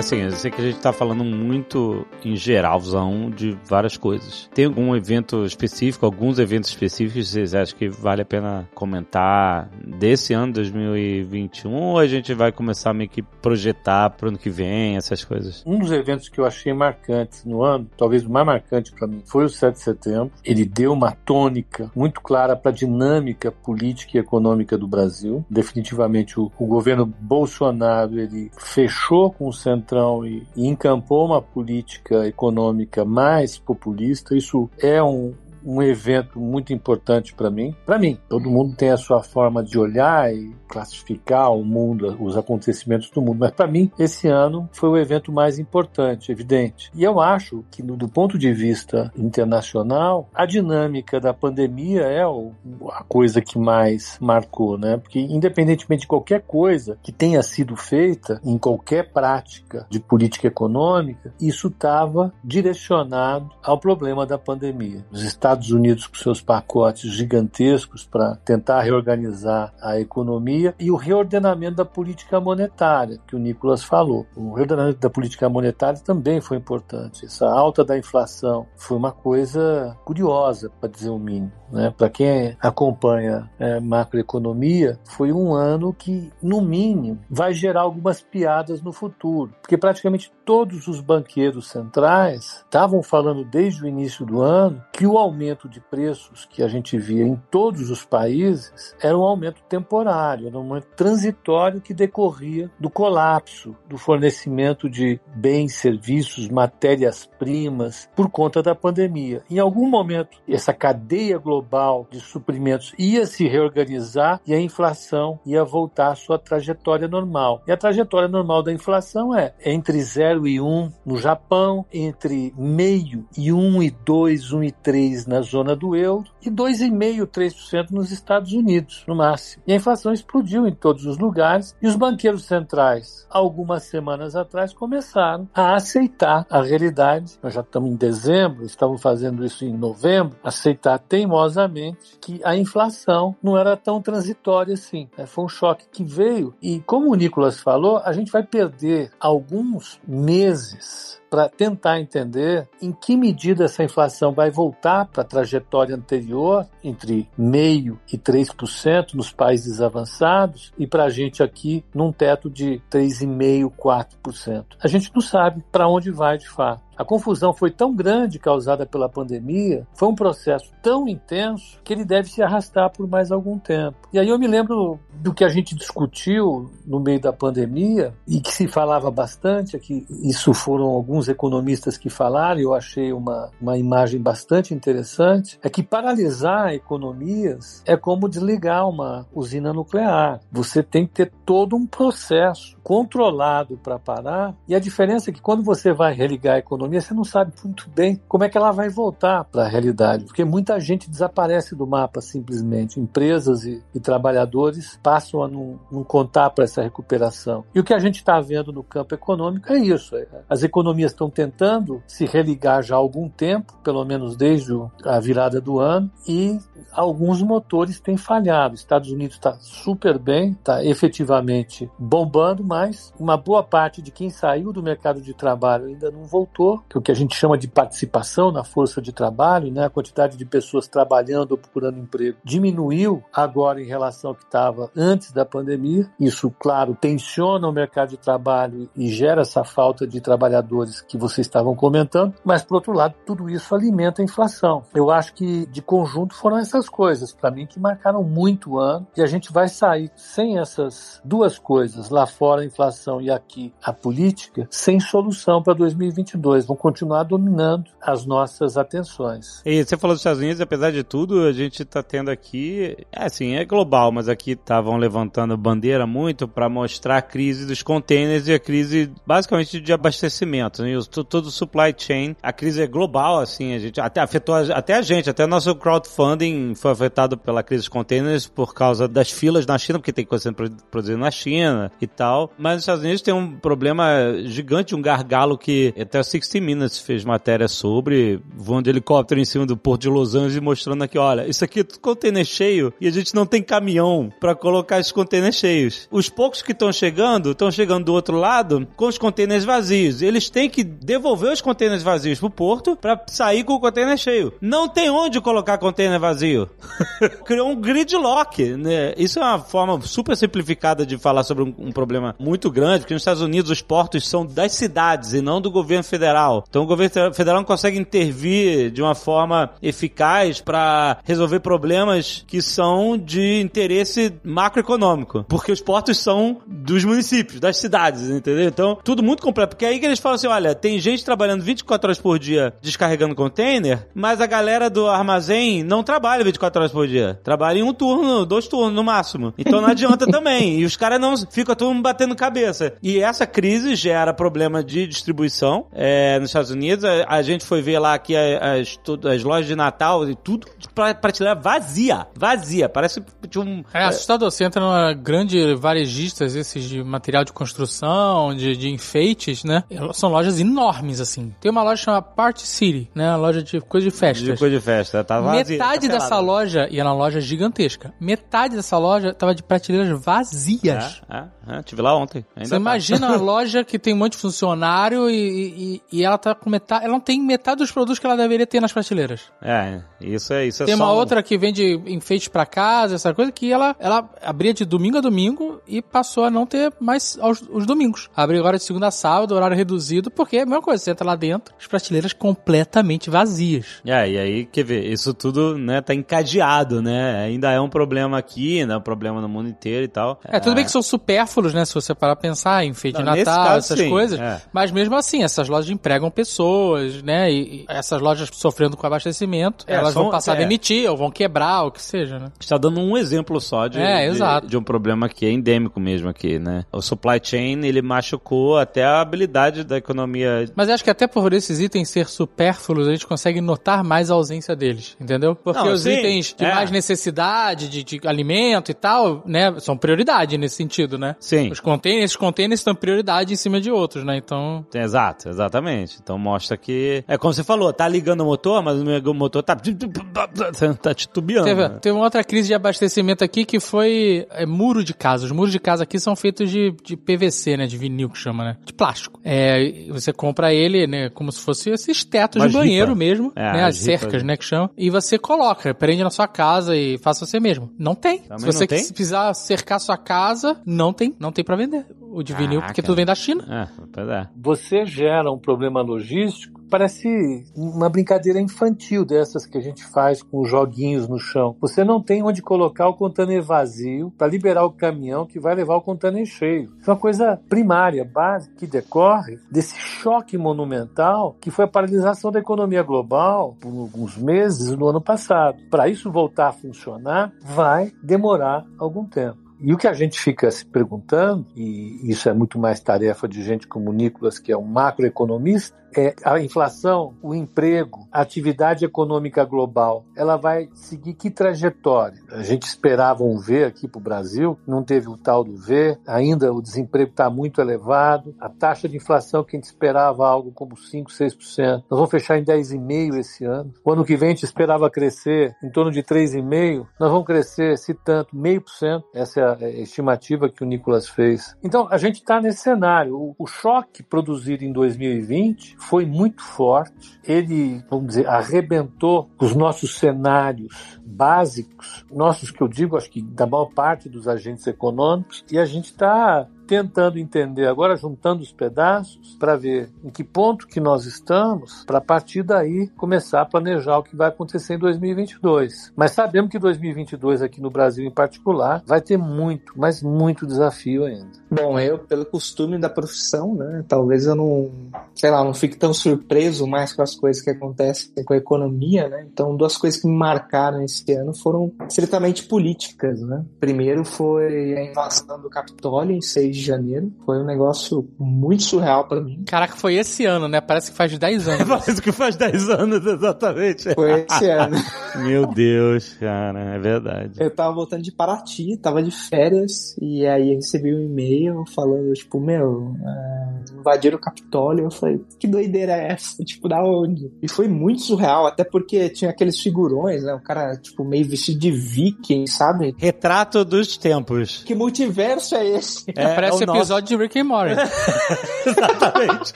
Assim, 0.00 0.22
eu 0.22 0.30
sei 0.30 0.50
que 0.50 0.62
a 0.62 0.64
gente 0.64 0.80
tá 0.80 0.94
falando 0.94 1.22
muito 1.22 2.06
em 2.24 2.34
geralzão 2.34 3.30
de 3.30 3.54
várias 3.68 3.98
coisas. 3.98 4.48
Tem 4.54 4.64
algum 4.64 4.96
evento 4.96 5.44
específico, 5.44 6.06
alguns 6.06 6.38
eventos 6.38 6.70
específicos 6.70 7.26
que 7.26 7.32
vocês 7.34 7.54
acham 7.54 7.78
que 7.78 7.86
vale 7.86 8.22
a 8.22 8.24
pena 8.24 8.66
comentar 8.74 9.68
desse 9.84 10.32
ano 10.32 10.54
2021 10.54 11.70
ou 11.70 11.98
a 11.98 12.06
gente 12.06 12.32
vai 12.32 12.50
começar 12.50 12.90
a 12.90 12.94
meio 12.94 13.10
que 13.10 13.20
projetar 13.20 14.08
pro 14.08 14.28
ano 14.28 14.38
que 14.38 14.48
vem, 14.48 14.96
essas 14.96 15.22
coisas? 15.22 15.62
Um 15.66 15.78
dos 15.78 15.92
eventos 15.92 16.30
que 16.30 16.40
eu 16.40 16.46
achei 16.46 16.72
marcantes 16.72 17.44
no 17.44 17.62
ano, 17.62 17.86
talvez 17.94 18.24
o 18.24 18.30
mais 18.30 18.46
marcante 18.46 18.92
para 18.92 19.06
mim, 19.06 19.22
foi 19.26 19.44
o 19.44 19.50
7 19.50 19.74
de 19.74 19.82
setembro. 19.82 20.32
Ele 20.42 20.64
deu 20.64 20.94
uma 20.94 21.12
tônica 21.12 21.92
muito 21.94 22.22
clara 22.22 22.56
para 22.56 22.70
a 22.70 22.74
dinâmica 22.74 23.52
política 23.52 24.16
e 24.16 24.20
econômica 24.20 24.78
do 24.78 24.88
Brasil. 24.88 25.44
Definitivamente 25.50 26.40
o, 26.40 26.50
o 26.58 26.64
governo 26.64 27.04
Bolsonaro 27.04 28.18
ele 28.18 28.50
fechou 28.56 29.30
com 29.30 29.46
o 29.46 29.52
Centrão 29.90 30.24
e, 30.24 30.46
e 30.56 30.68
encampou 30.68 31.26
uma 31.26 31.42
política 31.42 32.26
econômica 32.26 33.04
mais 33.04 33.58
populista. 33.58 34.36
Isso 34.36 34.70
é 34.78 35.02
um 35.02 35.34
um 35.64 35.82
evento 35.82 36.40
muito 36.40 36.72
importante 36.72 37.34
para 37.34 37.50
mim. 37.50 37.74
Para 37.86 37.98
mim, 37.98 38.18
todo 38.28 38.50
mundo 38.50 38.76
tem 38.76 38.90
a 38.90 38.96
sua 38.96 39.22
forma 39.22 39.62
de 39.62 39.78
olhar 39.78 40.32
e 40.32 40.54
classificar 40.68 41.52
o 41.52 41.64
mundo, 41.64 42.16
os 42.20 42.36
acontecimentos 42.36 43.10
do 43.10 43.20
mundo, 43.20 43.38
mas 43.40 43.50
para 43.50 43.66
mim 43.66 43.90
esse 43.98 44.28
ano 44.28 44.68
foi 44.72 44.88
o 44.88 44.96
evento 44.96 45.32
mais 45.32 45.58
importante, 45.58 46.30
evidente. 46.30 46.90
E 46.94 47.02
eu 47.02 47.20
acho 47.20 47.64
que 47.70 47.82
do 47.82 48.08
ponto 48.08 48.38
de 48.38 48.52
vista 48.52 49.12
internacional, 49.16 50.28
a 50.32 50.46
dinâmica 50.46 51.20
da 51.20 51.34
pandemia 51.34 52.02
é 52.02 52.22
a 52.22 53.04
coisa 53.04 53.40
que 53.40 53.58
mais 53.58 54.16
marcou, 54.20 54.78
né? 54.78 54.96
Porque 54.96 55.20
independentemente 55.20 56.00
de 56.00 56.06
qualquer 56.06 56.42
coisa 56.42 56.98
que 57.02 57.12
tenha 57.12 57.42
sido 57.42 57.76
feita 57.76 58.40
em 58.44 58.56
qualquer 58.56 59.12
prática 59.12 59.86
de 59.90 60.00
política 60.00 60.48
econômica, 60.48 61.32
isso 61.40 61.68
estava 61.68 62.32
direcionado 62.42 63.50
ao 63.62 63.78
problema 63.78 64.26
da 64.26 64.38
pandemia. 64.38 65.04
Os 65.10 65.22
Estados 65.22 65.49
Unidos 65.70 66.06
com 66.06 66.14
seus 66.16 66.40
pacotes 66.40 67.12
gigantescos 67.12 68.04
para 68.04 68.36
tentar 68.36 68.82
reorganizar 68.82 69.72
a 69.80 69.98
economia 69.98 70.74
e 70.78 70.90
o 70.90 70.96
reordenamento 70.96 71.76
da 71.76 71.84
política 71.84 72.40
monetária, 72.40 73.18
que 73.26 73.34
o 73.34 73.38
Nicolas 73.38 73.82
falou. 73.82 74.26
O 74.36 74.52
reordenamento 74.54 75.00
da 75.00 75.10
política 75.10 75.48
monetária 75.48 76.00
também 76.00 76.40
foi 76.40 76.56
importante. 76.56 77.24
Essa 77.26 77.48
alta 77.48 77.84
da 77.84 77.98
inflação 77.98 78.66
foi 78.76 78.96
uma 78.96 79.12
coisa 79.12 79.96
curiosa, 80.04 80.70
para 80.80 80.88
dizer 80.88 81.10
o 81.10 81.18
mínimo. 81.18 81.52
Né? 81.70 81.92
Para 81.96 82.10
quem 82.10 82.56
acompanha 82.60 83.48
é, 83.58 83.80
macroeconomia, 83.80 84.98
foi 85.04 85.32
um 85.32 85.54
ano 85.54 85.92
que, 85.92 86.30
no 86.42 86.60
mínimo, 86.60 87.20
vai 87.28 87.52
gerar 87.52 87.82
algumas 87.82 88.20
piadas 88.20 88.82
no 88.82 88.92
futuro, 88.92 89.52
porque 89.60 89.76
praticamente 89.76 90.32
todos 90.44 90.88
os 90.88 91.00
banqueiros 91.00 91.68
centrais 91.68 92.62
estavam 92.64 93.02
falando 93.02 93.44
desde 93.44 93.84
o 93.84 93.86
início 93.86 94.26
do 94.26 94.42
ano 94.42 94.82
que 94.92 95.06
o 95.06 95.16
aumento 95.16 95.39
de 95.40 95.80
preços 95.80 96.44
que 96.44 96.62
a 96.62 96.68
gente 96.68 96.98
via 96.98 97.24
em 97.24 97.34
todos 97.50 97.90
os 97.90 98.04
países 98.04 98.94
era 99.00 99.16
um 99.16 99.22
aumento 99.22 99.62
temporário, 99.62 100.48
era 100.48 100.56
um 100.56 100.60
aumento 100.60 100.88
transitório 100.94 101.80
que 101.80 101.94
decorria 101.94 102.70
do 102.78 102.90
colapso 102.90 103.74
do 103.88 103.96
fornecimento 103.96 104.88
de 104.88 105.18
bens, 105.34 105.76
serviços, 105.76 106.48
matérias-primas 106.48 108.08
por 108.14 108.28
conta 108.28 108.62
da 108.62 108.74
pandemia. 108.74 109.42
Em 109.50 109.58
algum 109.58 109.88
momento, 109.88 110.38
essa 110.46 110.74
cadeia 110.74 111.38
global 111.38 112.06
de 112.10 112.20
suprimentos 112.20 112.92
ia 112.98 113.24
se 113.24 113.48
reorganizar 113.48 114.42
e 114.46 114.52
a 114.52 114.60
inflação 114.60 115.40
ia 115.46 115.64
voltar 115.64 116.10
à 116.10 116.14
sua 116.14 116.38
trajetória 116.38 117.08
normal. 117.08 117.62
E 117.66 117.72
a 117.72 117.76
trajetória 117.78 118.28
normal 118.28 118.62
da 118.62 118.72
inflação 118.72 119.34
é 119.34 119.54
entre 119.64 120.02
0 120.02 120.46
e 120.46 120.60
1 120.60 120.92
no 121.06 121.16
Japão, 121.16 121.86
entre 121.90 122.52
meio 122.58 123.26
e 123.36 123.50
1 123.50 123.82
e 123.82 123.90
2, 123.90 124.52
1 124.52 124.64
e 124.64 124.70
3 124.70 125.29
na 125.30 125.40
zona 125.42 125.76
do 125.76 125.94
euro 125.94 126.24
e 126.42 126.50
2,5, 126.50 127.24
3% 127.26 127.90
nos 127.92 128.10
Estados 128.10 128.52
Unidos, 128.52 129.04
no 129.06 129.14
máximo. 129.14 129.62
E 129.64 129.72
a 129.72 129.76
inflação 129.76 130.12
explodiu 130.12 130.66
em 130.66 130.74
todos 130.74 131.06
os 131.06 131.18
lugares 131.18 131.76
e 131.80 131.86
os 131.86 131.94
banqueiros 131.94 132.44
centrais, 132.44 133.26
algumas 133.30 133.84
semanas 133.84 134.34
atrás, 134.34 134.72
começaram 134.72 135.48
a 135.54 135.76
aceitar 135.76 136.44
a 136.50 136.60
realidade. 136.60 137.38
Nós 137.40 137.54
já 137.54 137.60
estamos 137.60 137.90
em 137.90 137.96
dezembro, 137.96 138.64
estavam 138.64 138.98
fazendo 138.98 139.44
isso 139.44 139.64
em 139.64 139.72
novembro, 139.72 140.36
aceitar 140.42 140.98
teimosamente 140.98 142.18
que 142.20 142.40
a 142.44 142.56
inflação 142.56 143.36
não 143.40 143.56
era 143.56 143.76
tão 143.76 144.02
transitória 144.02 144.74
assim. 144.74 145.08
Né? 145.16 145.26
Foi 145.26 145.44
um 145.44 145.48
choque 145.48 145.86
que 145.92 146.02
veio 146.02 146.52
e, 146.60 146.80
como 146.80 147.12
o 147.12 147.14
Nicolas 147.14 147.60
falou, 147.60 147.98
a 147.98 148.12
gente 148.12 148.32
vai 148.32 148.42
perder 148.42 149.12
alguns 149.20 150.00
meses 150.06 151.19
para 151.30 151.48
tentar 151.48 152.00
entender 152.00 152.68
em 152.82 152.92
que 152.92 153.16
medida 153.16 153.64
essa 153.64 153.84
inflação 153.84 154.32
vai 154.32 154.50
voltar 154.50 155.06
para 155.06 155.22
a 155.22 155.24
trajetória 155.24 155.94
anterior, 155.94 156.66
entre 156.82 157.28
meio 157.38 157.98
e 158.12 158.18
3% 158.18 159.14
nos 159.14 159.32
países 159.32 159.80
avançados, 159.80 160.72
e 160.76 160.86
para 160.86 161.04
a 161.04 161.10
gente 161.10 161.42
aqui 161.42 161.84
num 161.94 162.12
teto 162.12 162.50
de 162.50 162.82
3,5%, 162.90 163.70
4%. 163.78 164.64
A 164.82 164.88
gente 164.88 165.10
não 165.14 165.20
sabe 165.20 165.64
para 165.70 165.88
onde 165.88 166.10
vai 166.10 166.36
de 166.36 166.48
fato. 166.48 166.82
A 167.00 167.04
confusão 167.04 167.54
foi 167.54 167.70
tão 167.70 167.94
grande 167.94 168.38
causada 168.38 168.84
pela 168.84 169.08
pandemia, 169.08 169.86
foi 169.94 170.06
um 170.06 170.14
processo 170.14 170.70
tão 170.82 171.08
intenso 171.08 171.80
que 171.82 171.94
ele 171.94 172.04
deve 172.04 172.28
se 172.28 172.42
arrastar 172.42 172.90
por 172.90 173.08
mais 173.08 173.32
algum 173.32 173.58
tempo. 173.58 173.96
E 174.12 174.18
aí 174.18 174.28
eu 174.28 174.38
me 174.38 174.46
lembro 174.46 175.00
do 175.14 175.32
que 175.32 175.42
a 175.42 175.48
gente 175.48 175.74
discutiu 175.74 176.70
no 176.84 177.00
meio 177.00 177.18
da 177.18 177.32
pandemia 177.32 178.12
e 178.28 178.38
que 178.38 178.52
se 178.52 178.68
falava 178.68 179.10
bastante, 179.10 179.76
aqui 179.76 180.04
isso 180.10 180.52
foram 180.52 180.88
alguns 180.88 181.26
economistas 181.26 181.96
que 181.96 182.10
falaram, 182.10 182.60
e 182.60 182.64
eu 182.64 182.74
achei 182.74 183.14
uma, 183.14 183.50
uma 183.58 183.78
imagem 183.78 184.20
bastante 184.20 184.74
interessante, 184.74 185.58
é 185.62 185.70
que 185.70 185.82
paralisar 185.82 186.74
economias 186.74 187.82
é 187.86 187.96
como 187.96 188.28
desligar 188.28 188.86
uma 188.86 189.26
usina 189.34 189.72
nuclear. 189.72 190.40
Você 190.52 190.82
tem 190.82 191.06
que 191.06 191.14
ter 191.14 191.32
todo 191.46 191.76
um 191.76 191.86
processo 191.86 192.76
controlado 192.82 193.78
para 193.82 193.98
parar, 193.98 194.54
e 194.68 194.74
a 194.74 194.78
diferença 194.78 195.30
é 195.30 195.32
que 195.32 195.40
quando 195.40 195.62
você 195.62 195.94
vai 195.94 196.12
religar 196.12 196.56
a 196.56 196.58
economia, 196.58 196.89
você 196.98 197.12
não 197.12 197.24
sabe 197.24 197.52
muito 197.62 197.90
bem 197.90 198.20
como 198.26 198.44
é 198.44 198.48
que 198.48 198.56
ela 198.56 198.72
vai 198.72 198.88
voltar 198.88 199.44
para 199.44 199.64
a 199.64 199.68
realidade, 199.68 200.24
porque 200.24 200.44
muita 200.44 200.80
gente 200.80 201.10
desaparece 201.10 201.74
do 201.74 201.86
mapa 201.86 202.20
simplesmente. 202.20 202.98
Empresas 202.98 203.64
e, 203.64 203.82
e 203.94 204.00
trabalhadores 204.00 204.98
passam 205.02 205.42
a 205.42 205.48
não, 205.48 205.78
não 205.90 206.02
contar 206.02 206.50
para 206.50 206.64
essa 206.64 206.82
recuperação. 206.82 207.64
E 207.74 207.80
o 207.80 207.84
que 207.84 207.94
a 207.94 207.98
gente 207.98 208.16
está 208.16 208.40
vendo 208.40 208.72
no 208.72 208.82
campo 208.82 209.14
econômico 209.14 209.72
é 209.72 209.78
isso. 209.78 210.16
É, 210.16 210.26
as 210.48 210.62
economias 210.62 211.12
estão 211.12 211.28
tentando 211.28 212.02
se 212.06 212.24
religar 212.24 212.82
já 212.82 212.94
há 212.94 212.98
algum 212.98 213.28
tempo, 213.28 213.74
pelo 213.82 214.04
menos 214.04 214.36
desde 214.36 214.72
a 215.04 215.18
virada 215.20 215.60
do 215.60 215.78
ano, 215.78 216.10
e 216.26 216.58
alguns 216.92 217.42
motores 217.42 218.00
têm 218.00 218.16
falhado. 218.16 218.74
Estados 218.74 219.10
Unidos 219.10 219.36
está 219.36 219.54
super 219.60 220.18
bem, 220.18 220.52
está 220.52 220.84
efetivamente 220.84 221.90
bombando, 221.98 222.62
mas 222.64 223.12
uma 223.18 223.36
boa 223.36 223.62
parte 223.62 224.00
de 224.00 224.10
quem 224.10 224.30
saiu 224.30 224.72
do 224.72 224.82
mercado 224.82 225.20
de 225.20 225.34
trabalho 225.34 225.86
ainda 225.86 226.10
não 226.10 226.24
voltou 226.24 226.69
que 226.78 226.96
é 226.96 226.98
o 226.98 227.02
que 227.02 227.12
a 227.12 227.14
gente 227.14 227.36
chama 227.36 227.56
de 227.56 227.68
participação 227.68 228.50
na 228.50 228.64
força 228.64 229.00
de 229.00 229.12
trabalho, 229.12 229.70
né? 229.72 229.86
a 229.86 229.90
quantidade 229.90 230.36
de 230.36 230.44
pessoas 230.44 230.88
trabalhando 230.88 231.52
ou 231.52 231.58
procurando 231.58 231.98
emprego 231.98 232.38
diminuiu 232.44 233.22
agora 233.32 233.80
em 233.80 233.86
relação 233.86 234.30
ao 234.30 234.34
que 234.34 234.44
estava 234.44 234.90
antes 234.96 235.32
da 235.32 235.44
pandemia. 235.44 236.10
Isso, 236.18 236.50
claro, 236.58 236.96
tensiona 237.00 237.68
o 237.68 237.72
mercado 237.72 238.10
de 238.10 238.16
trabalho 238.16 238.88
e 238.96 239.08
gera 239.08 239.42
essa 239.42 239.64
falta 239.64 240.06
de 240.06 240.20
trabalhadores 240.20 241.00
que 241.00 241.16
vocês 241.16 241.46
estavam 241.46 241.74
comentando, 241.74 242.34
mas, 242.44 242.62
por 242.62 242.76
outro 242.76 242.92
lado, 242.92 243.14
tudo 243.24 243.48
isso 243.48 243.74
alimenta 243.74 244.22
a 244.22 244.24
inflação. 244.24 244.84
Eu 244.94 245.10
acho 245.10 245.34
que, 245.34 245.66
de 245.66 245.82
conjunto, 245.82 246.34
foram 246.34 246.58
essas 246.58 246.88
coisas, 246.88 247.32
para 247.32 247.50
mim, 247.50 247.66
que 247.66 247.80
marcaram 247.80 248.22
muito 248.22 248.72
o 248.72 248.78
ano 248.78 249.06
e 249.16 249.22
a 249.22 249.26
gente 249.26 249.52
vai 249.52 249.68
sair 249.68 250.10
sem 250.16 250.58
essas 250.58 251.20
duas 251.24 251.58
coisas, 251.58 252.10
lá 252.10 252.26
fora 252.26 252.62
a 252.62 252.64
inflação 252.64 253.20
e 253.20 253.30
aqui 253.30 253.72
a 253.82 253.92
política, 253.92 254.66
sem 254.70 255.00
solução 255.00 255.62
para 255.62 255.74
2022 255.74 256.59
vão 256.66 256.76
continuar 256.76 257.24
dominando 257.24 257.90
as 258.00 258.24
nossas 258.24 258.76
atenções. 258.76 259.62
E 259.64 259.84
você 259.84 259.96
falou 259.96 260.14
dos 260.14 260.20
Estados 260.20 260.40
Unidos, 260.40 260.60
apesar 260.60 260.90
de 260.90 261.02
tudo, 261.02 261.44
a 261.44 261.52
gente 261.52 261.82
está 261.82 262.02
tendo 262.02 262.30
aqui, 262.30 262.96
é 263.12 263.24
assim, 263.24 263.54
é 263.54 263.64
global, 263.64 264.10
mas 264.10 264.28
aqui 264.28 264.52
estavam 264.52 264.96
levantando 264.96 265.56
bandeira 265.56 266.06
muito 266.06 266.48
para 266.48 266.68
mostrar 266.68 267.18
a 267.18 267.22
crise 267.22 267.66
dos 267.66 267.82
containers 267.82 268.48
e 268.48 268.54
a 268.54 268.58
crise 268.58 269.12
basicamente 269.26 269.80
de 269.80 269.92
abastecimento, 269.92 270.82
né? 270.82 270.98
todo 271.28 271.46
o 271.46 271.50
supply 271.50 271.94
chain, 271.96 272.36
a 272.42 272.52
crise 272.52 272.82
é 272.82 272.86
global, 272.86 273.38
assim, 273.38 273.74
a 273.74 273.78
gente 273.78 274.00
até 274.00 274.20
afetou 274.20 274.54
até 274.54 274.94
a 274.94 275.02
gente, 275.02 275.28
até 275.28 275.46
nosso 275.46 275.74
crowdfunding 275.74 276.74
foi 276.74 276.90
afetado 276.90 277.36
pela 277.36 277.62
crise 277.62 277.82
dos 277.82 277.88
containers 277.88 278.46
por 278.46 278.74
causa 278.74 279.06
das 279.06 279.30
filas 279.30 279.66
na 279.66 279.78
China, 279.78 279.98
porque 279.98 280.12
tem 280.12 280.24
coisa 280.24 280.44
sendo 280.44 280.56
produzida 280.90 281.18
na 281.18 281.30
China 281.30 281.90
e 282.00 282.06
tal, 282.06 282.50
mas 282.58 282.76
os 282.76 282.82
Estados 282.82 283.02
Unidos 283.02 283.22
tem 283.22 283.34
um 283.34 283.56
problema 283.58 284.06
gigante, 284.44 284.94
um 284.94 285.02
gargalo 285.02 285.58
que 285.58 285.94
até 286.00 286.18
o 286.18 286.24
60 286.50 286.60
Minas 286.60 286.98
fez 286.98 287.24
matéria 287.24 287.68
sobre, 287.68 288.40
voando 288.56 288.84
de 288.84 288.90
helicóptero 288.90 289.40
em 289.40 289.44
cima 289.44 289.64
do 289.64 289.76
porto 289.76 290.02
de 290.02 290.08
Los 290.08 290.34
Angeles 290.34 290.60
mostrando 290.60 291.04
aqui, 291.04 291.16
olha, 291.18 291.48
isso 291.48 291.64
aqui 291.64 291.80
é 291.80 291.84
tudo 291.84 292.00
container 292.00 292.44
cheio 292.44 292.92
e 293.00 293.06
a 293.06 293.10
gente 293.10 293.34
não 293.34 293.46
tem 293.46 293.62
caminhão 293.62 294.32
para 294.40 294.54
colocar 294.54 294.98
esses 294.98 295.12
containers 295.12 295.56
cheios. 295.56 296.08
Os 296.10 296.28
poucos 296.28 296.62
que 296.62 296.72
estão 296.72 296.90
chegando, 296.92 297.52
estão 297.52 297.70
chegando 297.70 298.06
do 298.06 298.12
outro 298.12 298.36
lado 298.36 298.88
com 298.96 299.06
os 299.06 299.18
containers 299.18 299.64
vazios. 299.64 300.22
Eles 300.22 300.50
têm 300.50 300.68
que 300.68 300.82
devolver 300.82 301.52
os 301.52 301.60
containers 301.60 302.02
vazios 302.02 302.40
pro 302.40 302.50
porto 302.50 302.96
para 302.96 303.22
sair 303.28 303.62
com 303.62 303.74
o 303.74 303.80
container 303.80 304.16
cheio. 304.16 304.52
Não 304.60 304.88
tem 304.88 305.10
onde 305.10 305.40
colocar 305.40 305.78
container 305.78 306.18
vazio. 306.18 306.68
Criou 307.44 307.68
um 307.68 307.76
gridlock, 307.76 308.64
né? 308.76 309.14
Isso 309.16 309.38
é 309.38 309.42
uma 309.42 309.58
forma 309.58 310.00
super 310.02 310.36
simplificada 310.36 311.04
de 311.06 311.18
falar 311.18 311.44
sobre 311.44 311.62
um, 311.62 311.74
um 311.78 311.92
problema 311.92 312.34
muito 312.38 312.70
grande, 312.70 313.00
porque 313.00 313.14
nos 313.14 313.20
Estados 313.20 313.42
Unidos 313.42 313.70
os 313.70 313.82
portos 313.82 314.28
são 314.28 314.44
das 314.44 314.72
cidades 314.72 315.34
e 315.34 315.40
não 315.40 315.60
do 315.60 315.70
governo 315.70 316.04
federal 316.04 316.39
federal. 316.40 316.64
Então 316.68 316.82
o 316.82 316.86
governo 316.86 317.34
federal 317.34 317.60
não 317.60 317.64
consegue 317.64 317.98
intervir 317.98 318.90
de 318.90 319.02
uma 319.02 319.14
forma 319.14 319.70
eficaz 319.82 320.60
para 320.60 321.18
resolver 321.24 321.60
problemas 321.60 322.44
que 322.46 322.62
são 322.62 323.18
de 323.18 323.60
interesse 323.60 324.32
macroeconômico, 324.42 325.44
porque 325.48 325.72
os 325.72 325.80
portos 325.80 326.18
são 326.18 326.58
dos 326.66 327.04
municípios, 327.04 327.60
das 327.60 327.76
cidades, 327.76 328.28
entendeu? 328.28 328.68
Então, 328.68 328.98
tudo 329.04 329.22
muito 329.22 329.42
complexo. 329.42 329.70
Porque 329.70 329.84
é 329.84 329.88
aí 329.88 329.98
que 329.98 330.06
eles 330.06 330.18
falam 330.18 330.36
assim, 330.36 330.46
olha, 330.46 330.74
tem 330.74 330.98
gente 330.98 331.24
trabalhando 331.24 331.62
24 331.62 332.08
horas 332.08 332.18
por 332.18 332.38
dia 332.38 332.72
descarregando 332.80 333.34
container, 333.34 334.06
mas 334.14 334.40
a 334.40 334.46
galera 334.46 334.88
do 334.88 335.06
armazém 335.06 335.82
não 335.82 336.02
trabalha 336.02 336.44
24 336.44 336.80
horas 336.80 336.92
por 336.92 337.06
dia. 337.06 337.38
Trabalha 337.42 337.78
em 337.78 337.82
um 337.82 337.92
turno, 337.92 338.46
dois 338.46 338.66
turnos 338.66 338.94
no 338.94 339.04
máximo. 339.04 339.52
Então 339.58 339.80
não 339.80 339.88
adianta 339.88 340.26
também. 340.30 340.80
E 340.80 340.84
os 340.84 340.96
caras 340.96 341.20
não 341.20 341.36
ficam 341.36 341.74
todo 341.74 341.92
mundo 341.92 342.02
batendo 342.02 342.34
cabeça. 342.34 342.94
E 343.02 343.20
essa 343.20 343.46
crise 343.46 343.94
gera 343.94 344.32
problema 344.32 344.82
de 344.82 345.06
distribuição. 345.06 345.86
É, 345.92 346.29
nos 346.38 346.50
Estados 346.50 346.70
Unidos, 346.70 347.04
a, 347.04 347.24
a, 347.26 347.42
gente 347.42 347.64
foi 347.64 347.82
ver 347.82 347.98
lá 347.98 348.14
aqui 348.14 348.34
as, 348.36 348.98
as 349.24 349.42
lojas 349.42 349.66
de 349.66 349.74
Natal 349.74 350.28
e 350.28 350.34
tudo 350.34 350.66
pra 350.94 351.14
prateleira 351.14 351.58
vazia. 351.58 352.26
Vazia. 352.34 352.88
Parece 352.88 353.22
tipo 353.48 353.60
um. 353.60 353.84
É 353.92 354.04
assustador. 354.04 354.50
Você 354.50 354.64
entra 354.64 354.80
numa 354.80 355.12
grande 355.12 355.74
varejistas, 355.74 356.54
esses 356.54 356.88
de 356.88 357.02
material 357.02 357.44
de 357.44 357.52
construção, 357.52 358.54
de, 358.54 358.76
de 358.76 358.90
enfeites, 358.90 359.64
né? 359.64 359.84
São 360.12 360.30
lojas 360.30 360.60
enormes, 360.60 361.20
assim. 361.20 361.54
Tem 361.60 361.70
uma 361.70 361.82
loja 361.82 362.02
chamada 362.02 362.22
Party 362.22 362.66
City, 362.66 363.10
né? 363.14 363.28
Uma 363.30 363.36
loja 363.36 363.62
de 363.62 363.80
coisa 363.80 364.08
de 364.08 364.16
festa. 364.16 364.44
De 364.44 364.56
coisa 364.56 364.76
de 364.76 364.82
festa. 364.82 365.24
Tá 365.24 365.40
vazia. 365.40 365.78
Metade 365.78 366.08
tá 366.08 366.14
dessa 366.14 366.38
loja, 366.38 366.88
e 366.90 366.98
era 366.98 367.08
uma 367.08 367.16
loja 367.16 367.40
gigantesca, 367.40 368.12
metade 368.20 368.76
dessa 368.76 368.98
loja 368.98 369.32
tava 369.32 369.54
de 369.54 369.62
prateleiras 369.62 370.08
vazias. 370.22 371.22
É, 371.28 371.36
é, 371.36 371.78
é. 371.78 371.82
Tive 371.82 372.02
lá 372.02 372.16
ontem. 372.16 372.44
Você 372.56 372.70
tá. 372.70 372.76
imagina 372.76 373.28
uma 373.28 373.36
loja 373.36 373.84
que 373.84 373.98
tem 373.98 374.14
um 374.14 374.16
monte 374.16 374.32
de 374.32 374.38
funcionário 374.38 375.28
e, 375.30 376.00
e, 376.10 376.19
e 376.19 376.19
ela 376.24 376.38
tá 376.38 376.54
com 376.54 376.68
metade. 376.70 377.04
Ela 377.04 377.12
não 377.12 377.20
tem 377.20 377.40
metade 377.40 377.78
dos 377.78 377.90
produtos 377.90 378.18
que 378.18 378.26
ela 378.26 378.36
deveria 378.36 378.66
ter 378.66 378.80
nas 378.80 378.92
prateleiras. 378.92 379.42
É, 379.62 380.00
isso 380.20 380.52
é 380.52 380.66
isso 380.66 380.82
é 380.82 380.86
Tem 380.86 380.94
uma 380.94 381.12
outra 381.12 381.42
que 381.42 381.56
vende 381.58 382.00
enfeites 382.06 382.48
para 382.48 382.66
casa, 382.66 383.14
essa 383.14 383.32
coisa, 383.34 383.52
que 383.52 383.72
ela, 383.72 383.94
ela 383.98 384.28
abria 384.42 384.72
de 384.72 384.84
domingo 384.84 385.18
a 385.18 385.20
domingo 385.20 385.80
e 385.86 386.00
passou 386.02 386.44
a 386.44 386.50
não 386.50 386.66
ter 386.66 386.92
mais 387.00 387.38
aos, 387.40 387.62
os 387.70 387.86
domingos. 387.86 388.28
Abre 388.36 388.58
agora 388.58 388.76
de 388.76 388.84
segunda 388.84 389.08
a 389.08 389.10
sábado, 389.10 389.54
horário 389.54 389.76
reduzido, 389.76 390.30
porque 390.30 390.58
é 390.58 390.62
a 390.62 390.66
mesma 390.66 390.82
coisa, 390.82 391.02
você 391.02 391.10
entra 391.10 391.26
lá 391.26 391.36
dentro, 391.36 391.74
as 391.78 391.86
prateleiras 391.86 392.32
completamente 392.32 393.30
vazias. 393.30 394.00
É, 394.04 394.28
e 394.28 394.38
aí, 394.38 394.66
quer 394.66 394.84
ver, 394.84 395.04
isso 395.10 395.34
tudo, 395.34 395.76
né, 395.76 396.00
tá 396.00 396.14
encadeado, 396.14 397.02
né? 397.02 397.44
Ainda 397.44 397.70
é 397.70 397.80
um 397.80 397.88
problema 397.88 398.38
aqui, 398.38 398.84
né? 398.84 398.96
Um 398.96 399.00
problema 399.00 399.40
no 399.40 399.48
mundo 399.48 399.68
inteiro 399.68 400.04
e 400.04 400.08
tal. 400.08 400.40
É, 400.44 400.60
tudo 400.60 400.74
bem 400.74 400.84
que 400.84 400.90
são 400.90 401.02
supérfluos, 401.02 401.74
né? 401.74 401.84
Se 401.84 401.94
você 401.94 402.14
parar 402.14 402.36
pra 402.36 402.42
pensar, 402.42 402.84
enfeite 402.84 403.18
de 403.18 403.24
Não, 403.24 403.32
nesse 403.32 403.46
Natal, 403.46 403.64
caso, 403.64 403.78
essas 403.78 403.98
sim, 403.98 404.08
coisas. 404.10 404.38
é. 404.38 404.60
Mas 404.72 404.90
mesmo 404.90 405.14
assim, 405.16 405.42
essas 405.42 405.68
lojas 405.68 405.90
empregam 406.10 406.30
pessoas, 406.30 407.22
né? 407.22 407.50
E, 407.52 407.60
e 407.82 407.84
essas 407.88 408.20
lojas 408.20 408.48
sofrendo 408.52 408.96
com 408.96 409.06
abastecimento, 409.06 409.84
É, 409.86 409.94
elas 409.94 410.12
são- 410.12 410.22
vão 410.24 410.30
passar 410.32 410.52
a 410.52 410.56
é. 410.56 410.58
demitir 410.58 411.08
ou 411.08 411.16
vão 411.16 411.30
quebrar, 411.30 411.84
o 411.84 411.92
que 411.92 412.02
seja, 412.02 412.38
né? 412.38 412.50
está 412.58 412.76
dando 412.76 413.00
um 413.00 413.16
exemplo 413.16 413.60
só 413.60 413.86
de, 413.86 413.98
É, 414.00 414.22
de, 414.28 414.34
exato. 414.34 414.66
de 414.66 414.76
um 414.76 414.82
problema 414.82 415.28
que 415.28 415.46
é 415.46 415.50
endêmico 415.50 416.00
mesmo 416.00 416.28
aqui, 416.28 416.58
né? 416.58 416.84
O 416.92 417.00
supply 417.00 417.40
chain, 417.42 417.84
ele 417.84 418.02
machucou 418.02 418.76
até 418.78 419.04
a 419.04 419.20
habilidade 419.20 419.84
da 419.84 419.96
economia. 419.96 420.64
Mas 420.74 420.88
acho 420.90 421.04
que 421.04 421.10
até 421.10 421.26
por 421.26 421.52
esses 421.52 421.80
itens 421.80 422.08
ser 422.08 422.26
supérfluos, 422.28 423.06
a 423.08 423.12
gente 423.12 423.26
consegue 423.26 423.60
notar 423.60 424.02
mais 424.02 424.30
a 424.30 424.34
ausência 424.34 424.74
deles, 424.74 425.16
entendeu? 425.20 425.54
Porque 425.54 425.78
Não, 425.80 425.92
os 425.92 426.02
sim, 426.02 426.10
itens 426.12 426.54
de 426.56 426.64
é. 426.64 426.74
mais 426.74 426.90
necessidade, 426.90 427.88
de, 427.88 428.02
de 428.04 428.20
alimento 428.26 428.90
e 428.90 428.94
tal, 428.94 429.42
né, 429.46 429.74
são 429.78 429.96
prioridade 429.96 430.56
nesse 430.58 430.76
sentido, 430.76 431.18
né? 431.18 431.36
Sim. 431.38 431.70
Os 431.70 431.80
containers, 431.80 432.24
esses 432.24 432.36
containers 432.36 432.80
são 432.80 432.94
prioridade 432.94 433.52
em 433.52 433.56
cima 433.56 433.80
de 433.80 433.90
outros, 433.90 434.24
né? 434.24 434.36
Então, 434.36 434.84
Exato, 434.94 435.48
exatamente. 435.48 435.99
Então 436.22 436.38
mostra 436.38 436.76
que. 436.76 437.24
É 437.28 437.36
como 437.38 437.52
você 437.52 437.64
falou, 437.64 437.92
tá 437.92 438.06
ligando 438.08 438.40
o 438.42 438.44
motor, 438.46 438.82
mas 438.82 439.00
o 439.00 439.34
motor 439.34 439.62
tá. 439.62 439.76
tá 441.00 441.14
titubeando. 441.14 441.64
Teve, 441.64 441.88
né? 441.88 441.98
teve 442.00 442.14
uma 442.16 442.24
outra 442.24 442.42
crise 442.44 442.68
de 442.68 442.74
abastecimento 442.74 443.42
aqui 443.44 443.64
que 443.64 443.80
foi 443.80 444.46
é, 444.50 444.66
muro 444.66 445.02
de 445.04 445.14
casa. 445.14 445.44
Os 445.44 445.52
muros 445.52 445.72
de 445.72 445.78
casa 445.78 446.02
aqui 446.04 446.18
são 446.18 446.34
feitos 446.36 446.70
de, 446.70 446.92
de 447.04 447.16
PVC, 447.16 447.76
né? 447.76 447.86
De 447.86 447.96
vinil 447.96 448.28
que 448.30 448.38
chama, 448.38 448.64
né? 448.64 448.76
De 448.84 448.92
plástico. 448.92 449.40
É, 449.44 450.06
você 450.10 450.32
compra 450.32 450.72
ele, 450.72 451.06
né? 451.06 451.28
Como 451.30 451.50
se 451.52 451.60
fosse 451.60 451.90
esses 451.90 452.24
tetos 452.24 452.62
de 452.62 452.68
banheiro 452.72 453.08
ripa. 453.12 453.18
mesmo, 453.18 453.52
É, 453.56 453.72
né? 453.72 453.84
As 453.84 453.96
cercas, 453.96 454.42
né? 454.42 454.48
né? 454.52 454.56
Que 454.56 454.64
chama. 454.64 454.90
E 454.96 455.10
você 455.10 455.38
coloca, 455.38 455.92
prende 455.94 456.22
na 456.22 456.30
sua 456.30 456.48
casa 456.48 456.96
e 456.96 457.18
faça 457.18 457.46
você 457.46 457.58
mesmo. 457.60 457.90
Não 457.98 458.14
tem. 458.14 458.38
Também 458.40 458.58
se 458.58 458.66
você 458.66 458.80
não 458.80 458.86
tem? 458.86 459.06
precisar 459.06 459.54
cercar 459.54 460.00
sua 460.00 460.16
casa, 460.16 460.80
não 460.84 461.12
tem. 461.12 461.34
Não 461.38 461.52
tem 461.52 461.64
pra 461.64 461.76
vender. 461.76 462.06
O 462.32 462.42
de 462.44 462.54
vinil, 462.54 462.78
Ah, 462.78 462.82
porque 462.86 463.02
cara. 463.02 463.06
tudo 463.06 463.16
vem 463.16 463.26
da 463.26 463.34
China. 463.34 463.64
É, 463.68 464.04
pois 464.12 464.28
é. 464.28 464.48
Você 464.56 465.04
gera 465.04 465.50
um 465.50 465.58
problema 465.58 465.79
logístico 465.88 466.80
parece 466.90 467.64
uma 467.76 468.08
brincadeira 468.10 468.60
infantil 468.60 469.24
dessas 469.24 469.64
que 469.64 469.78
a 469.78 469.80
gente 469.80 470.04
faz 470.04 470.42
com 470.42 470.64
joguinhos 470.64 471.28
no 471.28 471.38
chão. 471.38 471.76
Você 471.80 472.02
não 472.02 472.20
tem 472.20 472.42
onde 472.42 472.60
colocar 472.60 473.08
o 473.08 473.14
container 473.14 473.62
vazio 473.62 474.32
para 474.36 474.48
liberar 474.48 474.84
o 474.84 474.90
caminhão 474.90 475.46
que 475.46 475.60
vai 475.60 475.74
levar 475.74 475.94
o 475.94 476.02
container 476.02 476.44
cheio. 476.44 476.90
Isso 477.00 477.08
é 477.08 477.14
uma 477.14 477.20
coisa 477.20 477.60
primária, 477.68 478.24
básica, 478.24 478.74
que 478.76 478.86
decorre 478.86 479.58
desse 479.70 479.96
choque 479.96 480.58
monumental 480.58 481.56
que 481.60 481.70
foi 481.70 481.84
a 481.84 481.88
paralisação 481.88 482.50
da 482.50 482.58
economia 482.58 483.02
global 483.02 483.76
por 483.80 483.88
alguns 483.88 484.36
meses 484.36 484.90
no 484.96 485.06
ano 485.06 485.20
passado. 485.20 485.78
Para 485.90 486.08
isso 486.08 486.30
voltar 486.30 486.68
a 486.68 486.72
funcionar, 486.72 487.52
vai 487.62 488.12
demorar 488.22 488.84
algum 488.98 489.24
tempo. 489.24 489.69
E 489.82 489.94
o 489.94 489.96
que 489.96 490.06
a 490.06 490.12
gente 490.12 490.38
fica 490.38 490.70
se 490.70 490.84
perguntando, 490.84 491.66
e 491.74 492.30
isso 492.30 492.48
é 492.48 492.52
muito 492.52 492.78
mais 492.78 493.00
tarefa 493.00 493.48
de 493.48 493.62
gente 493.62 493.86
como 493.86 494.12
Nicolas, 494.12 494.58
que 494.58 494.70
é 494.70 494.76
um 494.76 494.84
macroeconomista, 494.84 495.96
é 496.16 496.34
a 496.44 496.60
inflação, 496.60 497.34
o 497.42 497.54
emprego, 497.54 498.26
a 498.30 498.40
atividade 498.40 499.04
econômica 499.04 499.64
global, 499.64 500.24
ela 500.36 500.56
vai 500.56 500.88
seguir 500.92 501.34
que 501.34 501.50
trajetória? 501.50 502.42
A 502.50 502.62
gente 502.62 502.84
esperava 502.84 503.42
um 503.42 503.58
V 503.58 503.84
aqui 503.84 504.08
para 504.08 504.18
o 504.18 504.22
Brasil, 504.22 504.78
não 504.86 505.02
teve 505.02 505.28
o 505.28 505.36
tal 505.36 505.64
do 505.64 505.76
V, 505.76 506.18
ainda 506.26 506.72
o 506.72 506.82
desemprego 506.82 507.30
está 507.30 507.48
muito 507.48 507.80
elevado, 507.80 508.54
a 508.60 508.68
taxa 508.68 509.08
de 509.08 509.16
inflação 509.16 509.64
que 509.64 509.76
a 509.76 509.78
gente 509.78 509.86
esperava 509.86 510.46
algo 510.46 510.72
como 510.72 510.96
5, 510.96 511.30
6%, 511.30 512.04
nós 512.10 512.18
vamos 512.18 512.30
fechar 512.30 512.58
em 512.58 512.64
10,5% 512.64 513.38
esse 513.38 513.64
ano. 513.64 513.92
O 514.04 514.12
ano 514.12 514.24
que 514.24 514.36
vem 514.36 514.48
a 514.48 514.52
gente 514.52 514.64
esperava 514.64 515.10
crescer 515.10 515.74
em 515.82 515.90
torno 515.90 516.10
de 516.10 516.22
3,5%, 516.22 517.06
nós 517.18 517.30
vamos 517.30 517.46
crescer, 517.46 517.96
se 517.96 518.14
tanto, 518.14 518.56
0,5%, 518.56 519.22
essa 519.34 519.60
é 519.60 519.70
é 519.80 519.86
a 519.86 519.90
estimativa 520.00 520.68
que 520.68 520.82
o 520.82 520.86
Nicolas 520.86 521.28
fez. 521.28 521.76
Então, 521.82 522.08
a 522.10 522.16
gente 522.16 522.36
está 522.36 522.60
nesse 522.60 522.80
cenário. 522.80 523.54
O 523.58 523.66
choque 523.66 524.22
produzido 524.22 524.84
em 524.84 524.92
2020 524.92 525.96
foi 526.00 526.24
muito 526.26 526.62
forte. 526.62 527.38
Ele, 527.44 528.02
vamos 528.10 528.28
dizer, 528.28 528.48
arrebentou 528.48 529.50
os 529.58 529.74
nossos 529.74 530.18
cenários 530.18 531.18
básicos, 531.24 532.24
nossos 532.30 532.70
que 532.70 532.82
eu 532.82 532.88
digo, 532.88 533.16
acho 533.16 533.30
que 533.30 533.40
da 533.40 533.66
maior 533.66 533.86
parte 533.86 534.28
dos 534.28 534.48
agentes 534.48 534.86
econômicos, 534.86 535.64
e 535.70 535.78
a 535.78 535.84
gente 535.84 536.06
está 536.06 536.66
tentando 536.90 537.38
entender 537.38 537.86
agora, 537.86 538.16
juntando 538.16 538.64
os 538.64 538.72
pedaços, 538.72 539.56
para 539.60 539.76
ver 539.76 540.10
em 540.24 540.28
que 540.28 540.42
ponto 540.42 540.88
que 540.88 540.98
nós 540.98 541.24
estamos, 541.24 542.04
para 542.04 542.18
a 542.18 542.20
partir 542.20 542.64
daí 542.64 543.06
começar 543.16 543.60
a 543.60 543.64
planejar 543.64 544.18
o 544.18 544.24
que 544.24 544.34
vai 544.34 544.48
acontecer 544.48 544.94
em 544.94 544.98
2022. 544.98 546.12
Mas 546.16 546.32
sabemos 546.32 546.68
que 546.68 546.80
2022 546.80 547.62
aqui 547.62 547.80
no 547.80 547.90
Brasil 547.90 548.26
em 548.26 548.30
particular 548.30 549.04
vai 549.06 549.20
ter 549.20 549.36
muito, 549.36 549.92
mas 549.94 550.20
muito 550.20 550.66
desafio 550.66 551.26
ainda. 551.26 551.52
Bom, 551.70 551.96
eu, 552.00 552.18
pelo 552.18 552.44
costume 552.44 552.98
da 552.98 553.08
profissão, 553.08 553.76
né, 553.76 554.04
talvez 554.08 554.46
eu 554.46 554.56
não, 554.56 554.90
sei 555.32 555.48
lá, 555.48 555.62
não 555.62 555.72
fique 555.72 555.96
tão 555.96 556.12
surpreso 556.12 556.88
mais 556.88 557.12
com 557.12 557.22
as 557.22 557.36
coisas 557.36 557.62
que 557.62 557.70
acontecem 557.70 558.32
com 558.44 558.52
a 558.52 558.56
economia, 558.56 559.28
né? 559.28 559.46
Então, 559.52 559.76
duas 559.76 559.96
coisas 559.96 560.20
que 560.20 560.26
me 560.26 560.36
marcaram 560.36 561.00
esse 561.04 561.32
ano 561.34 561.54
foram 561.54 561.92
estritamente 562.08 562.64
políticas, 562.64 563.40
né? 563.42 563.64
Primeiro 563.78 564.24
foi 564.24 564.98
a 564.98 565.04
invasão 565.04 565.60
do 565.60 565.70
Capitólio 565.70 566.34
em 566.34 566.40
6 566.40 566.79
de 566.80 566.86
janeiro. 566.86 567.32
Foi 567.44 567.58
um 567.58 567.64
negócio 567.64 568.28
muito 568.38 568.82
surreal 568.82 569.26
para 569.28 569.40
mim. 569.40 569.62
Caraca, 569.66 569.96
foi 569.96 570.14
esse 570.14 570.44
ano, 570.44 570.68
né? 570.68 570.80
Parece 570.80 571.10
que 571.10 571.16
faz 571.16 571.38
10 571.38 571.68
anos. 571.68 571.88
Parece 571.88 572.22
que 572.22 572.32
faz 572.32 572.56
10 572.56 572.90
anos, 572.90 573.26
exatamente. 573.26 574.14
Foi 574.14 574.46
esse 574.48 574.68
ano. 574.70 574.96
Meu 575.36 575.66
Deus, 575.66 576.34
cara, 576.34 576.80
é 576.96 576.98
verdade. 576.98 577.52
Eu 577.58 577.70
tava 577.70 577.94
voltando 577.94 578.22
de 578.22 578.32
Paraty, 578.32 578.96
tava 578.96 579.22
de 579.22 579.30
férias, 579.30 580.16
e 580.20 580.46
aí 580.46 580.70
eu 580.70 580.76
recebi 580.76 581.14
um 581.14 581.20
e-mail 581.20 581.84
falando, 581.94 582.32
tipo, 582.34 582.60
meu, 582.60 583.14
é, 583.22 583.98
invadiram 583.98 584.36
o 584.36 584.40
Capitólio. 584.40 585.04
Eu 585.04 585.10
falei, 585.10 585.40
que 585.58 585.66
doideira 585.66 586.12
é 586.12 586.32
essa? 586.32 586.64
Tipo, 586.70 586.88
da 586.88 587.02
onde? 587.02 587.50
E 587.60 587.68
foi 587.68 587.88
muito 587.88 588.22
surreal, 588.22 588.66
até 588.66 588.84
porque 588.84 589.28
tinha 589.28 589.50
aqueles 589.50 589.80
figurões, 589.80 590.44
né? 590.44 590.54
O 590.54 590.60
cara, 590.60 590.96
tipo, 590.96 591.24
meio 591.24 591.44
vestido 591.44 591.80
de 591.80 591.90
viking, 591.90 592.66
sabe? 592.66 593.14
Retrato 593.18 593.84
dos 593.84 594.16
tempos. 594.16 594.82
Que 594.84 594.94
multiverso 594.94 595.74
é 595.74 595.86
esse? 595.88 596.24
É, 596.36 596.54
Parece 596.70 596.82
é 596.82 596.84
o 596.84 596.86
nosso. 596.86 596.98
episódio 597.00 597.28
de 597.28 597.36
Rick 597.42 597.58
and 597.58 597.64
Morty. 597.64 597.94
Exatamente. 598.86 599.74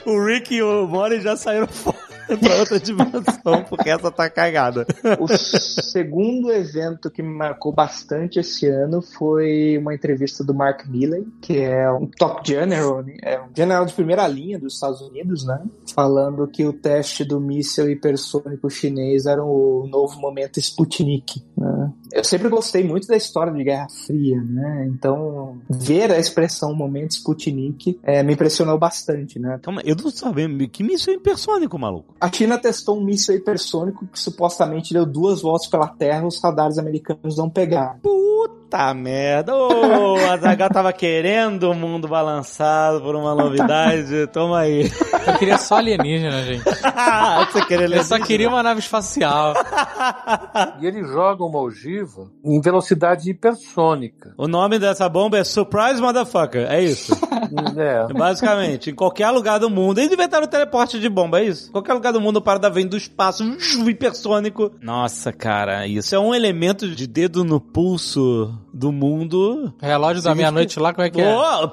O 0.05 0.25
Rick 0.25 0.55
e 0.55 0.61
o 0.63 0.87
Morty 0.87 1.21
já 1.21 1.35
saíram 1.37 1.67
fora 1.67 2.04
pra 2.39 2.55
outra 2.59 2.79
dimensão, 2.79 3.63
porque 3.69 3.89
essa 3.89 4.11
tá 4.11 4.29
cagada. 4.29 4.85
O 5.19 5.27
segundo 5.27 6.51
evento 6.51 7.09
que 7.09 7.21
me 7.21 7.33
marcou 7.33 7.71
bastante 7.71 8.39
esse 8.39 8.67
ano 8.67 9.01
foi 9.01 9.77
uma 9.77 9.93
entrevista 9.93 10.43
do 10.43 10.53
Mark 10.53 10.85
Milley, 10.87 11.25
que 11.41 11.59
é 11.59 11.91
um 11.91 12.07
top 12.07 12.41
general, 12.47 13.03
né? 13.03 13.15
é 13.21 13.39
um 13.39 13.49
general 13.55 13.85
de 13.85 13.93
primeira 13.93 14.27
linha 14.27 14.59
dos 14.59 14.73
Estados 14.73 15.01
Unidos, 15.01 15.45
né? 15.45 15.61
Falando 15.93 16.47
que 16.47 16.65
o 16.65 16.73
teste 16.73 17.23
do 17.23 17.39
míssil 17.39 17.89
hipersônico 17.89 18.69
chinês 18.69 19.25
era 19.25 19.43
o 19.43 19.87
novo 19.87 20.19
momento 20.19 20.59
Sputnik. 20.59 21.43
Né? 21.57 21.91
Eu 22.11 22.23
sempre 22.23 22.49
gostei 22.49 22.83
muito 22.83 23.07
da 23.07 23.15
história 23.15 23.51
de 23.53 23.63
Guerra 23.63 23.87
Fria, 23.89 24.41
né? 24.41 24.87
Então, 24.89 25.59
ver 25.69 26.11
a 26.11 26.19
expressão 26.19 26.73
momento 26.73 27.11
Sputnik 27.11 27.99
é, 28.03 28.23
me 28.23 28.33
impressionou 28.33 28.77
bastante, 28.77 29.39
né? 29.39 29.59
Calma, 29.61 29.81
eu 29.83 29.95
não 29.95 30.09
sabia. 30.09 30.45
Que 30.67 30.83
míssil 30.83 31.13
hipersônico, 31.13 31.77
maluco? 31.77 32.14
A 32.19 32.31
China 32.31 32.57
testou 32.57 32.97
um 32.97 33.03
míssil 33.03 33.35
hipersônico 33.35 34.07
que 34.07 34.19
supostamente 34.19 34.93
deu 34.93 35.05
duas 35.05 35.41
voltas 35.41 35.67
pela 35.67 35.87
Terra, 35.87 36.25
os 36.25 36.41
radares 36.41 36.77
americanos 36.77 37.37
não 37.37 37.49
pegaram. 37.49 37.99
Puta 37.99 38.64
merda. 38.93 39.55
Ô, 39.55 40.15
a 40.17 40.37
Zagal 40.37 40.69
tava 40.69 40.91
querendo 40.91 41.71
o 41.71 41.73
mundo 41.73 42.07
balançado 42.07 43.01
por 43.01 43.15
uma 43.15 43.33
novidade. 43.33 44.27
Toma 44.33 44.59
aí. 44.59 44.91
Eu 45.27 45.37
queria 45.37 45.57
só 45.57 45.77
alienígena, 45.77 46.43
gente. 46.43 46.63
Você 47.51 47.65
queria 47.65 47.87
ler 47.87 47.97
Eu 47.99 48.03
só 48.03 48.19
queria 48.19 48.49
uma 48.49 48.61
nave 48.61 48.79
espacial. 48.79 49.53
E 50.81 50.85
ele 50.85 51.03
joga 51.03 51.43
uma 51.43 51.59
ogiva 51.59 52.29
em 52.43 52.59
velocidade 52.61 53.29
hipersônica. 53.29 54.33
O 54.37 54.47
nome 54.47 54.79
dessa 54.79 55.07
bomba 55.07 55.37
é 55.37 55.43
Surprise 55.43 56.01
Motherfucker. 56.01 56.69
É 56.69 56.83
isso. 56.83 57.15
É. 57.77 58.11
Basicamente, 58.13 58.89
em 58.89 58.95
qualquer 58.95 59.29
lugar 59.29 59.59
do 59.59 59.69
mundo. 59.69 59.99
Eles 59.99 60.11
inventaram 60.11 60.45
o 60.45 60.49
teleporte 60.49 60.99
de 60.99 61.07
bomba, 61.07 61.39
é 61.39 61.45
isso? 61.45 61.71
Qualquer 61.71 61.93
lugar 61.93 62.11
do 62.11 62.19
mundo, 62.19 62.39
a 62.39 62.41
parada 62.41 62.69
vem 62.69 62.87
do 62.87 62.97
espaço 62.97 63.43
hipersônico. 63.87 64.71
Nossa, 64.81 65.31
cara, 65.31 65.85
isso 65.85 66.15
é 66.15 66.19
um 66.19 66.33
elemento 66.33 66.87
de 66.87 67.07
dedo 67.07 67.43
no 67.43 67.59
pulso 67.59 68.54
do 68.73 68.91
mundo. 68.91 69.73
Relógio 69.81 70.21
da 70.21 70.35
meia-noite 70.35 70.79
lá, 70.79 70.93
como 70.93 71.05
é 71.05 71.09
que 71.09 71.21
é? 71.21 71.35
Oh, 71.35 71.71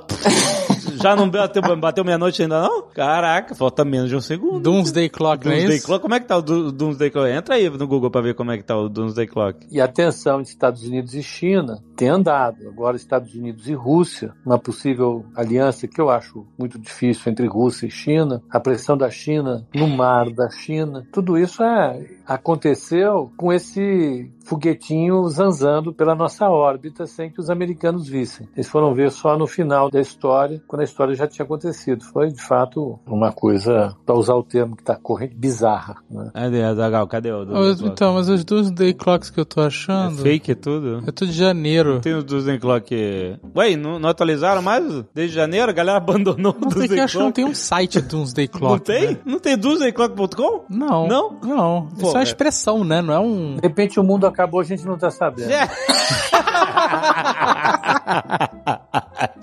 Já 1.03 1.17
não 1.17 1.29
bateu, 1.29 1.63
bateu 1.77 2.05
meia-noite 2.05 2.43
ainda 2.43 2.63
não? 2.63 2.83
Caraca, 2.89 3.55
falta 3.55 3.85
menos 3.85 4.09
de 4.09 4.17
um 4.17 4.21
segundo. 4.21 4.61
Doomsday 4.61 5.09
Clock, 5.09 5.45
não 5.45 5.53
é 5.53 5.57
Doomsday 5.57 5.77
isso? 5.79 5.87
Clock, 5.87 6.03
como 6.03 6.15
é 6.15 6.21
que 6.21 6.27
tá 6.27 6.37
o 6.37 6.43
Do- 6.43 6.71
Doomsday 6.73 7.11
Clock? 7.11 7.29
Entra 7.31 7.55
aí 7.57 7.69
no 7.69 7.87
Google 7.87 8.11
pra 8.11 8.21
ver 8.21 8.35
como 8.35 8.51
é 8.53 8.57
que 8.59 8.63
tá 8.65 8.77
o 8.79 8.89
Doomsday 8.89 9.27
Clock. 9.27 9.67
E 9.71 9.81
a 9.81 9.89
tensão 9.89 10.41
de 10.41 10.49
Estados 10.49 10.85
Unidos 10.85 11.15
e 11.15 11.23
China 11.23 11.83
tem 11.97 12.09
andado. 12.09 12.69
Agora, 12.69 12.97
Estados 12.97 13.35
Unidos 13.35 13.69
e 13.69 13.75
Rússia, 13.75 14.33
uma 14.47 14.59
possível 14.59 15.25
aliança 15.35 15.87
que 15.89 16.01
eu 16.01 16.09
acho 16.11 16.47
muito 16.59 16.79
difícil 16.79 17.31
entre 17.33 17.47
Rússia 17.47 17.87
e 17.87 17.91
China, 17.91 18.43
a 18.51 18.61
pressão 18.61 18.97
da 18.97 19.11
China 19.11 19.67
no 19.75 19.89
mar 19.89 20.31
da 20.31 20.49
China, 20.51 21.07
tudo 21.13 21.37
isso 21.39 21.63
é, 21.63 22.07
aconteceu 22.27 23.33
com 23.37 23.53
esse 23.53 24.31
foguetinho 24.45 25.27
zanzando 25.29 25.93
pela 25.93 26.15
nossa 26.15 26.49
órbita 26.49 27.07
sem 27.07 27.31
que 27.31 27.41
os 27.41 27.49
americanos 27.49 28.09
vissem. 28.09 28.49
Eles 28.55 28.69
foram 28.69 28.93
ver 28.95 29.11
só 29.11 29.37
no 29.39 29.47
final 29.47 29.91
da 29.91 30.01
história, 30.01 30.61
quando 30.67 30.81
a 30.83 30.85
história 30.93 31.15
já 31.15 31.27
tinha 31.27 31.45
acontecido. 31.45 32.05
Foi, 32.05 32.29
de 32.31 32.41
fato, 32.43 32.99
uma 33.07 33.33
coisa, 33.33 33.97
para 34.05 34.15
usar 34.15 34.35
o 34.35 34.43
termo 34.43 34.77
que 34.77 34.83
está 34.83 34.95
corrente, 34.97 35.35
bizarra. 35.35 35.97
Né? 36.11 36.31
Cadê, 36.35 36.63
Azaghal? 36.63 37.07
Cadê 37.07 37.33
o 37.33 37.41
Os- 37.43 37.79
Clock? 37.81 37.85
Então, 37.93 38.15
mas 38.15 38.29
os 38.29 38.45
Doomsday 38.45 38.95
Clocks 38.95 39.31
que 39.31 39.41
eu 39.41 39.45
tô 39.45 39.63
É 39.63 39.67
achando... 39.67 40.19
fake 40.23 40.53
é 40.53 40.55
tudo? 40.55 40.99
É 41.07 41.11
tudo 41.13 41.31
de 41.31 41.37
janeiro. 41.39 42.01
Tem 42.01 42.15
o 42.15 42.23
Doomsday 42.23 42.59
Clock... 42.59 42.95
Ué, 43.57 43.77
não, 43.77 43.99
não 43.99 44.09
atualizaram 44.09 44.61
mais 44.63 44.85
desde 45.15 45.35
janeiro? 45.35 45.71
A 45.71 45.75
galera 45.75 45.97
abandonou 46.03 46.53
o 46.53 46.61
Não 46.61 46.71
sei 46.71 46.89
Doomsday 46.89 46.89
que 46.89 46.95
eu 47.01 47.05
acho 47.05 47.13
que 47.13 47.19
não 47.19 47.25
Clock. 47.27 47.35
tem 47.37 47.45
um 47.47 47.55
site 47.55 48.01
Doomsday 48.01 48.49
Clock. 48.49 48.73
Não 48.73 48.79
tem? 48.79 49.09
né? 49.13 49.19
Não 49.25 49.39
tem 49.39 49.57
doomsdayclock.com? 49.57 50.65
Não. 50.69 51.07
Não? 51.09 51.37
Não. 51.43 51.87
Pô, 51.99 52.07
Isso 52.07 52.07
é 52.09 52.11
uma 52.13 52.21
é. 52.21 52.23
expressão, 52.25 52.85
né? 52.85 53.01
Não 53.03 53.15
é 53.15 53.19
um... 53.19 53.57
De 53.57 53.63
repente 53.63 53.99
o 53.99 54.05
mundo 54.05 54.27
acabou, 54.27 54.61
a 54.61 54.65
gente 54.65 54.85
não 54.85 54.95
está 54.95 55.11
sabendo. 55.11 55.51
É. 55.53 55.69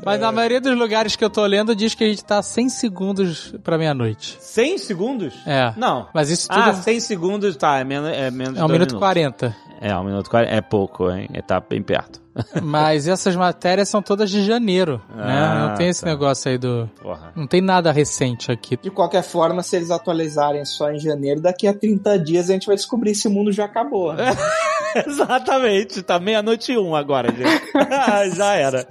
Mas 0.10 0.20
na 0.20 0.32
maioria 0.32 0.60
dos 0.60 0.76
lugares 0.76 1.16
que 1.16 1.24
eu 1.24 1.30
tô 1.30 1.46
lendo 1.46 1.76
diz 1.76 1.94
que 1.94 2.04
a 2.04 2.08
gente 2.08 2.26
tá 2.26 2.42
100 2.42 2.70
segundos 2.70 3.54
pra 3.64 3.78
meia-noite. 3.78 4.38
100 4.40 4.78
segundos? 4.80 5.36
É. 5.46 5.72
Não. 5.78 6.08
Mas 6.14 6.30
isso 6.32 6.48
tudo 6.48 6.60
Ah, 6.62 6.74
100 6.74 7.00
segundos, 7.00 7.56
tá, 7.56 7.78
é 7.78 7.84
menos, 7.84 8.10
é 8.10 8.32
menos 8.32 8.58
é 8.58 8.64
um 8.64 8.68
dois 8.68 8.72
minuto 8.80 8.92
e 8.92 8.94
minutos. 8.94 8.98
40. 8.98 9.56
É, 9.82 9.96
um 9.98 10.04
minuto 10.04 10.28
e 10.28 10.30
40. 10.30 10.54
É 10.54 10.62
pouco, 10.62 11.10
hein? 11.10 11.30
É, 11.34 11.42
tá 11.42 11.60
bem 11.60 11.82
perto. 11.82 12.22
Mas 12.62 13.08
essas 13.08 13.36
matérias 13.36 13.90
são 13.90 14.02
todas 14.02 14.30
de 14.30 14.44
janeiro, 14.44 15.02
né? 15.14 15.24
Ah, 15.40 15.68
Não 15.70 15.76
tem 15.76 15.90
esse 15.90 16.02
tá. 16.02 16.08
negócio 16.08 16.52
aí 16.52 16.58
do... 16.58 16.90
Porra. 17.02 17.32
Não 17.36 17.48
tem 17.48 17.62
nada 17.62 17.92
recente 17.92 18.52
aqui. 18.52 18.78
De 18.78 18.92
qualquer 18.92 19.24
forma, 19.24 19.64
se 19.64 19.76
eles 19.78 19.90
atualizarem 19.92 20.64
só 20.66 20.92
em 20.92 21.00
janeiro, 21.00 21.42
daqui 21.42 21.68
a 21.68 21.74
30 21.74 22.20
dias 22.20 22.50
a 22.50 22.54
gente 22.54 22.68
vai 22.68 22.76
descobrir 22.76 23.16
se 23.16 23.28
o 23.28 23.32
mundo 23.32 23.52
já 23.52 23.66
acabou. 23.66 24.14
Exatamente, 25.06 26.02
tá 26.02 26.20
meia-noite 26.20 26.72
e 26.72 26.78
um 26.78 26.96
agora, 26.96 27.30
gente. 27.32 27.64
Já 28.36 28.56
era. 28.56 28.84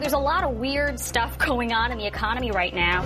There's 0.00 0.12
a 0.12 0.18
lot 0.18 0.44
of 0.44 0.58
weird 0.58 0.98
stuff 0.98 1.38
going 1.38 1.72
on 1.72 1.92
in 1.92 1.98
the 1.98 2.08
economy 2.08 2.50
right 2.50 2.74
now. 2.74 3.02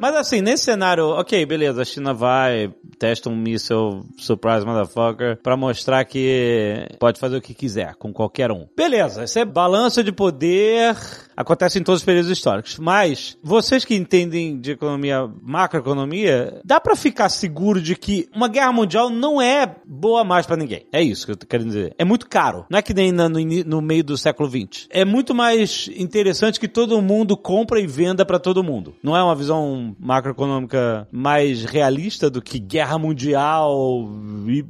Mas 0.00 0.16
assim, 0.16 0.40
nesse 0.40 0.64
cenário, 0.64 1.08
ok, 1.08 1.44
beleza, 1.44 1.82
a 1.82 1.84
China 1.84 2.14
vai, 2.14 2.72
testa 2.98 3.28
um 3.28 3.36
míssil 3.36 4.02
surprise 4.16 4.64
motherfucker 4.64 5.38
pra 5.42 5.58
mostrar 5.58 6.02
que 6.06 6.86
pode 6.98 7.20
fazer 7.20 7.36
o 7.36 7.40
que 7.40 7.52
quiser 7.52 7.94
com 7.96 8.10
qualquer 8.10 8.50
um. 8.50 8.66
Beleza, 8.74 9.24
isso 9.24 9.38
é 9.38 9.44
balanço 9.44 10.02
de 10.02 10.10
poder, 10.10 10.96
acontece 11.36 11.78
em 11.78 11.82
todos 11.82 12.00
os 12.00 12.04
períodos 12.04 12.30
históricos. 12.30 12.78
Mas, 12.78 13.36
vocês 13.42 13.84
que 13.84 13.94
entendem 13.94 14.58
de 14.58 14.72
economia, 14.72 15.28
macroeconomia, 15.42 16.60
dá 16.64 16.80
pra 16.80 16.96
ficar 16.96 17.28
seguro 17.28 17.80
de 17.80 17.94
que 17.94 18.26
uma 18.34 18.48
guerra 18.48 18.72
mundial 18.72 19.10
não 19.10 19.40
é 19.40 19.76
boa 19.84 20.24
mais 20.24 20.46
pra 20.46 20.56
ninguém. 20.56 20.86
É 20.90 21.02
isso 21.02 21.26
que 21.26 21.32
eu 21.32 21.36
tô 21.36 21.46
querendo 21.46 21.68
dizer. 21.68 21.94
É 21.98 22.06
muito 22.06 22.26
caro. 22.26 22.64
Não 22.70 22.78
é 22.78 22.82
que 22.82 22.94
nem 22.94 23.12
no, 23.12 23.28
no 23.28 23.82
meio 23.82 24.02
do 24.02 24.16
século 24.16 24.48
XX. 24.48 24.86
É 24.88 25.04
muito 25.04 25.34
mais 25.34 25.90
interessante 25.94 26.58
que 26.58 26.68
todo 26.68 27.02
mundo 27.02 27.36
compra 27.36 27.78
e 27.78 27.86
venda 27.86 28.24
pra 28.24 28.38
todo 28.38 28.64
mundo. 28.64 28.94
Não 29.02 29.14
é 29.14 29.22
uma 29.22 29.34
visão 29.34 29.89
macroeconômica 29.98 31.06
mais 31.10 31.64
realista 31.64 32.30
do 32.30 32.40
que 32.42 32.58
guerra 32.58 32.98
mundial, 32.98 34.08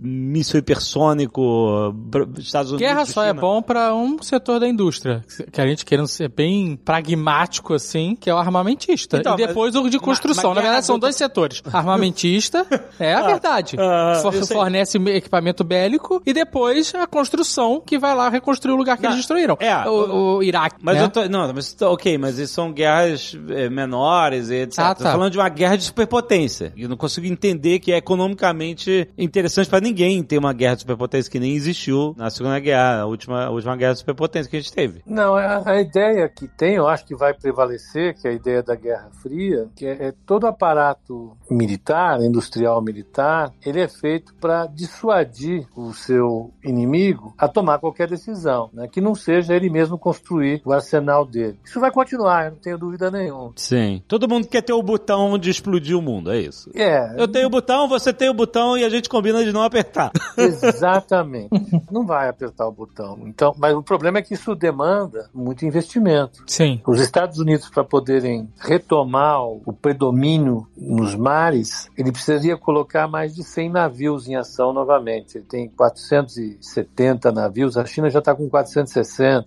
míssil 0.01 0.61
hipersônico, 0.61 1.95
Estados 2.39 2.73
Unidos. 2.73 2.87
Guerra 2.89 3.05
só 3.07 3.25
é 3.25 3.33
bom 3.33 3.61
pra 3.63 3.95
um 3.95 4.21
setor 4.23 4.61
da 4.61 4.69
indústria. 4.69 5.25
Que 5.53 5.61
a 5.61 5.67
gente 5.67 5.85
querendo 5.85 6.09
ser 6.09 6.29
bem 6.29 6.77
pragmático, 6.77 7.75
assim, 7.75 8.15
que 8.15 8.29
é 8.31 8.35
o 8.35 8.39
armamentista. 8.39 9.19
Então, 9.19 9.35
e 9.35 9.47
depois 9.47 9.75
o 9.75 9.89
de 9.89 9.99
construção. 9.99 10.51
mas 10.51 10.57
Na 10.57 10.63
verdade, 10.63 10.87
são 10.87 10.99
dois 10.99 11.17
setores. 11.17 11.63
Armamentista, 11.73 12.67
é 12.99 13.15
a 13.15 13.23
verdade. 13.23 13.77
ah, 13.79 14.21
For- 14.23 14.47
fornece 14.47 14.99
equipamento 14.99 15.65
bélico 15.65 16.23
e 16.25 16.33
depois 16.33 16.95
a 16.95 17.07
construção 17.07 17.81
que 17.85 17.99
vai 17.99 18.15
lá 18.15 18.29
reconstruir 18.29 18.73
o 18.73 18.77
lugar 18.77 18.97
que 18.97 19.03
Não, 19.03 19.11
eles 19.11 19.19
destruíram. 19.19 19.57
é, 19.61 19.89
o, 19.89 20.37
o 20.37 20.43
Iraque. 20.43 20.77
Mas 20.83 20.97
né? 20.97 21.05
eu 21.05 21.09
tô. 21.09 21.29
Não, 21.29 21.53
mas 21.53 21.77
ok, 21.81 22.19
mas 22.19 22.51
são 22.51 22.73
guerras 22.73 23.37
é, 23.51 23.69
menores 23.69 24.51
e 24.51 24.57
etc. 24.63 24.79
Ah, 24.79 24.95
Tô 24.95 25.10
tá. 25.11 25.19
falando 25.19 25.33
de 25.33 25.39
uma 25.39 25.49
guerra 25.49 25.77
de 25.77 25.85
superpotência. 25.85 26.73
Eu 26.77 26.89
não 26.89 26.97
consigo 26.97 27.27
entender 27.27 27.79
que 27.79 27.93
é 27.93 27.97
economicamente 27.97 29.09
interessante 29.17 29.69
pra 29.69 29.81
ninguém 29.81 30.23
ter 30.23 30.39
uma 30.39 30.53
guerra 30.53 30.75
de 30.75 30.81
superpotência 30.81 31.31
que 31.31 31.39
nem 31.39 31.55
existiu 31.55 32.15
na 32.17 32.31
Segunda 32.31 32.59
Guerra, 32.59 33.01
a 33.01 33.07
última, 33.07 33.45
a 33.45 33.51
última 33.51 33.77
guerra 33.77 33.93
de 33.93 33.99
superpotência 34.01 34.51
que 34.51 34.57
a 34.57 34.61
gente 34.61 34.73
teve. 34.73 35.03
Não, 35.07 35.35
a, 35.35 35.71
a 35.71 35.81
ideia 35.81 36.29
que 36.29 36.47
tem, 36.49 36.75
eu 36.75 36.89
acho 36.89 37.05
que 37.05 37.15
vai 37.15 37.35
prevalecer, 37.35 38.15
que 38.21 38.27
é 38.27 38.31
a 38.31 38.35
ideia 38.35 38.63
da 38.63 38.75
Guerra 38.75 39.11
Fria, 39.23 39.69
que 39.75 39.87
é, 39.87 40.09
é 40.09 40.15
todo 40.27 40.45
o 40.45 40.47
aparato 40.47 41.37
militar, 41.51 42.21
industrial 42.21 42.83
militar, 42.83 43.53
ele 43.65 43.81
é 43.81 43.89
feito 43.89 44.35
para 44.35 44.67
dissuadir 44.67 45.67
o 45.77 45.93
seu 45.93 46.53
inimigo 46.65 47.35
a 47.37 47.49
tomar 47.49 47.79
qualquer 47.79 48.09
decisão, 48.09 48.71
né? 48.73 48.89
que 48.89 49.01
não 49.01 49.15
seja 49.15 49.55
ele 49.55 49.71
mesmo 49.71 49.99
construir 49.99 50.63
o 50.65 50.73
arsenal 50.73 51.25
dele. 51.25 51.59
Isso 51.65 51.81
vai 51.81 51.91
continuar, 51.91 52.47
eu 52.47 52.51
não 52.53 52.59
tenho 52.59 52.79
dúvida 52.79 53.11
nenhuma. 53.11 53.53
Sim. 53.57 54.03
Todo 54.07 54.29
mundo 54.29 54.47
quer 54.47 54.63
ter 54.63 54.73
o 54.73 54.83
botão 55.01 55.39
de 55.39 55.51
explodir 55.51 55.97
o 55.97 56.03
mundo, 56.03 56.31
é 56.31 56.41
isso. 56.41 56.71
É, 56.75 57.15
Eu 57.17 57.27
tenho 57.27 57.47
o 57.47 57.51
botão, 57.51 57.89
você 57.89 58.13
tem 58.13 58.29
o 58.29 58.35
botão 58.35 58.77
e 58.77 58.85
a 58.85 58.89
gente 58.89 59.09
combina 59.09 59.43
de 59.45 59.53
não 59.53 59.63
apertar. 59.63 60.13
exatamente. 60.37 61.49
não 61.91 62.05
vai 62.07 62.29
apertar 62.29 62.67
o 62.67 62.73
botão. 62.73 63.19
Então, 63.25 63.55
mas 63.59 63.75
o 63.75 63.83
problema 63.83 64.19
é 64.19 64.23
que 64.23 64.35
isso 64.35 64.55
demanda 64.55 65.29
muito 65.35 65.65
investimento. 65.65 66.43
Sim. 66.47 66.81
Os 66.87 67.01
Estados 67.01 67.39
Unidos, 67.39 67.69
para 67.69 67.83
poderem 67.83 68.49
retomar 68.59 69.43
o 69.45 69.73
predomínio 69.73 70.67
nos 70.77 71.15
mares, 71.15 71.89
ele 71.97 72.13
precisaria 72.13 72.57
colocar 72.57 73.09
mais 73.09 73.35
de 73.35 73.43
100 73.43 73.71
navios 73.71 74.29
em 74.29 74.37
ação 74.37 74.73
novamente. 74.73 75.39
Ele 75.39 75.45
tem 75.45 75.69
470 75.69 77.33
navios, 77.33 77.77
a 77.77 77.85
China 77.85 78.11
já 78.11 78.19
está 78.19 78.35
com 78.35 78.49
460. 78.49 79.47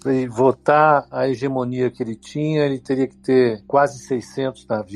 Para 0.00 0.14
ele 0.14 0.28
votar 0.28 1.06
a 1.10 1.28
hegemonia 1.28 1.90
que 1.90 2.02
ele 2.02 2.14
tinha, 2.14 2.64
ele 2.64 2.78
teria 2.78 3.06
que 3.06 3.16
ter 3.16 3.62
quase 3.66 3.98
600 3.98 4.66
navios. 4.66 4.93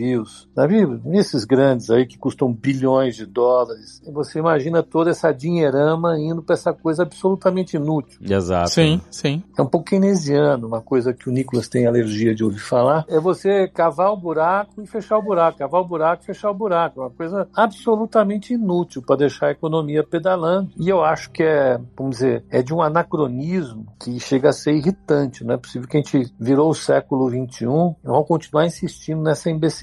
Navios, 0.56 1.00
esses 1.12 1.44
grandes 1.44 1.90
aí 1.90 2.06
que 2.06 2.18
custam 2.18 2.52
bilhões 2.52 3.16
de 3.16 3.26
dólares. 3.26 4.02
E 4.06 4.10
você 4.10 4.38
imagina 4.38 4.82
toda 4.82 5.10
essa 5.10 5.32
dinheirama 5.32 6.18
indo 6.18 6.42
para 6.42 6.54
essa 6.54 6.72
coisa 6.72 7.02
absolutamente 7.02 7.76
inútil. 7.76 8.20
Exato. 8.22 8.70
Sim, 8.70 9.00
sim. 9.10 9.42
É 9.56 9.62
um 9.62 9.66
pouco 9.66 9.86
keynesiano, 9.86 10.66
uma 10.66 10.80
coisa 10.80 11.12
que 11.12 11.28
o 11.28 11.32
Nicolas 11.32 11.68
tem 11.68 11.86
alergia 11.86 12.34
de 12.34 12.44
ouvir 12.44 12.60
falar. 12.60 13.04
É 13.08 13.18
você 13.18 13.68
cavar 13.68 14.12
o 14.12 14.16
buraco 14.16 14.82
e 14.82 14.86
fechar 14.86 15.18
o 15.18 15.22
buraco, 15.22 15.58
cavar 15.58 15.80
o 15.80 15.84
buraco 15.84 16.22
e 16.22 16.26
fechar 16.26 16.50
o 16.50 16.54
buraco. 16.54 17.00
É 17.00 17.04
uma 17.04 17.10
coisa 17.10 17.48
absolutamente 17.54 18.54
inútil 18.54 19.02
para 19.02 19.16
deixar 19.16 19.48
a 19.48 19.52
economia 19.52 20.04
pedalando. 20.04 20.70
E 20.76 20.88
eu 20.88 21.02
acho 21.02 21.30
que 21.30 21.42
é, 21.42 21.80
vamos 21.96 22.16
dizer, 22.16 22.44
é 22.50 22.62
de 22.62 22.74
um 22.74 22.82
anacronismo 22.82 23.86
que 24.00 24.18
chega 24.20 24.50
a 24.50 24.52
ser 24.52 24.72
irritante. 24.72 25.44
Não 25.44 25.54
é 25.54 25.56
possível 25.56 25.88
que 25.88 25.96
a 25.96 26.00
gente 26.00 26.32
virou 26.38 26.70
o 26.70 26.74
século 26.74 27.28
XXI 27.28 27.64
e 27.64 28.06
vamos 28.06 28.28
continuar 28.28 28.66
insistindo 28.66 29.22
nessa 29.22 29.50
imbecilidade 29.50 29.77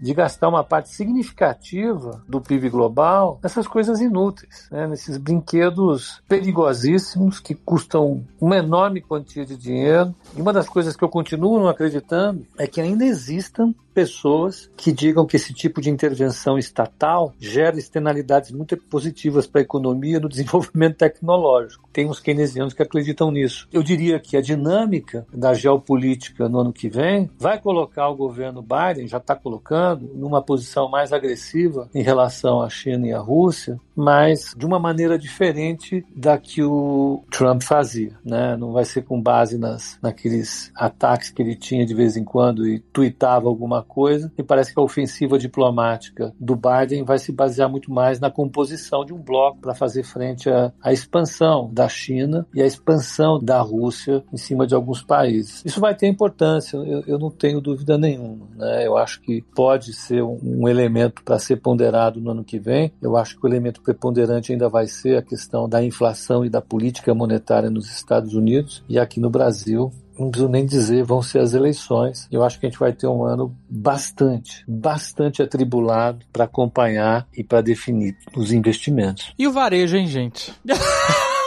de 0.00 0.14
gastar 0.14 0.48
uma 0.48 0.64
parte 0.64 0.90
significativa 0.90 2.22
do 2.28 2.40
PIB 2.40 2.70
global 2.70 3.38
nessas 3.42 3.66
coisas 3.66 4.00
inúteis, 4.00 4.68
né? 4.70 4.86
nesses 4.86 5.16
brinquedos 5.16 6.22
perigosíssimos 6.28 7.40
que 7.40 7.54
custam 7.54 8.24
uma 8.40 8.56
enorme 8.56 9.00
quantia 9.00 9.44
de 9.44 9.56
dinheiro. 9.56 10.14
E 10.36 10.40
uma 10.40 10.52
das 10.52 10.68
coisas 10.68 10.96
que 10.96 11.04
eu 11.04 11.08
continuo 11.08 11.58
não 11.58 11.68
acreditando 11.68 12.46
é 12.56 12.66
que 12.66 12.80
ainda 12.80 13.04
existam 13.04 13.74
pessoas 13.98 14.70
que 14.76 14.92
digam 14.92 15.26
que 15.26 15.34
esse 15.34 15.52
tipo 15.52 15.80
de 15.80 15.90
intervenção 15.90 16.56
estatal 16.56 17.34
gera 17.40 17.76
externalidades 17.76 18.52
muito 18.52 18.76
positivas 18.76 19.44
para 19.44 19.60
a 19.60 19.62
economia 19.62 20.20
no 20.20 20.28
desenvolvimento 20.28 20.98
tecnológico. 20.98 21.88
Tem 21.92 22.08
uns 22.08 22.20
keynesianos 22.20 22.72
que 22.72 22.80
acreditam 22.80 23.32
nisso. 23.32 23.66
Eu 23.72 23.82
diria 23.82 24.20
que 24.20 24.36
a 24.36 24.40
dinâmica 24.40 25.26
da 25.34 25.52
geopolítica 25.52 26.48
no 26.48 26.60
ano 26.60 26.72
que 26.72 26.88
vem 26.88 27.28
vai 27.40 27.60
colocar 27.60 28.08
o 28.08 28.14
governo 28.14 28.62
Biden, 28.62 29.08
já 29.08 29.17
está 29.18 29.36
colocando, 29.36 30.10
numa 30.14 30.42
posição 30.42 30.88
mais 30.88 31.12
agressiva 31.12 31.88
em 31.94 32.02
relação 32.02 32.62
à 32.62 32.68
China 32.68 33.06
e 33.06 33.12
à 33.12 33.20
Rússia, 33.20 33.78
mas 33.98 34.54
de 34.56 34.64
uma 34.64 34.78
maneira 34.78 35.18
diferente 35.18 36.06
da 36.14 36.38
que 36.38 36.62
o 36.62 37.24
Trump 37.32 37.64
fazia, 37.64 38.16
né? 38.24 38.56
Não 38.56 38.70
vai 38.70 38.84
ser 38.84 39.02
com 39.02 39.20
base 39.20 39.58
nas, 39.58 39.98
naqueles 40.00 40.70
ataques 40.76 41.30
que 41.30 41.42
ele 41.42 41.56
tinha 41.56 41.84
de 41.84 41.94
vez 41.94 42.16
em 42.16 42.22
quando 42.22 42.64
e 42.64 42.78
tweetava 42.78 43.48
alguma 43.48 43.82
coisa. 43.82 44.32
E 44.38 44.42
parece 44.42 44.72
que 44.72 44.78
a 44.78 44.84
ofensiva 44.84 45.36
diplomática 45.36 46.32
do 46.38 46.54
Biden 46.54 47.02
vai 47.02 47.18
se 47.18 47.32
basear 47.32 47.68
muito 47.68 47.92
mais 47.92 48.20
na 48.20 48.30
composição 48.30 49.04
de 49.04 49.12
um 49.12 49.18
bloco 49.18 49.58
para 49.58 49.74
fazer 49.74 50.04
frente 50.04 50.48
à, 50.48 50.72
à 50.80 50.92
expansão 50.92 51.68
da 51.72 51.88
China 51.88 52.46
e 52.54 52.62
à 52.62 52.66
expansão 52.66 53.40
da 53.42 53.60
Rússia 53.60 54.22
em 54.32 54.36
cima 54.36 54.64
de 54.64 54.76
alguns 54.76 55.02
países. 55.02 55.60
Isso 55.64 55.80
vai 55.80 55.96
ter 55.96 56.06
importância, 56.06 56.76
eu, 56.76 57.02
eu 57.04 57.18
não 57.18 57.32
tenho 57.32 57.60
dúvida 57.60 57.98
nenhuma. 57.98 58.46
Né? 58.54 58.86
Eu 58.86 58.96
acho 58.96 59.20
que 59.20 59.42
pode 59.56 59.92
ser 59.92 60.22
um, 60.22 60.38
um 60.40 60.68
elemento 60.68 61.24
para 61.24 61.40
ser 61.40 61.56
ponderado 61.56 62.20
no 62.20 62.30
ano 62.30 62.44
que 62.44 62.60
vem. 62.60 62.92
Eu 63.02 63.16
acho 63.16 63.36
que 63.36 63.44
o 63.44 63.48
elemento 63.48 63.87
preponderante 63.88 64.52
ainda 64.52 64.68
vai 64.68 64.86
ser 64.86 65.16
a 65.16 65.22
questão 65.22 65.66
da 65.66 65.82
inflação 65.82 66.44
e 66.44 66.50
da 66.50 66.60
política 66.60 67.14
monetária 67.14 67.70
nos 67.70 67.90
Estados 67.90 68.34
Unidos 68.34 68.84
e 68.86 68.98
aqui 68.98 69.18
no 69.18 69.30
Brasil 69.30 69.90
não 70.18 70.30
preciso 70.30 70.50
nem 70.50 70.66
dizer, 70.66 71.04
vão 71.04 71.22
ser 71.22 71.38
as 71.38 71.54
eleições. 71.54 72.26
Eu 72.30 72.42
acho 72.42 72.58
que 72.58 72.66
a 72.66 72.68
gente 72.68 72.78
vai 72.78 72.92
ter 72.92 73.06
um 73.06 73.24
ano 73.24 73.56
bastante, 73.70 74.64
bastante 74.66 75.40
atribulado 75.40 76.26
para 76.32 76.44
acompanhar 76.44 77.24
e 77.32 77.44
para 77.44 77.60
definir 77.60 78.16
os 78.36 78.50
investimentos. 78.50 79.32
E 79.38 79.46
o 79.46 79.52
varejo, 79.52 79.96
hein, 79.96 80.08
gente? 80.08 80.52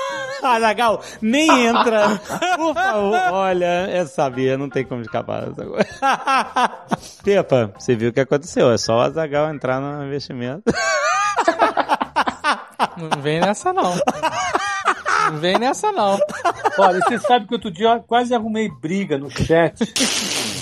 Azagal, 0.42 1.04
nem 1.22 1.68
entra. 1.68 2.18
Por 2.58 2.74
favor. 2.74 3.16
Olha, 3.32 3.88
é 3.89 4.06
saber, 4.06 4.58
não 4.58 4.70
tem 4.70 4.86
como 4.86 5.02
escapar 5.02 5.50
dessa 5.50 5.66
coisa. 5.66 5.88
Pepa, 7.24 7.74
você 7.78 7.94
viu 7.94 8.10
o 8.10 8.14
que 8.14 8.22
aconteceu. 8.22 8.72
É 8.72 8.78
só 8.78 8.98
o 8.98 9.02
Azagal 9.02 9.54
entrar 9.54 9.80
no 9.80 10.04
investimento. 10.06 10.64
Não 13.10 13.22
vem 13.22 13.39
nessa, 13.39 13.74
não. 13.74 13.95
Não 15.32 15.38
vem 15.38 15.58
nessa, 15.58 15.91
não. 15.91 16.20
Olha, 16.78 16.99
você 16.99 17.20
sabe 17.20 17.47
que 17.47 17.54
outro 17.54 17.72
dia 17.72 17.89
eu 17.89 18.04
quase 18.04 18.34
arrumei 18.34 18.70
briga 18.70 19.18
no 19.18 19.30
chat 19.30 19.76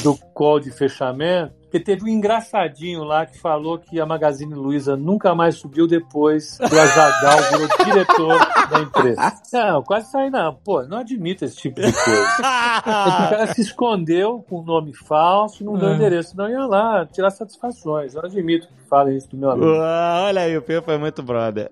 do 0.04 0.16
call 0.34 0.60
de 0.60 0.72
fechamento 0.72 1.60
porque 1.70 1.80
teve 1.80 2.04
um 2.04 2.08
engraçadinho 2.08 3.04
lá 3.04 3.28
que 3.28 3.38
falou 3.40 3.78
que 3.78 4.02
a 4.02 4.06
Magazine 4.06 4.56
Luiza 4.56 4.98
nunca 4.98 5.36
mais 5.36 5.54
subiu 5.58 5.86
depois 5.86 6.58
que 6.58 6.64
o 6.76 6.80
Azagal 6.82 7.38
virou 7.52 7.68
diretor 7.86 8.40
da 8.72 8.80
empresa. 8.80 9.34
Não, 9.54 9.84
quase 9.84 10.10
saí 10.10 10.32
não. 10.32 10.56
Pô, 10.56 10.82
não 10.82 10.98
admito 10.98 11.46
esse 11.46 11.56
tipo 11.58 11.80
de 11.80 11.94
coisa. 11.94 12.28
o 12.40 12.82
cara 12.82 13.54
se 13.54 13.62
escondeu 13.62 14.44
com 14.50 14.62
um 14.62 14.64
nome 14.64 14.96
falso, 14.96 15.64
não 15.64 15.78
deu 15.78 15.90
É. 15.90 15.94
endereço. 15.94 16.36
Não 16.36 16.50
ia 16.50 16.66
lá 16.66 17.06
tirar 17.06 17.30
satisfações. 17.30 18.16
Eu 18.16 18.24
não 18.24 18.30
admito 18.30 18.68
que 18.68 18.74
falem 18.90 19.16
isso 19.16 19.30
do 19.30 19.38
meu 19.38 19.52
amigo. 19.52 19.68
Uau, 19.68 20.24
olha 20.26 20.42
aí, 20.42 20.58
o 20.58 20.64
Pepa 20.64 20.86
foi 20.86 20.98
muito 20.98 21.22
brother. 21.22 21.70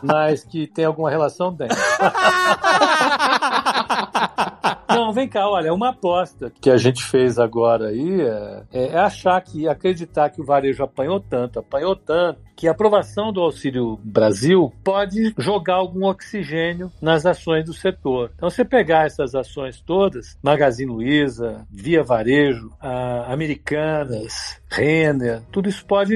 Mas 0.00 0.44
que 0.44 0.68
tem 0.68 0.84
alguma 0.84 1.10
relação, 1.10 1.52
tem. 1.52 1.66
Vem 5.12 5.28
cá, 5.28 5.48
olha, 5.48 5.72
uma 5.72 5.90
aposta 5.90 6.52
que 6.60 6.70
a 6.70 6.76
gente 6.76 7.04
fez 7.04 7.38
agora 7.38 7.88
aí 7.88 8.20
é, 8.20 8.64
é 8.72 8.98
achar 8.98 9.40
que, 9.40 9.68
acreditar 9.68 10.30
que 10.30 10.40
o 10.40 10.44
varejo 10.44 10.82
apanhou 10.82 11.20
tanto, 11.20 11.58
apanhou 11.58 11.96
tanto, 11.96 12.40
que 12.60 12.68
a 12.68 12.72
aprovação 12.72 13.32
do 13.32 13.40
Auxílio 13.40 13.98
Brasil 14.04 14.70
pode 14.84 15.32
jogar 15.38 15.76
algum 15.76 16.04
oxigênio 16.04 16.92
nas 17.00 17.24
ações 17.24 17.64
do 17.64 17.72
setor. 17.72 18.32
Então, 18.36 18.50
você 18.50 18.66
pegar 18.66 19.06
essas 19.06 19.34
ações 19.34 19.80
todas, 19.80 20.36
Magazine 20.42 20.92
Luiza, 20.92 21.66
Via 21.70 22.02
Varejo, 22.02 22.70
Americanas, 23.26 24.60
Renner, 24.70 25.40
tudo 25.50 25.70
isso 25.70 25.86
pode, 25.86 26.14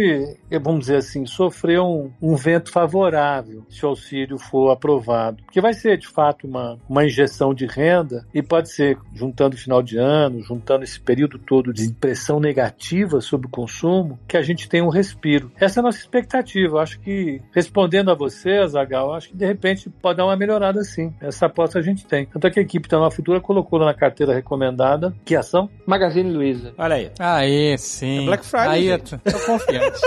vamos 0.62 0.80
dizer 0.80 0.96
assim, 0.96 1.24
sofrer 1.24 1.80
um, 1.80 2.12
um 2.20 2.36
vento 2.36 2.70
favorável 2.70 3.64
se 3.70 3.86
o 3.86 3.88
auxílio 3.88 4.36
for 4.36 4.70
aprovado. 4.70 5.42
Porque 5.44 5.62
vai 5.62 5.72
ser, 5.72 5.96
de 5.96 6.08
fato, 6.08 6.46
uma, 6.46 6.78
uma 6.86 7.06
injeção 7.06 7.54
de 7.54 7.64
renda 7.64 8.26
e 8.34 8.42
pode 8.42 8.70
ser, 8.70 8.83
juntando 9.14 9.56
o 9.56 9.58
final 9.58 9.82
de 9.82 9.98
ano, 9.98 10.42
juntando 10.42 10.84
esse 10.84 11.00
período 11.00 11.38
todo 11.38 11.72
de 11.72 11.84
impressão 11.84 12.38
negativa 12.38 13.20
sobre 13.20 13.46
o 13.46 13.50
consumo, 13.50 14.18
que 14.26 14.36
a 14.36 14.42
gente 14.42 14.68
tem 14.68 14.82
um 14.82 14.88
respiro. 14.88 15.50
Essa 15.58 15.78
é 15.78 15.80
a 15.80 15.84
nossa 15.84 15.98
expectativa. 15.98 16.76
Eu 16.76 16.80
acho 16.80 16.98
que, 17.00 17.40
respondendo 17.52 18.10
a 18.10 18.14
você, 18.14 18.58
Azagal, 18.58 19.14
acho 19.14 19.28
que 19.28 19.36
de 19.36 19.46
repente 19.46 19.90
pode 19.90 20.18
dar 20.18 20.26
uma 20.26 20.36
melhorada 20.36 20.82
sim. 20.82 21.12
Essa 21.20 21.46
aposta 21.46 21.78
a 21.78 21.82
gente 21.82 22.06
tem. 22.06 22.26
Tanto 22.26 22.46
é 22.46 22.50
que 22.50 22.58
a 22.58 22.62
equipe 22.62 22.88
da 22.88 22.98
Nova 22.98 23.10
Futura 23.10 23.40
colocou 23.40 23.78
lá 23.78 23.86
na 23.86 23.94
carteira 23.94 24.34
recomendada. 24.34 25.14
Que 25.24 25.36
ação? 25.36 25.70
Magazine 25.86 26.30
Luiza. 26.30 26.74
Olha 26.76 26.96
aí. 26.96 27.10
Aí, 27.18 27.78
sim. 27.78 28.22
É 28.22 28.26
Black 28.26 28.44
Friday, 28.44 28.68
Aí, 28.68 28.86
eu 28.88 28.98
tô 28.98 29.18
confiante. 29.46 30.00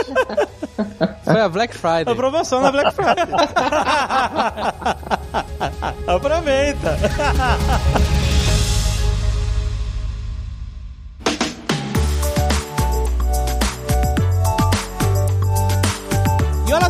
Foi 1.24 1.42
a 1.42 1.50
Black 1.50 1.76
Friday. 1.76 2.14
A 2.14 2.16
promoção 2.16 2.62
na 2.62 2.72
Black 2.72 2.94
Friday. 2.94 3.16
Aproveita. 6.08 6.98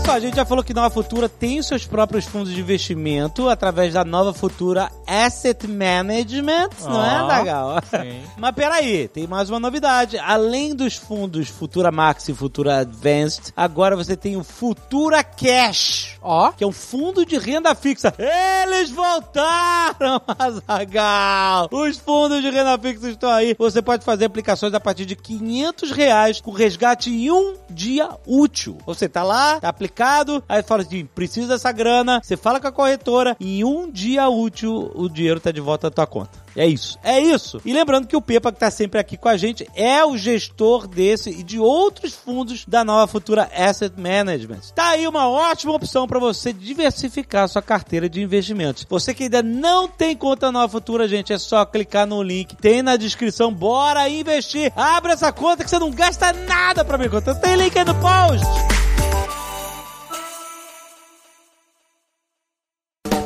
Só, 0.08 0.14
a 0.14 0.20
gente 0.22 0.38
já 0.38 0.46
falou 0.46 0.64
que 0.64 0.74
Nova 0.74 0.90
Futura 0.90 1.28
tem 1.28 1.62
seus 1.62 1.86
próprios 1.86 2.24
fundos 2.24 2.54
de 2.54 2.62
investimento 2.62 3.50
através 3.50 3.94
da 3.94 4.06
Nova 4.06 4.34
Futura 4.34 4.90
Asset 5.06 5.68
Management, 5.68 6.70
não 6.82 7.06
é, 7.06 7.28
Dagal? 7.28 7.82
sim. 7.82 8.22
Mas 8.38 8.56
peraí, 8.56 9.10
tem 9.10 9.28
mais 9.28 9.50
uma 9.50 9.60
novidade. 9.60 10.18
Além 10.18 10.74
dos 10.74 10.96
fundos 10.96 11.50
Futura 11.50 11.92
Max 11.92 12.30
e 12.30 12.34
Futura 12.34 12.80
Advanced, 12.80 13.52
agora 13.54 13.98
você 13.98 14.16
tem 14.16 14.38
o 14.38 14.46
Futura 14.46 15.22
Cash. 15.26 16.16
Ó. 16.22 16.54
Que 16.54 16.64
é 16.64 16.68
um 16.68 16.72
fundo 16.72 17.26
de 17.26 17.38
renda 17.38 17.76
fixa. 17.76 18.14
Eles 18.18 18.90
voltaram, 18.90 20.22
Azagal! 20.40 21.68
Os 21.70 21.98
fundos 21.98 22.42
de 22.42 22.50
renda 22.50 22.78
fixa 22.78 23.10
estão 23.10 23.30
aí. 23.30 23.58
Você 23.60 23.82
pode 23.82 24.06
fazer 24.06 24.24
aplicações 24.24 24.74
a 24.74 24.80
partir 24.80 25.06
de 25.06 25.18
500 25.18 25.92
reais 25.92 26.40
com 26.40 26.52
resgate 26.52 27.10
em 27.10 27.30
um 27.30 27.56
dia 27.70 28.10
útil. 28.26 28.78
Você 28.86 29.10
tá 29.10 29.22
lá, 29.22 29.60
tá 29.60 29.68
aplicado, 29.98 30.44
aí 30.48 30.62
fala 30.62 30.84
assim, 30.84 31.06
precisa 31.06 31.48
dessa 31.48 31.72
grana, 31.72 32.22
você 32.24 32.38
fala 32.38 32.60
com 32.60 32.68
a 32.68 32.72
corretora, 32.72 33.36
e 33.40 33.60
em 33.60 33.64
um 33.64 33.90
dia 33.90 34.30
útil 34.30 34.92
o 34.94 35.10
dinheiro 35.10 35.40
tá 35.40 35.52
de 35.52 35.60
volta 35.60 35.88
na 35.88 35.92
tua 35.92 36.06
conta. 36.06 36.46
É 36.56 36.66
isso, 36.66 36.98
é 37.04 37.20
isso. 37.20 37.62
E 37.64 37.72
lembrando 37.72 38.08
que 38.08 38.16
o 38.16 38.22
Pepa, 38.22 38.52
que 38.52 38.60
tá 38.60 38.72
sempre 38.72 39.00
aqui 39.00 39.16
com 39.16 39.30
a 39.30 39.38
gente, 39.38 39.68
é 39.76 40.04
o 40.04 40.18
gestor 40.18 40.88
desse 40.88 41.30
e 41.30 41.44
de 41.44 41.60
outros 41.60 42.16
fundos 42.16 42.66
da 42.66 42.84
nova 42.84 43.06
Futura 43.06 43.50
Asset 43.56 43.94
Management. 44.00 44.62
Tá 44.74 44.90
aí 44.90 45.08
uma 45.08 45.30
ótima 45.30 45.74
opção 45.74 46.08
para 46.08 46.20
você 46.20 46.52
diversificar 46.52 47.48
sua 47.48 47.62
carteira 47.62 48.10
de 48.10 48.22
investimentos. 48.22 48.88
Você 48.90 49.14
que 49.14 49.24
ainda 49.24 49.44
não 49.44 49.88
tem 49.88 50.16
conta 50.16 50.52
nova 50.52 50.68
Futura, 50.68 51.08
gente, 51.08 51.32
é 51.32 51.38
só 51.38 51.64
clicar 51.64 52.08
no 52.08 52.24
link, 52.24 52.56
tem 52.56 52.82
na 52.82 52.96
descrição, 52.98 53.54
bora 53.54 54.10
investir. 54.10 54.74
Abre 54.76 55.12
essa 55.12 55.32
conta 55.32 55.64
que 55.64 55.70
você 55.70 55.78
não 55.78 55.92
gasta 55.92 56.34
nada 56.34 56.84
para 56.84 56.98
minha 56.98 57.10
conta. 57.10 57.36
Tem 57.36 57.56
link 57.56 57.78
aí 57.78 57.86
no 57.86 57.94
post. 57.96 58.97